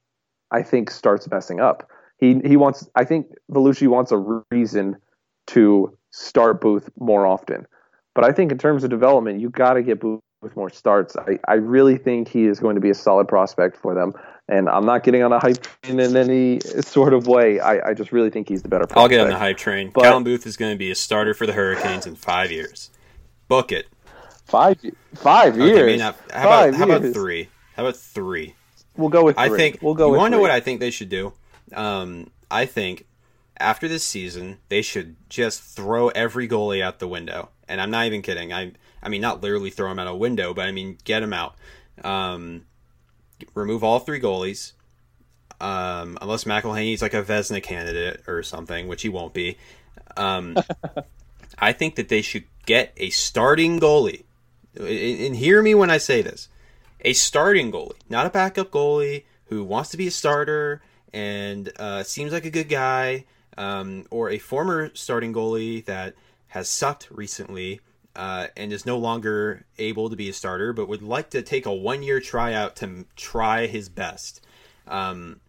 I 0.49 0.63
think, 0.63 0.89
starts 0.89 1.29
messing 1.29 1.59
up 1.59 1.87
he 2.19 2.39
he 2.45 2.57
wants. 2.57 2.87
I 2.95 3.05
think 3.05 3.27
Vellucci 3.51 3.87
wants 3.87 4.11
a 4.11 4.17
reason 4.51 4.97
to 5.47 5.97
start 6.11 6.61
Booth 6.61 6.89
more 6.99 7.25
often. 7.25 7.65
But 8.13 8.25
I 8.25 8.31
think 8.31 8.51
in 8.51 8.57
terms 8.57 8.83
of 8.83 8.89
development, 8.89 9.39
you 9.39 9.49
got 9.49 9.73
to 9.73 9.81
get 9.81 9.99
Booth 9.99 10.21
with 10.41 10.55
more 10.55 10.69
starts. 10.69 11.15
I, 11.17 11.39
I 11.47 11.55
really 11.55 11.97
think 11.97 12.27
he 12.27 12.45
is 12.45 12.59
going 12.59 12.75
to 12.75 12.81
be 12.81 12.89
a 12.89 12.95
solid 12.95 13.27
prospect 13.27 13.77
for 13.77 13.93
them. 13.93 14.13
And 14.47 14.69
I'm 14.69 14.85
not 14.85 15.03
getting 15.03 15.21
on 15.21 15.31
a 15.31 15.39
hype 15.39 15.61
train 15.61 15.99
in 15.99 16.15
any 16.15 16.59
sort 16.81 17.13
of 17.13 17.27
way. 17.27 17.59
I, 17.59 17.89
I 17.89 17.93
just 17.93 18.11
really 18.11 18.29
think 18.29 18.49
he's 18.49 18.63
the 18.63 18.69
better 18.69 18.87
prospect. 18.87 18.99
I'll 18.99 19.07
get 19.09 19.19
on 19.19 19.29
the 19.29 19.37
hype 19.37 19.57
train. 19.57 19.91
But, 19.93 20.03
Callum 20.03 20.23
Booth 20.23 20.47
is 20.47 20.57
going 20.57 20.71
to 20.71 20.77
be 20.77 20.89
a 20.91 20.95
starter 20.95 21.33
for 21.33 21.45
the 21.45 21.53
Hurricanes 21.53 22.07
in 22.07 22.15
five 22.15 22.51
years. 22.51 22.89
Book 23.47 23.71
it. 23.71 23.87
Five 24.45 24.79
five 25.13 25.57
years. 25.57 25.99
not, 25.99 26.15
how, 26.31 26.43
five 26.43 26.43
about, 26.43 26.63
years. 26.65 26.77
how 26.77 26.83
about 26.85 27.13
three? 27.13 27.49
How 27.75 27.83
about 27.83 27.97
three? 27.97 28.55
We'll 28.97 29.09
go 29.09 29.23
with 29.23 29.35
three. 29.35 29.45
I 29.45 29.49
think 29.55 29.79
we'll 29.81 29.93
go. 29.93 30.11
You 30.11 30.17
want 30.17 30.31
to 30.31 30.37
know 30.37 30.41
what 30.41 30.49
I 30.49 30.59
think 30.59 30.79
they 30.79 30.89
should 30.89 31.09
do? 31.09 31.33
Um, 31.75 32.31
I 32.49 32.65
think 32.65 33.05
after 33.59 33.87
this 33.87 34.03
season, 34.03 34.57
they 34.69 34.81
should 34.81 35.15
just 35.29 35.61
throw 35.61 36.07
every 36.09 36.47
goalie 36.47 36.81
out 36.81 36.97
the 36.97 37.07
window. 37.07 37.49
And 37.67 37.79
I'm 37.79 37.91
not 37.91 38.07
even 38.07 38.23
kidding. 38.23 38.51
I 38.51 38.71
I 39.01 39.09
mean, 39.09 39.21
not 39.21 39.41
literally 39.41 39.69
throw 39.69 39.89
them 39.89 39.99
out 39.99 40.07
a 40.07 40.15
window, 40.15 40.53
but 40.53 40.67
I 40.67 40.71
mean 40.71 40.97
get 41.03 41.21
them 41.21 41.33
out. 41.33 41.55
Um, 42.03 42.65
remove 43.53 43.83
all 43.83 43.99
three 43.99 44.19
goalies, 44.19 44.73
um, 45.61 46.17
unless 46.21 46.43
McElhinney's 46.43 47.01
like 47.01 47.13
a 47.13 47.23
Vezina 47.23 47.61
candidate 47.61 48.23
or 48.27 48.43
something, 48.43 48.87
which 48.87 49.01
he 49.01 49.09
won't 49.09 49.33
be. 49.33 49.57
Um, 50.17 50.57
I 51.59 51.73
think 51.73 51.95
that 51.95 52.09
they 52.09 52.21
should 52.21 52.45
get 52.65 52.93
a 52.97 53.09
starting 53.09 53.79
goalie. 53.79 54.23
And 54.75 55.35
hear 55.35 55.61
me 55.61 55.75
when 55.75 55.89
I 55.89 55.97
say 55.97 56.21
this: 56.21 56.47
a 57.01 57.13
starting 57.13 57.71
goalie, 57.71 57.97
not 58.09 58.25
a 58.25 58.29
backup 58.29 58.71
goalie 58.71 59.23
who 59.45 59.63
wants 59.63 59.89
to 59.89 59.97
be 59.97 60.07
a 60.07 60.11
starter 60.11 60.81
and 61.11 61.71
uh, 61.79 62.03
seems 62.03 62.31
like 62.31 62.45
a 62.45 62.51
good 62.51 62.69
guy, 62.69 63.25
um, 63.57 64.05
or 64.11 64.29
a 64.29 64.37
former 64.37 64.91
starting 64.93 65.33
goalie 65.33 65.83
that 65.85 66.13
has 66.49 66.69
sucked 66.69 67.09
recently 67.11 67.79
uh, 68.15 68.47
and 68.57 68.73
is 68.73 68.85
no 68.85 68.97
longer 68.97 69.65
able 69.77 70.09
to 70.09 70.15
be 70.15 70.29
a 70.29 70.33
starter, 70.33 70.73
but 70.73 70.87
would 70.87 71.01
like 71.01 71.29
to 71.31 71.41
take 71.41 71.65
a 71.65 71.73
one 71.73 72.03
year 72.03 72.19
tryout 72.19 72.75
to 72.77 73.05
try 73.15 73.67
his 73.67 73.89
best. 73.89 74.45
Um, 74.87 75.39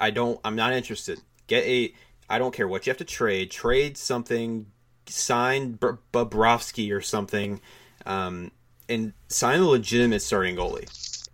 I 0.00 0.10
don't. 0.10 0.40
I'm 0.44 0.56
not 0.56 0.72
interested. 0.72 1.20
Get 1.46 1.64
a. 1.64 1.92
I 2.28 2.38
don't 2.38 2.54
care 2.54 2.68
what 2.68 2.86
you 2.86 2.90
have 2.90 2.98
to 2.98 3.04
trade. 3.04 3.50
Trade 3.50 3.96
something. 3.96 4.66
Sign 5.06 5.76
Bobrovsky 5.76 6.90
or 6.90 7.02
something, 7.02 7.60
um, 8.06 8.50
and 8.88 9.12
sign 9.28 9.60
a 9.60 9.68
legitimate 9.68 10.22
starting 10.22 10.56
goalie. 10.56 10.88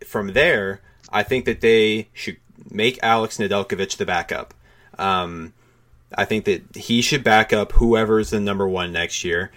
From 0.04 0.32
there, 0.32 0.80
I 1.12 1.22
think 1.22 1.44
that 1.44 1.60
they 1.60 2.08
should 2.12 2.38
make 2.68 2.98
Alex 3.02 3.38
Nedeljkovic 3.38 3.96
the 3.96 4.06
backup. 4.06 4.54
Um, 4.98 5.52
I 6.16 6.24
think 6.24 6.44
that 6.46 6.76
he 6.76 7.00
should 7.00 7.22
back 7.22 7.52
up 7.52 7.72
whoever's 7.72 8.30
the 8.30 8.40
number 8.40 8.68
one 8.68 8.92
next 8.92 9.22
year. 9.24 9.52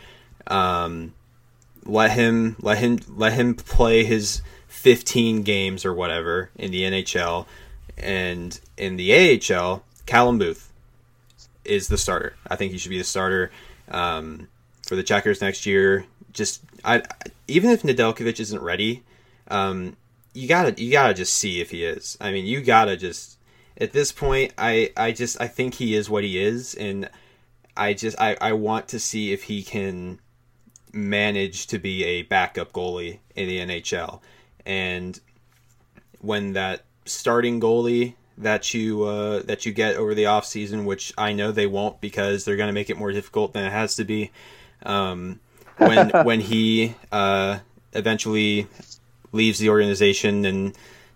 Um, 0.47 1.13
let 1.85 2.11
him 2.11 2.55
let 2.59 2.77
him 2.77 2.99
let 3.09 3.33
him 3.33 3.55
play 3.55 4.03
his 4.03 4.41
15 4.67 5.43
games 5.43 5.85
or 5.85 5.93
whatever 5.93 6.49
in 6.55 6.71
the 6.71 6.83
NHL, 6.83 7.45
and 7.97 8.59
in 8.77 8.97
the 8.97 9.13
AHL, 9.13 9.83
Callum 10.05 10.37
Booth 10.37 10.71
is 11.65 11.87
the 11.87 11.97
starter. 11.97 12.35
I 12.47 12.55
think 12.55 12.71
he 12.71 12.77
should 12.77 12.89
be 12.89 12.97
the 12.97 13.03
starter 13.03 13.51
um, 13.89 14.47
for 14.85 14.95
the 14.95 15.03
Checkers 15.03 15.41
next 15.41 15.65
year. 15.65 16.05
Just 16.31 16.61
I, 16.83 17.03
even 17.47 17.69
if 17.69 17.83
Nedeljkovic 17.83 18.39
isn't 18.39 18.61
ready, 18.61 19.03
um, 19.49 19.95
you 20.33 20.47
gotta 20.47 20.81
you 20.81 20.91
gotta 20.91 21.13
just 21.13 21.35
see 21.35 21.61
if 21.61 21.71
he 21.71 21.83
is. 21.83 22.17
I 22.19 22.31
mean, 22.31 22.45
you 22.45 22.61
gotta 22.61 22.97
just 22.97 23.37
at 23.79 23.93
this 23.93 24.11
point. 24.11 24.53
I 24.57 24.91
I 24.97 25.11
just 25.11 25.39
I 25.39 25.47
think 25.47 25.75
he 25.75 25.95
is 25.95 26.09
what 26.09 26.23
he 26.23 26.39
is, 26.39 26.75
and 26.75 27.09
I 27.77 27.93
just 27.93 28.19
I 28.19 28.35
I 28.41 28.53
want 28.53 28.87
to 28.89 28.99
see 28.99 29.31
if 29.31 29.43
he 29.43 29.63
can 29.63 30.19
manage 30.93 31.67
to 31.67 31.79
be 31.79 32.03
a 32.03 32.21
backup 32.23 32.71
goalie 32.71 33.19
in 33.35 33.47
the 33.47 33.59
NHL, 33.59 34.21
and 34.65 35.19
when 36.19 36.53
that 36.53 36.85
starting 37.05 37.59
goalie 37.59 38.13
that 38.37 38.73
you 38.73 39.03
uh, 39.03 39.41
that 39.43 39.65
you 39.65 39.71
get 39.71 39.95
over 39.95 40.15
the 40.15 40.25
off 40.25 40.45
season, 40.45 40.85
which 40.85 41.13
I 41.17 41.33
know 41.33 41.51
they 41.51 41.67
won't 41.67 42.01
because 42.01 42.45
they're 42.45 42.55
going 42.55 42.67
to 42.67 42.73
make 42.73 42.89
it 42.89 42.97
more 42.97 43.11
difficult 43.11 43.53
than 43.53 43.65
it 43.65 43.71
has 43.71 43.95
to 43.97 44.03
be. 44.03 44.31
Um, 44.83 45.39
when 45.77 46.09
when 46.23 46.39
he 46.39 46.95
uh, 47.11 47.59
eventually 47.93 48.67
leaves 49.31 49.59
the 49.59 49.69
organization 49.69 50.45
in 50.45 50.73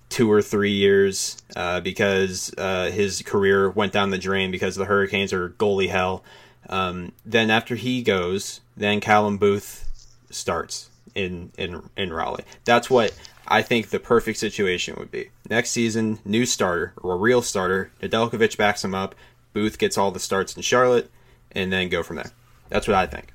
two 0.09 0.31
or 0.31 0.41
three 0.41 0.71
years 0.71 1.41
uh, 1.55 1.81
because 1.81 2.53
uh, 2.57 2.89
his 2.91 3.21
career 3.23 3.69
went 3.69 3.91
down 3.91 4.09
the 4.09 4.17
drain 4.17 4.51
because 4.51 4.75
the 4.75 4.85
Hurricanes 4.85 5.33
are 5.33 5.49
goalie 5.49 5.89
hell. 5.89 6.23
Um, 6.69 7.13
then 7.25 7.49
after 7.49 7.75
he 7.75 8.01
goes, 8.01 8.61
then 8.75 8.99
Callum 8.99 9.37
Booth 9.37 9.89
starts 10.29 10.89
in 11.15 11.51
in 11.57 11.89
in 11.95 12.13
Raleigh. 12.13 12.43
That's 12.65 12.89
what 12.89 13.13
I 13.47 13.61
think 13.61 13.89
the 13.89 13.99
perfect 13.99 14.37
situation 14.37 14.95
would 14.97 15.11
be. 15.11 15.29
Next 15.49 15.71
season, 15.71 16.19
new 16.25 16.45
starter 16.45 16.93
or 16.97 17.13
a 17.13 17.17
real 17.17 17.41
starter. 17.41 17.91
Nedeljkovic 18.01 18.57
backs 18.57 18.83
him 18.83 18.93
up. 18.93 19.15
Booth 19.53 19.77
gets 19.77 19.97
all 19.97 20.11
the 20.11 20.19
starts 20.19 20.55
in 20.55 20.61
Charlotte, 20.61 21.09
and 21.51 21.71
then 21.71 21.89
go 21.89 22.03
from 22.03 22.17
there. 22.17 22.31
That's 22.69 22.87
what 22.87 22.95
I 22.95 23.07
think. 23.07 23.33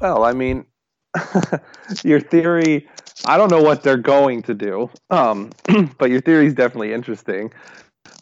Well, 0.00 0.24
I 0.24 0.32
mean, 0.32 0.66
your 2.04 2.20
theory. 2.20 2.86
I 3.26 3.38
don't 3.38 3.50
know 3.50 3.62
what 3.62 3.82
they're 3.82 3.96
going 3.96 4.42
to 4.42 4.54
do, 4.54 4.90
um, 5.08 5.50
but 5.98 6.10
your 6.10 6.20
theory 6.20 6.46
is 6.46 6.54
definitely 6.54 6.92
interesting. 6.92 7.52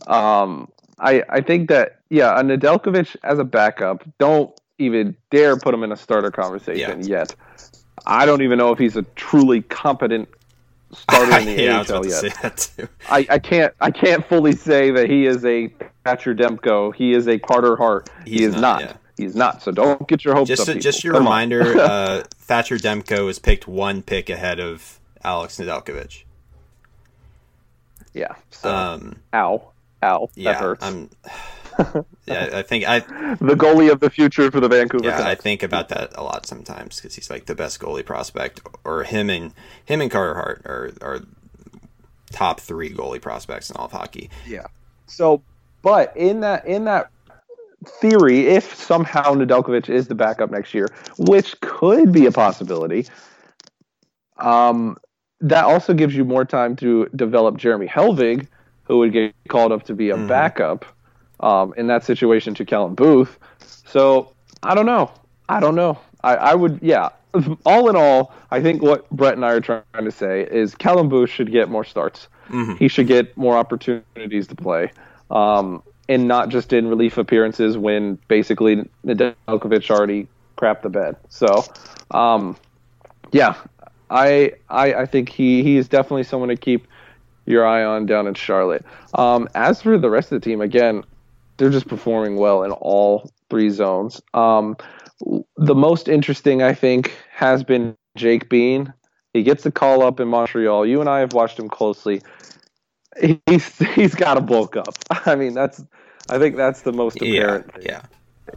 Um, 0.06 0.70
I 0.98 1.22
I 1.28 1.40
think 1.40 1.68
that 1.68 2.00
yeah, 2.10 2.38
a 2.38 2.42
Nedeljkovic 2.42 3.16
as 3.22 3.38
a 3.38 3.44
backup. 3.44 4.04
Don't 4.18 4.52
even 4.78 5.16
dare 5.30 5.56
put 5.56 5.74
him 5.74 5.82
in 5.82 5.92
a 5.92 5.96
starter 5.96 6.30
conversation 6.30 7.02
yeah. 7.02 7.18
yet. 7.18 7.34
I 8.06 8.26
don't 8.26 8.42
even 8.42 8.58
know 8.58 8.72
if 8.72 8.78
he's 8.78 8.96
a 8.96 9.02
truly 9.14 9.62
competent 9.62 10.28
starter 10.92 11.38
in 11.38 11.44
the 11.56 11.62
yeah, 11.62 11.84
AHL 11.88 12.06
yet. 12.06 12.70
I, 13.08 13.26
I, 13.30 13.38
can't 13.38 13.72
I 13.80 13.90
can't 13.90 14.26
fully 14.26 14.52
say 14.52 14.90
that 14.90 15.08
he 15.08 15.26
is 15.26 15.44
a 15.44 15.68
Thatcher 16.04 16.34
Demko. 16.34 16.94
He 16.94 17.12
is 17.12 17.28
a 17.28 17.38
Carter 17.38 17.76
Hart. 17.76 18.10
He's 18.24 18.40
he 18.40 18.44
is 18.44 18.54
not. 18.54 18.60
not. 18.60 18.80
Yeah. 18.82 18.96
He's 19.18 19.36
not. 19.36 19.62
So 19.62 19.70
don't 19.70 20.08
get 20.08 20.24
your 20.24 20.34
hopes 20.34 20.48
just 20.48 20.68
up. 20.68 20.76
A, 20.76 20.80
just 20.80 21.04
your 21.04 21.14
Come 21.14 21.24
reminder: 21.24 21.78
uh, 21.78 22.22
Thatcher 22.38 22.76
Demko 22.76 23.26
was 23.26 23.38
picked 23.38 23.68
one 23.68 24.02
pick 24.02 24.30
ahead 24.30 24.58
of 24.58 24.98
Alex 25.22 25.58
Nedeljkovic. 25.58 26.24
Yeah. 28.14 28.34
So, 28.50 28.74
um, 28.74 29.16
ow, 29.32 29.71
ow. 30.02 30.30
Yeah, 30.34 30.52
that 30.52 30.60
hurts. 30.60 30.84
I'm, 30.84 31.10
yeah, 32.26 32.50
I 32.52 32.62
think 32.62 32.86
I 32.86 33.00
the 33.00 33.54
goalie 33.54 33.90
of 33.90 34.00
the 34.00 34.10
future 34.10 34.50
for 34.50 34.60
the 34.60 34.68
Vancouver. 34.68 35.04
Yeah, 35.04 35.16
Canucks. 35.16 35.30
I 35.30 35.34
think 35.34 35.62
about 35.62 35.88
that 35.88 36.12
a 36.14 36.22
lot 36.22 36.46
sometimes 36.46 36.96
because 36.96 37.14
he's 37.14 37.30
like 37.30 37.46
the 37.46 37.54
best 37.54 37.80
goalie 37.80 38.04
prospect, 38.04 38.60
or 38.84 39.04
him 39.04 39.30
and 39.30 39.54
him 39.84 40.00
and 40.00 40.10
Carter 40.10 40.34
Hart 40.34 40.62
are 40.66 40.90
are 41.00 41.20
top 42.30 42.60
three 42.60 42.92
goalie 42.92 43.20
prospects 43.20 43.70
in 43.70 43.76
all 43.76 43.86
of 43.86 43.92
hockey. 43.92 44.30
Yeah. 44.46 44.66
So, 45.06 45.42
but 45.82 46.16
in 46.16 46.40
that 46.40 46.66
in 46.66 46.84
that 46.84 47.10
theory, 48.00 48.46
if 48.48 48.74
somehow 48.74 49.34
Nedeljkovic 49.34 49.88
is 49.88 50.08
the 50.08 50.14
backup 50.14 50.50
next 50.50 50.74
year, 50.74 50.88
which 51.18 51.58
could 51.60 52.12
be 52.12 52.26
a 52.26 52.32
possibility, 52.32 53.06
um, 54.38 54.96
that 55.40 55.64
also 55.64 55.94
gives 55.94 56.14
you 56.14 56.24
more 56.24 56.44
time 56.44 56.76
to 56.76 57.08
develop 57.16 57.56
Jeremy 57.56 57.86
Helvig, 57.86 58.46
who 58.92 58.98
would 58.98 59.12
get 59.12 59.34
called 59.48 59.72
up 59.72 59.82
to 59.84 59.94
be 59.94 60.10
a 60.10 60.14
mm-hmm. 60.16 60.26
backup 60.26 60.84
um, 61.40 61.72
in 61.78 61.86
that 61.86 62.04
situation 62.04 62.52
to 62.52 62.62
Callum 62.62 62.94
Booth. 62.94 63.38
So 63.86 64.34
I 64.62 64.74
don't 64.74 64.84
know. 64.84 65.10
I 65.48 65.60
don't 65.60 65.74
know. 65.74 65.98
I, 66.22 66.34
I 66.34 66.54
would, 66.54 66.78
yeah. 66.82 67.08
All 67.64 67.88
in 67.88 67.96
all, 67.96 68.34
I 68.50 68.60
think 68.60 68.82
what 68.82 69.08
Brett 69.08 69.32
and 69.32 69.46
I 69.46 69.52
are 69.52 69.60
trying 69.62 69.84
to 69.94 70.10
say 70.10 70.42
is 70.42 70.74
Callum 70.74 71.08
Booth 71.08 71.30
should 71.30 71.50
get 71.50 71.70
more 71.70 71.84
starts. 71.84 72.28
Mm-hmm. 72.50 72.74
He 72.74 72.88
should 72.88 73.06
get 73.06 73.34
more 73.38 73.56
opportunities 73.56 74.46
to 74.48 74.54
play, 74.54 74.92
um, 75.30 75.82
and 76.10 76.28
not 76.28 76.50
just 76.50 76.74
in 76.74 76.88
relief 76.88 77.16
appearances 77.16 77.78
when 77.78 78.18
basically 78.28 78.86
Nedeljkovic 79.06 79.90
already 79.90 80.28
crapped 80.58 80.82
the 80.82 80.90
bed. 80.90 81.16
So, 81.30 81.64
um, 82.10 82.58
yeah, 83.32 83.54
I, 84.10 84.52
I 84.68 84.92
I 84.92 85.06
think 85.06 85.30
he 85.30 85.62
he 85.62 85.78
is 85.78 85.88
definitely 85.88 86.24
someone 86.24 86.50
to 86.50 86.56
keep 86.56 86.86
your 87.46 87.66
eye 87.66 87.84
on 87.84 88.06
down 88.06 88.26
in 88.26 88.34
Charlotte. 88.34 88.84
Um, 89.14 89.48
as 89.54 89.82
for 89.82 89.98
the 89.98 90.10
rest 90.10 90.32
of 90.32 90.40
the 90.40 90.44
team, 90.44 90.60
again, 90.60 91.04
they're 91.56 91.70
just 91.70 91.88
performing 91.88 92.36
well 92.36 92.62
in 92.62 92.70
all 92.72 93.30
three 93.50 93.70
zones. 93.70 94.20
Um, 94.34 94.76
the 95.56 95.74
most 95.74 96.08
interesting, 96.08 96.62
I 96.62 96.74
think, 96.74 97.16
has 97.32 97.62
been 97.62 97.96
Jake 98.16 98.48
Bean. 98.48 98.92
He 99.32 99.42
gets 99.42 99.62
the 99.62 99.70
call 99.70 100.02
up 100.02 100.20
in 100.20 100.28
Montreal. 100.28 100.86
You 100.86 101.00
and 101.00 101.08
I 101.08 101.20
have 101.20 101.32
watched 101.32 101.58
him 101.58 101.68
closely. 101.68 102.22
He's 103.46 103.78
he's 103.94 104.14
got 104.14 104.34
to 104.34 104.40
bulk 104.40 104.76
up. 104.76 104.94
I 105.26 105.34
mean, 105.34 105.54
that's 105.54 105.84
I 106.28 106.38
think 106.38 106.56
that's 106.56 106.82
the 106.82 106.92
most 106.92 107.16
apparent. 107.16 107.70
Yeah, 107.80 107.82
yeah. 107.82 108.02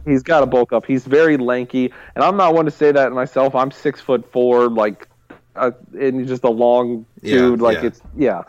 He's 0.04 0.22
got 0.22 0.40
to 0.40 0.46
bulk 0.46 0.72
up. 0.72 0.84
He's 0.84 1.04
very 1.04 1.36
lanky, 1.36 1.92
and 2.14 2.24
I'm 2.24 2.36
not 2.36 2.54
one 2.54 2.64
to 2.64 2.70
say 2.70 2.92
that 2.92 3.12
myself. 3.12 3.54
I'm 3.54 3.70
six 3.70 4.00
foot 4.00 4.30
four, 4.32 4.68
like, 4.68 5.08
uh, 5.54 5.70
and 5.98 6.26
just 6.26 6.44
a 6.44 6.50
long 6.50 7.06
dude. 7.22 7.60
Yeah, 7.60 7.64
like 7.64 7.78
yeah. 7.78 7.86
it's 7.86 8.00
yeah. 8.16 8.42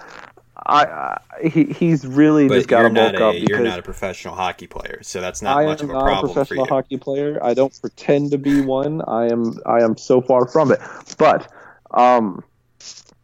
I, 0.65 0.85
I 0.85 1.47
he, 1.47 1.65
he's 1.65 2.05
really 2.05 2.47
but 2.47 2.55
just 2.55 2.67
got 2.67 2.83
to 2.83 2.89
bulk 2.89 3.13
a, 3.13 3.27
up. 3.27 3.35
You're 3.37 3.59
not 3.59 3.79
a 3.79 3.83
professional 3.83 4.35
hockey 4.35 4.67
player, 4.67 4.99
so 5.03 5.21
that's 5.21 5.41
not 5.41 5.57
I 5.57 5.65
much 5.65 5.81
of 5.81 5.89
a 5.89 5.93
problem. 5.93 6.07
I 6.07 6.09
am 6.09 6.15
not 6.15 6.23
a 6.23 6.33
professional 6.33 6.65
hockey 6.65 6.97
player. 6.97 7.39
I 7.43 7.53
don't 7.53 7.79
pretend 7.79 8.31
to 8.31 8.37
be 8.37 8.61
one. 8.61 9.01
I 9.07 9.27
am 9.27 9.59
I 9.65 9.83
am 9.83 9.97
so 9.97 10.21
far 10.21 10.47
from 10.47 10.71
it. 10.71 10.79
But 11.17 11.51
um, 11.91 12.43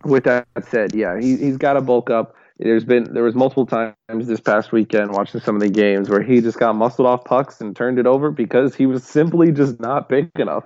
with 0.03 0.25
that 0.25 0.47
said, 0.69 0.93
yeah, 0.93 1.19
he 1.19 1.38
he's 1.38 1.57
got 1.57 1.73
to 1.73 1.81
bulk 1.81 2.09
up. 2.09 2.36
There's 2.59 2.86
been 2.86 3.13
there 3.13 3.23
was 3.23 3.36
multiple 3.36 3.65
times 3.65 3.95
this 4.27 4.39
past 4.39 4.71
weekend 4.71 5.11
watching 5.11 5.41
some 5.41 5.55
of 5.55 5.61
the 5.61 5.69
games 5.69 6.09
where 6.09 6.21
he 6.21 6.39
just 6.39 6.59
got 6.59 6.75
muscled 6.75 7.07
off 7.07 7.25
pucks 7.25 7.61
and 7.61 7.75
turned 7.75 7.97
it 7.97 8.05
over 8.05 8.31
because 8.31 8.75
he 8.75 8.86
was 8.86 9.03
simply 9.03 9.51
just 9.51 9.79
not 9.79 10.07
big 10.07 10.29
enough. 10.38 10.65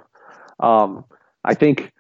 Um, 0.59 1.05
I 1.45 1.53
think 1.53 1.93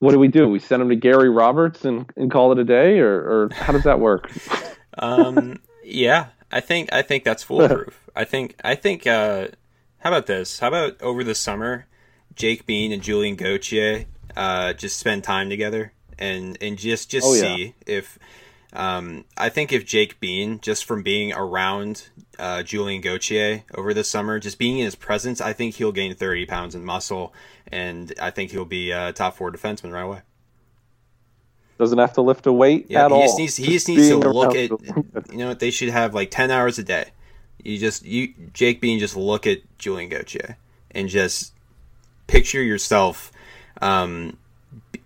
what 0.00 0.12
do 0.12 0.18
we 0.18 0.28
do? 0.28 0.48
We 0.48 0.60
send 0.60 0.82
him 0.82 0.88
to 0.90 0.96
Gary 0.96 1.28
Roberts 1.28 1.84
and, 1.84 2.10
and 2.16 2.30
call 2.30 2.52
it 2.52 2.58
a 2.58 2.64
day, 2.64 3.00
or, 3.00 3.14
or 3.14 3.48
how 3.52 3.72
does 3.72 3.84
that 3.84 3.98
work? 3.98 4.30
um, 4.98 5.60
yeah, 5.82 6.26
I 6.52 6.60
think 6.60 6.92
I 6.92 7.02
think 7.02 7.24
that's 7.24 7.42
foolproof. 7.42 8.08
I 8.14 8.24
think 8.24 8.56
I 8.62 8.74
think. 8.74 9.06
Uh, 9.06 9.48
how 9.98 10.10
about 10.10 10.26
this? 10.26 10.60
How 10.60 10.68
about 10.68 11.00
over 11.02 11.24
the 11.24 11.34
summer, 11.34 11.86
Jake 12.34 12.66
Bean 12.66 12.92
and 12.92 13.02
Julien 13.02 13.34
Gauthier 13.34 14.06
uh, 14.36 14.72
just 14.72 14.98
spend 14.98 15.24
time 15.24 15.50
together 15.50 15.92
and 16.18 16.56
and 16.60 16.78
just 16.78 17.10
just 17.10 17.26
oh, 17.26 17.34
see 17.34 17.74
yeah. 17.86 17.96
if. 17.96 18.18
Um, 18.70 19.24
I 19.34 19.48
think 19.48 19.72
if 19.72 19.86
Jake 19.86 20.20
Bean, 20.20 20.60
just 20.60 20.84
from 20.84 21.02
being 21.02 21.32
around 21.32 22.10
uh, 22.38 22.62
Julien 22.62 23.00
Gauthier 23.00 23.64
over 23.74 23.94
the 23.94 24.04
summer, 24.04 24.38
just 24.38 24.58
being 24.58 24.78
in 24.78 24.84
his 24.84 24.94
presence, 24.94 25.40
I 25.40 25.54
think 25.54 25.76
he'll 25.76 25.90
gain 25.90 26.14
30 26.14 26.44
pounds 26.44 26.74
in 26.74 26.84
muscle 26.84 27.32
and 27.70 28.12
I 28.20 28.30
think 28.30 28.50
he'll 28.50 28.64
be 28.64 28.90
a 28.90 29.12
top 29.12 29.36
four 29.36 29.50
defenseman 29.52 29.92
right 29.92 30.02
away. 30.02 30.22
Doesn't 31.78 31.98
have 31.98 32.14
to 32.14 32.22
lift 32.22 32.46
a 32.46 32.52
weight 32.52 32.86
yeah, 32.88 33.04
at 33.04 33.10
he 33.10 33.14
all. 33.14 33.22
Just 33.22 33.38
needs, 33.38 33.56
he 33.56 33.72
just 33.72 33.88
needs 33.88 34.08
to 34.08 34.16
look 34.16 34.56
at. 34.56 34.70
You 35.30 35.38
know, 35.38 35.54
they 35.54 35.70
should 35.70 35.90
have 35.90 36.12
like 36.12 36.30
ten 36.30 36.50
hours 36.50 36.78
a 36.78 36.82
day. 36.82 37.10
You 37.62 37.78
just 37.78 38.04
you 38.04 38.34
Jake 38.52 38.80
Bean 38.80 38.98
just 38.98 39.16
look 39.16 39.46
at 39.46 39.58
Julien 39.78 40.08
Gauthier 40.08 40.56
and 40.90 41.08
just 41.08 41.52
picture 42.26 42.62
yourself 42.62 43.30
um, 43.80 44.36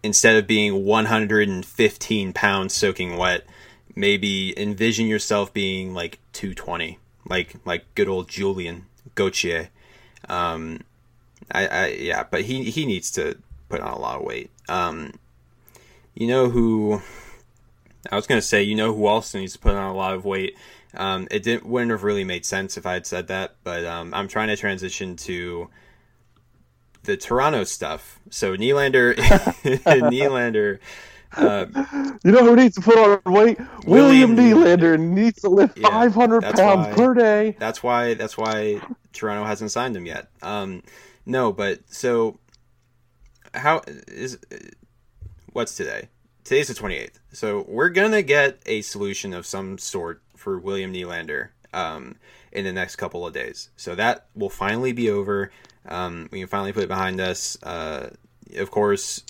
instead 0.03 0.37
of 0.37 0.47
being 0.47 0.85
115 0.85 2.33
pounds 2.33 2.75
soaking 2.75 3.17
wet. 3.17 3.45
Maybe 3.95 4.59
envision 4.59 5.07
yourself 5.07 5.53
being 5.53 5.93
like 5.93 6.19
220, 6.33 6.99
like 7.29 7.57
like 7.67 7.95
good 7.95 8.09
old 8.09 8.29
Julien 8.29 8.87
Gauthier. 9.15 9.69
Um, 10.29 10.81
I, 11.51 11.67
I 11.67 11.87
yeah, 11.89 12.25
but 12.31 12.43
he 12.43 12.65
he 12.65 12.87
needs 12.87 13.11
to 13.13 13.37
put 13.69 13.81
on 13.81 13.93
a 13.93 13.99
lot 13.99 14.17
of 14.17 14.23
weight. 14.23 14.51
Um, 14.69 15.15
you 16.15 16.27
know 16.27 16.49
who? 16.49 17.03
I 18.11 18.17
was 18.17 18.27
gonna 18.27 18.43
say, 18.43 18.63
you 18.63 18.75
know 18.75 18.95
who 18.95 19.07
also 19.07 19.39
needs 19.39 19.55
to 19.55 19.59
put 19.59 19.75
on 19.75 19.91
a 19.91 19.95
lot 19.95 20.15
of 20.15 20.25
weight. 20.25 20.57
Um, 20.95 21.27
it 21.31 21.43
didn't 21.43 21.67
wouldn't 21.67 21.91
have 21.91 22.05
really 22.05 22.25
made 22.25 22.45
sense 22.45 22.77
if 22.77 22.87
I 22.87 22.95
had 22.95 23.07
said 23.07 23.29
that, 23.29 23.57
but 23.65 23.85
um, 23.85 24.13
I'm 24.15 24.29
trying 24.29 24.49
to 24.49 24.57
transition 24.57 25.17
to 25.17 25.69
the 27.05 27.17
Toronto 27.17 27.65
stuff. 27.65 28.21
So 28.31 28.57
Nylander, 28.57 29.15
Nylander 29.17 30.79
Uh, 31.35 31.65
you 32.25 32.31
know 32.31 32.45
who 32.45 32.57
needs 32.57 32.75
to 32.75 32.83
put 32.83 32.99
on 32.99 33.33
weight? 33.33 33.59
William, 33.87 34.37
William 34.37 34.37
Nylander 34.37 35.01
needs 35.01 35.41
to 35.41 35.49
lift 35.49 35.79
yeah, 35.79 35.89
500 35.89 36.43
pounds 36.43 36.59
why, 36.59 36.93
per 36.93 37.15
day. 37.15 37.57
That's 37.59 37.83
why. 37.83 38.15
That's 38.15 38.37
why 38.37 38.81
Toronto 39.13 39.45
hasn't 39.47 39.71
signed 39.71 39.97
him 39.97 40.05
yet. 40.05 40.29
Um, 40.43 40.83
no, 41.27 41.53
but 41.53 41.81
so 41.89 42.39
how 43.55 43.83
is 44.09 44.39
what's 45.53 45.77
today? 45.77 46.09
Today's 46.45 46.69
the 46.69 46.75
28th. 46.75 47.21
So 47.33 47.65
we're 47.69 47.91
gonna 47.91 48.23
get 48.23 48.61
a 48.67 48.83
solution 48.83 49.33
of 49.33 49.47
some 49.47 49.79
sort 49.79 50.23
for 50.37 50.59
William 50.59 50.93
Nylander 50.93 51.51
um, 51.73 52.17
in 52.51 52.65
the 52.65 52.73
next 52.73 52.97
couple 52.97 53.27
of 53.27 53.33
days. 53.33 53.71
So 53.77 53.95
that 53.95 54.27
will 54.35 54.51
finally 54.51 54.93
be 54.93 55.11
over. 55.11 55.51
Um, 55.87 56.29
we 56.31 56.41
can 56.41 56.49
finally 56.49 56.73
put 56.73 56.85
it 56.85 56.89
behind 56.89 57.21
us. 57.21 57.57
Uh, 57.63 58.11
of 58.57 58.71
course, 58.71 59.23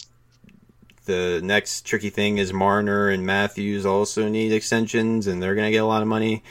the 1.05 1.41
next 1.43 1.83
tricky 1.83 2.11
thing 2.11 2.39
is 2.39 2.53
Marner 2.53 3.09
and 3.09 3.27
Matthews 3.27 3.87
also 3.87 4.29
need 4.29 4.53
extensions, 4.53 5.27
and 5.27 5.43
they're 5.43 5.55
going 5.55 5.67
to 5.67 5.73
get 5.73 5.83
a 5.83 5.87
lot 5.87 6.03
of 6.03 6.09
money. 6.09 6.43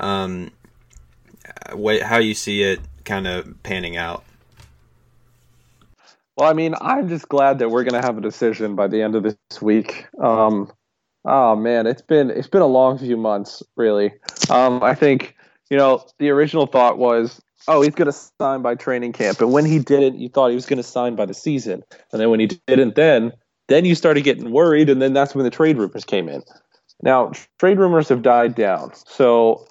Um, 0.00 0.50
what, 1.72 2.02
how 2.02 2.18
you 2.18 2.34
see 2.34 2.62
it 2.62 2.80
kind 3.04 3.26
of 3.26 3.62
panning 3.62 3.96
out? 3.96 4.24
Well, 6.38 6.48
I 6.48 6.52
mean, 6.52 6.76
I'm 6.80 7.08
just 7.08 7.28
glad 7.28 7.58
that 7.58 7.70
we're 7.70 7.82
going 7.82 8.00
to 8.00 8.06
have 8.06 8.16
a 8.16 8.20
decision 8.20 8.76
by 8.76 8.86
the 8.86 9.02
end 9.02 9.16
of 9.16 9.24
this 9.24 9.36
week. 9.60 10.06
Um, 10.22 10.70
oh 11.24 11.56
man, 11.56 11.88
it's 11.88 12.00
been 12.00 12.30
it's 12.30 12.46
been 12.46 12.62
a 12.62 12.66
long 12.66 12.96
few 12.96 13.16
months, 13.16 13.60
really. 13.76 14.12
Um, 14.48 14.80
I 14.80 14.94
think 14.94 15.34
you 15.68 15.76
know 15.76 16.06
the 16.20 16.30
original 16.30 16.68
thought 16.68 16.96
was, 16.96 17.42
oh, 17.66 17.82
he's 17.82 17.96
going 17.96 18.06
to 18.06 18.16
sign 18.40 18.62
by 18.62 18.76
training 18.76 19.14
camp, 19.14 19.40
and 19.40 19.52
when 19.52 19.64
he 19.64 19.80
didn't, 19.80 20.20
you 20.20 20.28
thought 20.28 20.50
he 20.50 20.54
was 20.54 20.64
going 20.64 20.76
to 20.76 20.84
sign 20.84 21.16
by 21.16 21.26
the 21.26 21.34
season, 21.34 21.82
and 22.12 22.20
then 22.20 22.30
when 22.30 22.38
he 22.38 22.46
didn't, 22.46 22.94
then 22.94 23.32
then 23.66 23.84
you 23.84 23.96
started 23.96 24.22
getting 24.22 24.52
worried, 24.52 24.88
and 24.88 25.02
then 25.02 25.14
that's 25.14 25.34
when 25.34 25.42
the 25.42 25.50
trade 25.50 25.76
rumors 25.76 26.04
came 26.04 26.28
in. 26.28 26.44
Now, 27.02 27.32
trade 27.58 27.78
rumors 27.78 28.08
have 28.10 28.22
died 28.22 28.54
down. 28.54 28.92
So, 28.94 29.66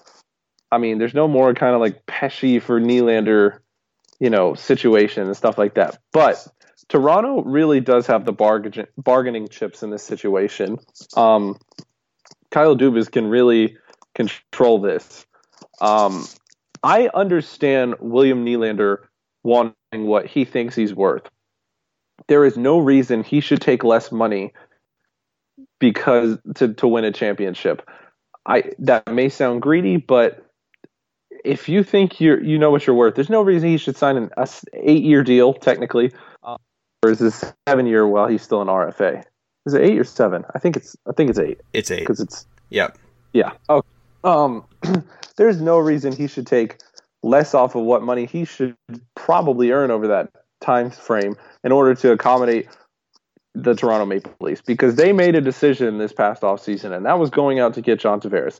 I 0.73 0.79
mean, 0.79 0.97
there's 0.97 1.13
no 1.13 1.29
more 1.29 1.53
kind 1.53 1.75
of 1.75 1.79
like 1.79 2.05
Pesce 2.07 2.61
for 2.61 2.81
Nylander, 2.81 3.59
you 4.19 4.29
know, 4.29 4.53
situation 4.53 5.27
and 5.27 5.37
stuff 5.37 5.57
like 5.57 5.75
that. 5.75 5.97
But 6.11 6.45
Toronto 6.89 7.41
really 7.43 7.79
does 7.81 8.07
have 8.07 8.25
the 8.25 8.31
bargain, 8.31 8.87
bargaining 8.97 9.47
chips 9.47 9.83
in 9.83 9.89
this 9.89 10.03
situation. 10.03 10.77
Um, 11.15 11.59
Kyle 12.51 12.77
Dubas 12.77 13.11
can 13.11 13.27
really 13.27 13.77
control 14.15 14.79
this. 14.79 15.25
Um, 15.81 16.25
I 16.83 17.09
understand 17.13 17.95
William 17.99 18.45
Nylander 18.45 18.99
wanting 19.43 19.75
what 19.93 20.25
he 20.25 20.45
thinks 20.45 20.75
he's 20.75 20.93
worth 20.93 21.29
there 22.27 22.45
is 22.45 22.57
no 22.57 22.79
reason 22.79 23.23
he 23.23 23.39
should 23.39 23.61
take 23.61 23.83
less 23.83 24.11
money 24.11 24.53
because 25.79 26.37
to 26.55 26.73
to 26.73 26.87
win 26.87 27.05
a 27.05 27.11
championship. 27.11 27.87
I 28.45 28.71
that 28.79 29.07
may 29.07 29.29
sound 29.29 29.61
greedy, 29.61 29.97
but 29.97 30.43
if 31.45 31.69
you 31.69 31.83
think 31.83 32.19
you 32.19 32.37
you 32.39 32.57
know 32.57 32.71
what 32.71 32.87
you're 32.87 32.95
worth, 32.95 33.15
there's 33.15 33.29
no 33.29 33.41
reason 33.41 33.69
he 33.69 33.77
should 33.77 33.97
sign 33.97 34.17
an 34.17 34.29
eight 34.73 35.03
year 35.03 35.23
deal 35.23 35.53
technically, 35.53 36.11
or 37.03 37.11
is 37.11 37.19
this 37.19 37.53
seven 37.67 37.85
year 37.85 38.07
while 38.07 38.27
he's 38.27 38.41
still 38.41 38.61
an 38.61 38.67
RFA? 38.67 39.23
Is 39.65 39.73
it 39.73 39.81
eight 39.81 39.99
or 39.99 40.03
seven? 40.03 40.45
I 40.55 40.59
think 40.59 40.77
it's 40.77 40.95
I 41.07 41.11
think 41.11 41.29
it's 41.29 41.39
eight. 41.39 41.59
It's 41.73 41.91
eight 41.91 41.99
because 41.99 42.19
it's 42.19 42.45
yeah 42.69 42.89
yeah. 43.33 43.51
Oh, 43.69 43.83
um, 44.23 44.65
there's 45.37 45.61
no 45.61 45.77
reason 45.77 46.13
he 46.13 46.27
should 46.27 46.47
take 46.47 46.77
less 47.23 47.53
off 47.53 47.75
of 47.75 47.83
what 47.83 48.03
money 48.03 48.25
he 48.25 48.45
should 48.45 48.75
probably 49.15 49.71
earn 49.71 49.91
over 49.91 50.07
that 50.07 50.31
time 50.61 50.89
frame 50.89 51.35
in 51.63 51.71
order 51.71 51.93
to 51.93 52.11
accommodate 52.11 52.67
the 53.53 53.73
Toronto 53.73 54.05
Maple 54.05 54.33
Leafs 54.39 54.61
because 54.61 54.95
they 54.95 55.11
made 55.11 55.35
a 55.35 55.41
decision 55.41 55.97
this 55.97 56.13
past 56.13 56.43
offseason, 56.43 56.95
and 56.95 57.05
that 57.05 57.19
was 57.19 57.29
going 57.29 57.59
out 57.59 57.73
to 57.73 57.81
get 57.81 57.99
John 57.99 58.21
Tavares. 58.21 58.59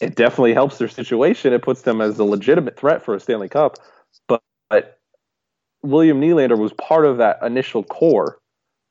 It 0.00 0.16
definitely 0.16 0.54
helps 0.54 0.78
their 0.78 0.88
situation. 0.88 1.52
It 1.52 1.62
puts 1.62 1.82
them 1.82 2.00
as 2.00 2.18
a 2.18 2.24
legitimate 2.24 2.78
threat 2.78 3.04
for 3.04 3.14
a 3.14 3.20
Stanley 3.20 3.48
Cup. 3.48 3.76
But, 4.26 4.42
but 4.68 4.98
William 5.84 6.20
Nylander 6.20 6.58
was 6.58 6.72
part 6.72 7.04
of 7.04 7.18
that 7.18 7.38
initial 7.42 7.84
core. 7.84 8.38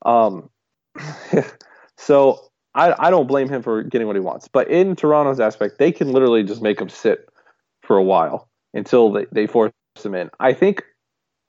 Um, 0.06 0.48
so 1.98 2.40
I, 2.74 2.94
I 2.98 3.10
don't 3.10 3.26
blame 3.26 3.48
him 3.48 3.62
for 3.62 3.82
getting 3.82 4.06
what 4.06 4.16
he 4.16 4.20
wants. 4.20 4.48
But 4.48 4.68
in 4.68 4.96
Toronto's 4.96 5.40
aspect, 5.40 5.78
they 5.78 5.92
can 5.92 6.12
literally 6.12 6.44
just 6.44 6.62
make 6.62 6.80
him 6.80 6.88
sit 6.88 7.28
for 7.82 7.96
a 7.96 8.02
while 8.02 8.48
until 8.72 9.12
they, 9.12 9.26
they 9.32 9.46
force 9.46 9.72
him 10.02 10.14
in. 10.14 10.30
I 10.40 10.52
think 10.52 10.84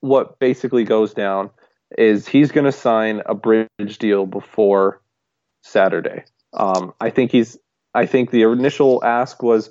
what 0.02 0.40
basically 0.40 0.84
goes 0.84 1.14
down 1.14 1.50
is 1.98 2.28
he's 2.28 2.52
going 2.52 2.66
to 2.66 2.72
sign 2.72 3.22
a 3.26 3.36
bridge 3.36 3.98
deal 4.00 4.26
before 4.26 5.02
Saturday. 5.64 6.24
Um, 6.54 6.94
I 7.00 7.10
think 7.10 7.32
he's. 7.32 7.58
I 7.94 8.06
think 8.06 8.32
the 8.32 8.42
initial 8.42 9.02
ask 9.06 9.42
was 9.42 9.70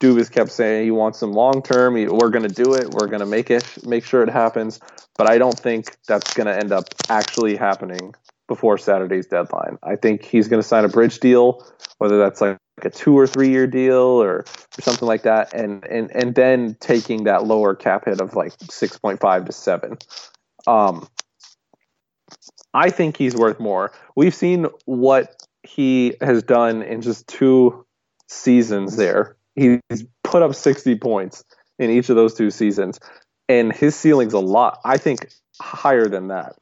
Dubas 0.00 0.30
kept 0.30 0.52
saying 0.52 0.84
he 0.84 0.90
wants 0.90 1.18
some 1.18 1.32
long 1.32 1.62
term. 1.62 1.94
We're 1.94 2.30
going 2.30 2.48
to 2.48 2.64
do 2.64 2.74
it. 2.74 2.90
We're 2.90 3.08
going 3.08 3.20
to 3.20 3.26
make 3.26 3.50
it, 3.50 3.64
make 3.84 4.04
sure 4.04 4.22
it 4.22 4.30
happens. 4.30 4.80
But 5.16 5.28
I 5.28 5.38
don't 5.38 5.58
think 5.58 5.96
that's 6.06 6.34
going 6.34 6.46
to 6.46 6.56
end 6.56 6.70
up 6.70 6.84
actually 7.08 7.56
happening 7.56 8.14
before 8.46 8.78
Saturday's 8.78 9.26
deadline. 9.26 9.78
I 9.82 9.96
think 9.96 10.24
he's 10.24 10.48
going 10.48 10.62
to 10.62 10.66
sign 10.66 10.84
a 10.84 10.88
bridge 10.88 11.18
deal, 11.18 11.66
whether 11.98 12.18
that's 12.18 12.40
like 12.40 12.58
a 12.82 12.90
two 12.90 13.18
or 13.18 13.26
three 13.26 13.50
year 13.50 13.66
deal 13.66 14.22
or, 14.22 14.38
or 14.38 14.44
something 14.80 15.06
like 15.06 15.22
that, 15.22 15.52
and 15.52 15.84
and 15.84 16.10
and 16.14 16.34
then 16.34 16.76
taking 16.80 17.24
that 17.24 17.44
lower 17.44 17.74
cap 17.74 18.04
hit 18.04 18.20
of 18.20 18.34
like 18.34 18.52
six 18.70 18.96
point 18.98 19.20
five 19.20 19.44
to 19.46 19.52
seven. 19.52 19.98
Um, 20.66 21.08
I 22.72 22.90
think 22.90 23.16
he's 23.16 23.34
worth 23.34 23.58
more. 23.58 23.92
We've 24.14 24.34
seen 24.34 24.66
what 24.84 25.34
he 25.62 26.14
has 26.20 26.42
done 26.42 26.82
in 26.82 27.02
just 27.02 27.26
two 27.26 27.84
seasons 28.28 28.96
there. 28.96 29.37
He's 29.58 30.04
put 30.24 30.42
up 30.42 30.54
60 30.54 30.96
points 30.96 31.44
in 31.78 31.90
each 31.90 32.08
of 32.08 32.16
those 32.16 32.34
two 32.34 32.50
seasons, 32.50 32.98
and 33.48 33.72
his 33.72 33.94
ceiling's 33.96 34.34
a 34.34 34.40
lot, 34.40 34.80
I 34.84 34.96
think, 34.96 35.28
higher 35.60 36.08
than 36.08 36.28
that. 36.28 36.56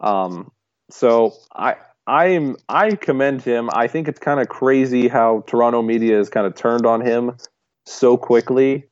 Um, 0.00 0.50
so 0.90 1.34
I 1.54 1.76
I'm 2.06 2.56
I 2.68 2.92
commend 2.92 3.42
him. 3.42 3.68
I 3.72 3.86
think 3.86 4.08
it's 4.08 4.18
kind 4.18 4.40
of 4.40 4.48
crazy 4.48 5.08
how 5.08 5.44
Toronto 5.46 5.82
media 5.82 6.16
has 6.16 6.30
kind 6.30 6.46
of 6.46 6.54
turned 6.54 6.86
on 6.86 7.02
him 7.02 7.36
so 7.86 8.16
quickly. 8.16 8.88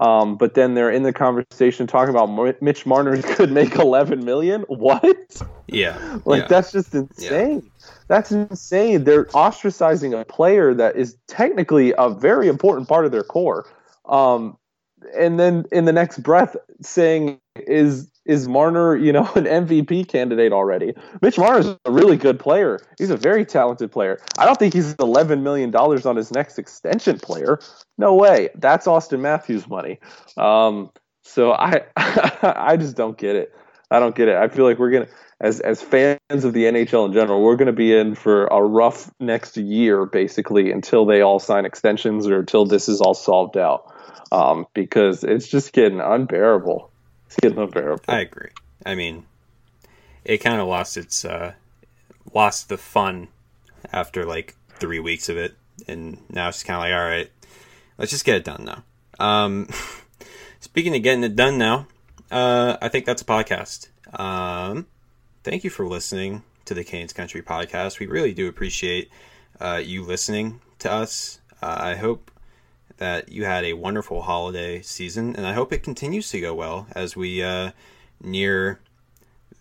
Um, 0.00 0.36
but 0.36 0.54
then 0.54 0.74
they're 0.74 0.90
in 0.90 1.02
the 1.02 1.12
conversation 1.12 1.88
talking 1.88 2.14
about 2.14 2.62
Mitch 2.62 2.86
Marner 2.86 3.20
could 3.34 3.50
make 3.50 3.74
11 3.74 4.24
million. 4.24 4.62
What? 4.68 5.42
Yeah. 5.66 6.18
like 6.24 6.42
yeah. 6.42 6.48
that's 6.48 6.70
just 6.70 6.94
insane. 6.94 7.62
Yeah. 7.64 7.77
That's 8.08 8.32
insane. 8.32 9.04
They're 9.04 9.26
ostracizing 9.26 10.18
a 10.18 10.24
player 10.24 10.74
that 10.74 10.96
is 10.96 11.16
technically 11.26 11.94
a 11.98 12.10
very 12.10 12.48
important 12.48 12.88
part 12.88 13.04
of 13.04 13.12
their 13.12 13.22
core. 13.22 13.66
Um, 14.06 14.56
and 15.16 15.38
then 15.38 15.64
in 15.70 15.84
the 15.84 15.92
next 15.92 16.22
breath 16.22 16.56
saying 16.80 17.40
is 17.56 18.10
is 18.24 18.46
Marner, 18.46 18.94
you 18.94 19.10
know, 19.10 19.24
an 19.34 19.44
MVP 19.44 20.06
candidate 20.08 20.52
already? 20.52 20.94
Mitch 21.22 21.38
Marner 21.38 21.60
is 21.60 21.66
a 21.84 21.90
really 21.90 22.16
good 22.16 22.38
player. 22.38 22.78
He's 22.98 23.10
a 23.10 23.16
very 23.16 23.44
talented 23.44 23.90
player. 23.90 24.20
I 24.38 24.44
don't 24.44 24.58
think 24.58 24.74
he's 24.74 24.94
eleven 24.96 25.42
million 25.42 25.70
dollars 25.70 26.06
on 26.06 26.16
his 26.16 26.30
next 26.30 26.58
extension 26.58 27.18
player. 27.18 27.58
No 27.96 28.14
way. 28.14 28.50
That's 28.54 28.86
Auston 28.86 29.20
Matthews 29.20 29.66
money. 29.66 29.98
Um, 30.36 30.90
so 31.22 31.52
I 31.52 31.82
I 31.96 32.76
just 32.76 32.96
don't 32.96 33.16
get 33.16 33.34
it. 33.34 33.54
I 33.90 33.98
don't 33.98 34.14
get 34.14 34.28
it. 34.28 34.36
I 34.36 34.48
feel 34.48 34.64
like 34.64 34.78
we're 34.78 34.90
gonna 34.90 35.08
as 35.40 35.60
as 35.60 35.80
fans 35.80 36.18
of 36.30 36.52
the 36.52 36.64
NHL 36.64 37.06
in 37.06 37.12
general, 37.12 37.42
we're 37.42 37.56
gonna 37.56 37.72
be 37.72 37.96
in 37.96 38.14
for 38.14 38.46
a 38.46 38.60
rough 38.60 39.10
next 39.20 39.56
year 39.56 40.04
basically 40.04 40.72
until 40.72 41.06
they 41.06 41.20
all 41.20 41.38
sign 41.38 41.64
extensions 41.64 42.26
or 42.26 42.40
until 42.40 42.64
this 42.64 42.88
is 42.88 43.00
all 43.00 43.14
solved 43.14 43.56
out. 43.56 43.94
Um, 44.30 44.66
because 44.74 45.24
it's 45.24 45.48
just 45.48 45.72
getting 45.72 46.00
unbearable. 46.00 46.90
It's 47.26 47.36
getting 47.36 47.58
unbearable. 47.58 48.04
I 48.08 48.20
agree. 48.20 48.50
I 48.84 48.94
mean, 48.94 49.24
it 50.24 50.38
kind 50.38 50.60
of 50.60 50.68
lost 50.68 50.96
its 50.96 51.24
uh, 51.24 51.54
lost 52.34 52.68
the 52.68 52.76
fun 52.76 53.28
after 53.92 54.24
like 54.24 54.54
three 54.70 55.00
weeks 55.00 55.28
of 55.28 55.36
it, 55.36 55.54
and 55.86 56.18
now 56.28 56.48
it's 56.48 56.62
kind 56.62 56.76
of 56.76 56.80
like, 56.82 56.92
all 56.92 57.08
right, 57.08 57.30
let's 57.96 58.10
just 58.10 58.24
get 58.24 58.36
it 58.36 58.44
done 58.44 58.64
now. 58.64 58.82
Um, 59.18 59.68
speaking 60.60 60.94
of 60.94 61.02
getting 61.02 61.24
it 61.24 61.36
done 61.36 61.58
now, 61.58 61.86
uh, 62.30 62.76
I 62.82 62.88
think 62.88 63.06
that's 63.06 63.22
a 63.22 63.24
podcast. 63.24 63.88
Um, 64.12 64.86
thank 65.48 65.64
you 65.64 65.70
for 65.70 65.86
listening 65.86 66.42
to 66.66 66.74
the 66.74 66.84
Canes 66.84 67.14
Country 67.14 67.40
podcast. 67.40 67.98
We 68.00 68.06
really 68.06 68.34
do 68.34 68.48
appreciate 68.48 69.10
uh, 69.58 69.80
you 69.82 70.04
listening 70.04 70.60
to 70.80 70.92
us. 70.92 71.40
Uh, 71.62 71.74
I 71.80 71.94
hope 71.94 72.30
that 72.98 73.30
you 73.30 73.46
had 73.46 73.64
a 73.64 73.72
wonderful 73.72 74.20
holiday 74.20 74.82
season, 74.82 75.34
and 75.34 75.46
I 75.46 75.54
hope 75.54 75.72
it 75.72 75.82
continues 75.82 76.28
to 76.32 76.40
go 76.42 76.54
well 76.54 76.86
as 76.92 77.16
we 77.16 77.42
uh, 77.42 77.70
near 78.22 78.78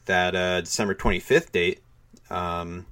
that 0.08 0.36
uh, 0.36 0.60
December 0.60 0.94
25th 0.94 1.54
date. 1.54 1.82
Um, 2.30 2.86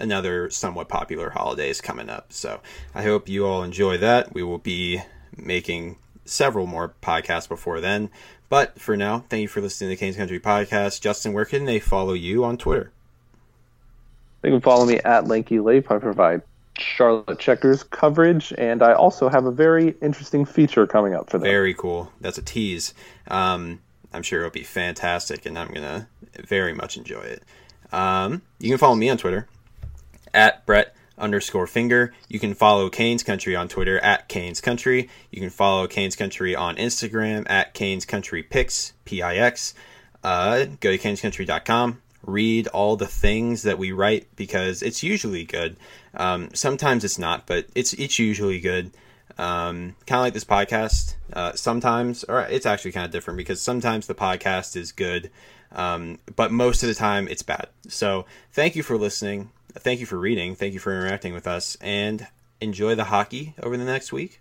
another 0.00 0.50
somewhat 0.50 0.88
popular 0.88 1.30
holiday 1.30 1.70
is 1.70 1.80
coming 1.80 2.10
up. 2.10 2.32
So 2.32 2.60
I 2.92 3.04
hope 3.04 3.28
you 3.28 3.46
all 3.46 3.62
enjoy 3.62 3.98
that. 3.98 4.34
We 4.34 4.42
will 4.42 4.58
be 4.58 5.00
making 5.36 5.96
several 6.24 6.66
more 6.66 6.92
podcasts 7.00 7.48
before 7.48 7.80
then. 7.80 8.10
But 8.48 8.80
for 8.80 8.96
now, 8.96 9.24
thank 9.28 9.42
you 9.42 9.48
for 9.48 9.60
listening 9.60 9.90
to 9.90 9.96
the 9.96 10.00
Canes 10.00 10.16
Country 10.16 10.38
Podcast. 10.38 11.00
Justin, 11.00 11.32
where 11.32 11.44
can 11.44 11.64
they 11.64 11.80
follow 11.80 12.12
you 12.12 12.44
on 12.44 12.56
Twitter? 12.56 12.92
They 14.42 14.50
can 14.50 14.60
follow 14.60 14.86
me 14.86 15.00
at 15.00 15.26
Lanky. 15.26 15.58
I 15.58 15.80
provide 15.80 16.42
Charlotte 16.78 17.38
Checkers 17.38 17.82
coverage, 17.82 18.52
and 18.56 18.82
I 18.82 18.92
also 18.92 19.28
have 19.28 19.46
a 19.46 19.50
very 19.50 19.96
interesting 20.00 20.44
feature 20.44 20.86
coming 20.86 21.14
up 21.14 21.30
for 21.30 21.38
them. 21.38 21.48
Very 21.48 21.74
cool. 21.74 22.12
That's 22.20 22.38
a 22.38 22.42
tease. 22.42 22.94
Um, 23.28 23.80
I'm 24.12 24.22
sure 24.22 24.40
it'll 24.40 24.50
be 24.50 24.62
fantastic, 24.62 25.46
and 25.46 25.58
I'm 25.58 25.72
gonna 25.72 26.08
very 26.44 26.74
much 26.74 26.96
enjoy 26.96 27.22
it. 27.22 27.42
Um, 27.92 28.42
you 28.58 28.70
can 28.70 28.78
follow 28.78 28.94
me 28.94 29.10
on 29.10 29.16
Twitter 29.16 29.48
at 30.34 30.64
Brett 30.66 30.94
underscore 31.18 31.66
finger. 31.66 32.12
You 32.28 32.38
can 32.38 32.54
follow 32.54 32.90
Canes 32.90 33.22
Country 33.22 33.56
on 33.56 33.68
Twitter 33.68 33.98
at 34.00 34.28
Canes 34.28 34.60
Country. 34.60 35.08
You 35.30 35.40
can 35.40 35.50
follow 35.50 35.86
Canes 35.86 36.16
Country 36.16 36.54
on 36.54 36.76
Instagram 36.76 37.46
at 37.48 37.74
Canes 37.74 38.04
Country 38.04 38.42
Picks, 38.42 38.92
P 39.04 39.22
I 39.22 39.36
X. 39.36 39.74
Uh, 40.22 40.66
go 40.80 40.90
to 40.90 40.98
canescountry.com. 40.98 42.02
Read 42.22 42.66
all 42.68 42.96
the 42.96 43.06
things 43.06 43.62
that 43.62 43.78
we 43.78 43.92
write 43.92 44.26
because 44.34 44.82
it's 44.82 45.02
usually 45.02 45.44
good. 45.44 45.76
Um, 46.14 46.50
sometimes 46.54 47.04
it's 47.04 47.18
not, 47.18 47.46
but 47.46 47.66
it's 47.74 47.92
it's 47.92 48.18
usually 48.18 48.60
good. 48.60 48.90
Um, 49.38 49.94
kind 50.06 50.18
of 50.18 50.24
like 50.24 50.34
this 50.34 50.44
podcast. 50.44 51.14
Uh, 51.32 51.52
sometimes, 51.52 52.24
or 52.24 52.40
it's 52.42 52.66
actually 52.66 52.92
kind 52.92 53.04
of 53.04 53.12
different 53.12 53.36
because 53.36 53.60
sometimes 53.60 54.06
the 54.06 54.14
podcast 54.14 54.76
is 54.76 54.92
good, 54.92 55.30
um, 55.72 56.18
but 56.34 56.50
most 56.50 56.82
of 56.82 56.88
the 56.88 56.94
time 56.94 57.28
it's 57.28 57.42
bad. 57.42 57.68
So 57.86 58.26
thank 58.52 58.74
you 58.74 58.82
for 58.82 58.96
listening. 58.96 59.50
Thank 59.78 60.00
you 60.00 60.06
for 60.06 60.18
reading. 60.18 60.54
Thank 60.54 60.74
you 60.74 60.80
for 60.80 60.92
interacting 60.92 61.34
with 61.34 61.46
us, 61.46 61.76
and 61.80 62.26
enjoy 62.60 62.94
the 62.94 63.04
hockey 63.04 63.54
over 63.62 63.76
the 63.76 63.84
next 63.84 64.12
week. 64.12 64.40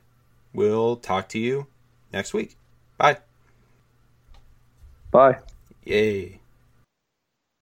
We'll 0.53 0.95
talk 0.95 1.29
to 1.29 1.39
you 1.39 1.67
next 2.13 2.33
week. 2.33 2.55
Bye. 2.97 3.17
Bye. 5.11 5.39
Yay. 5.83 6.39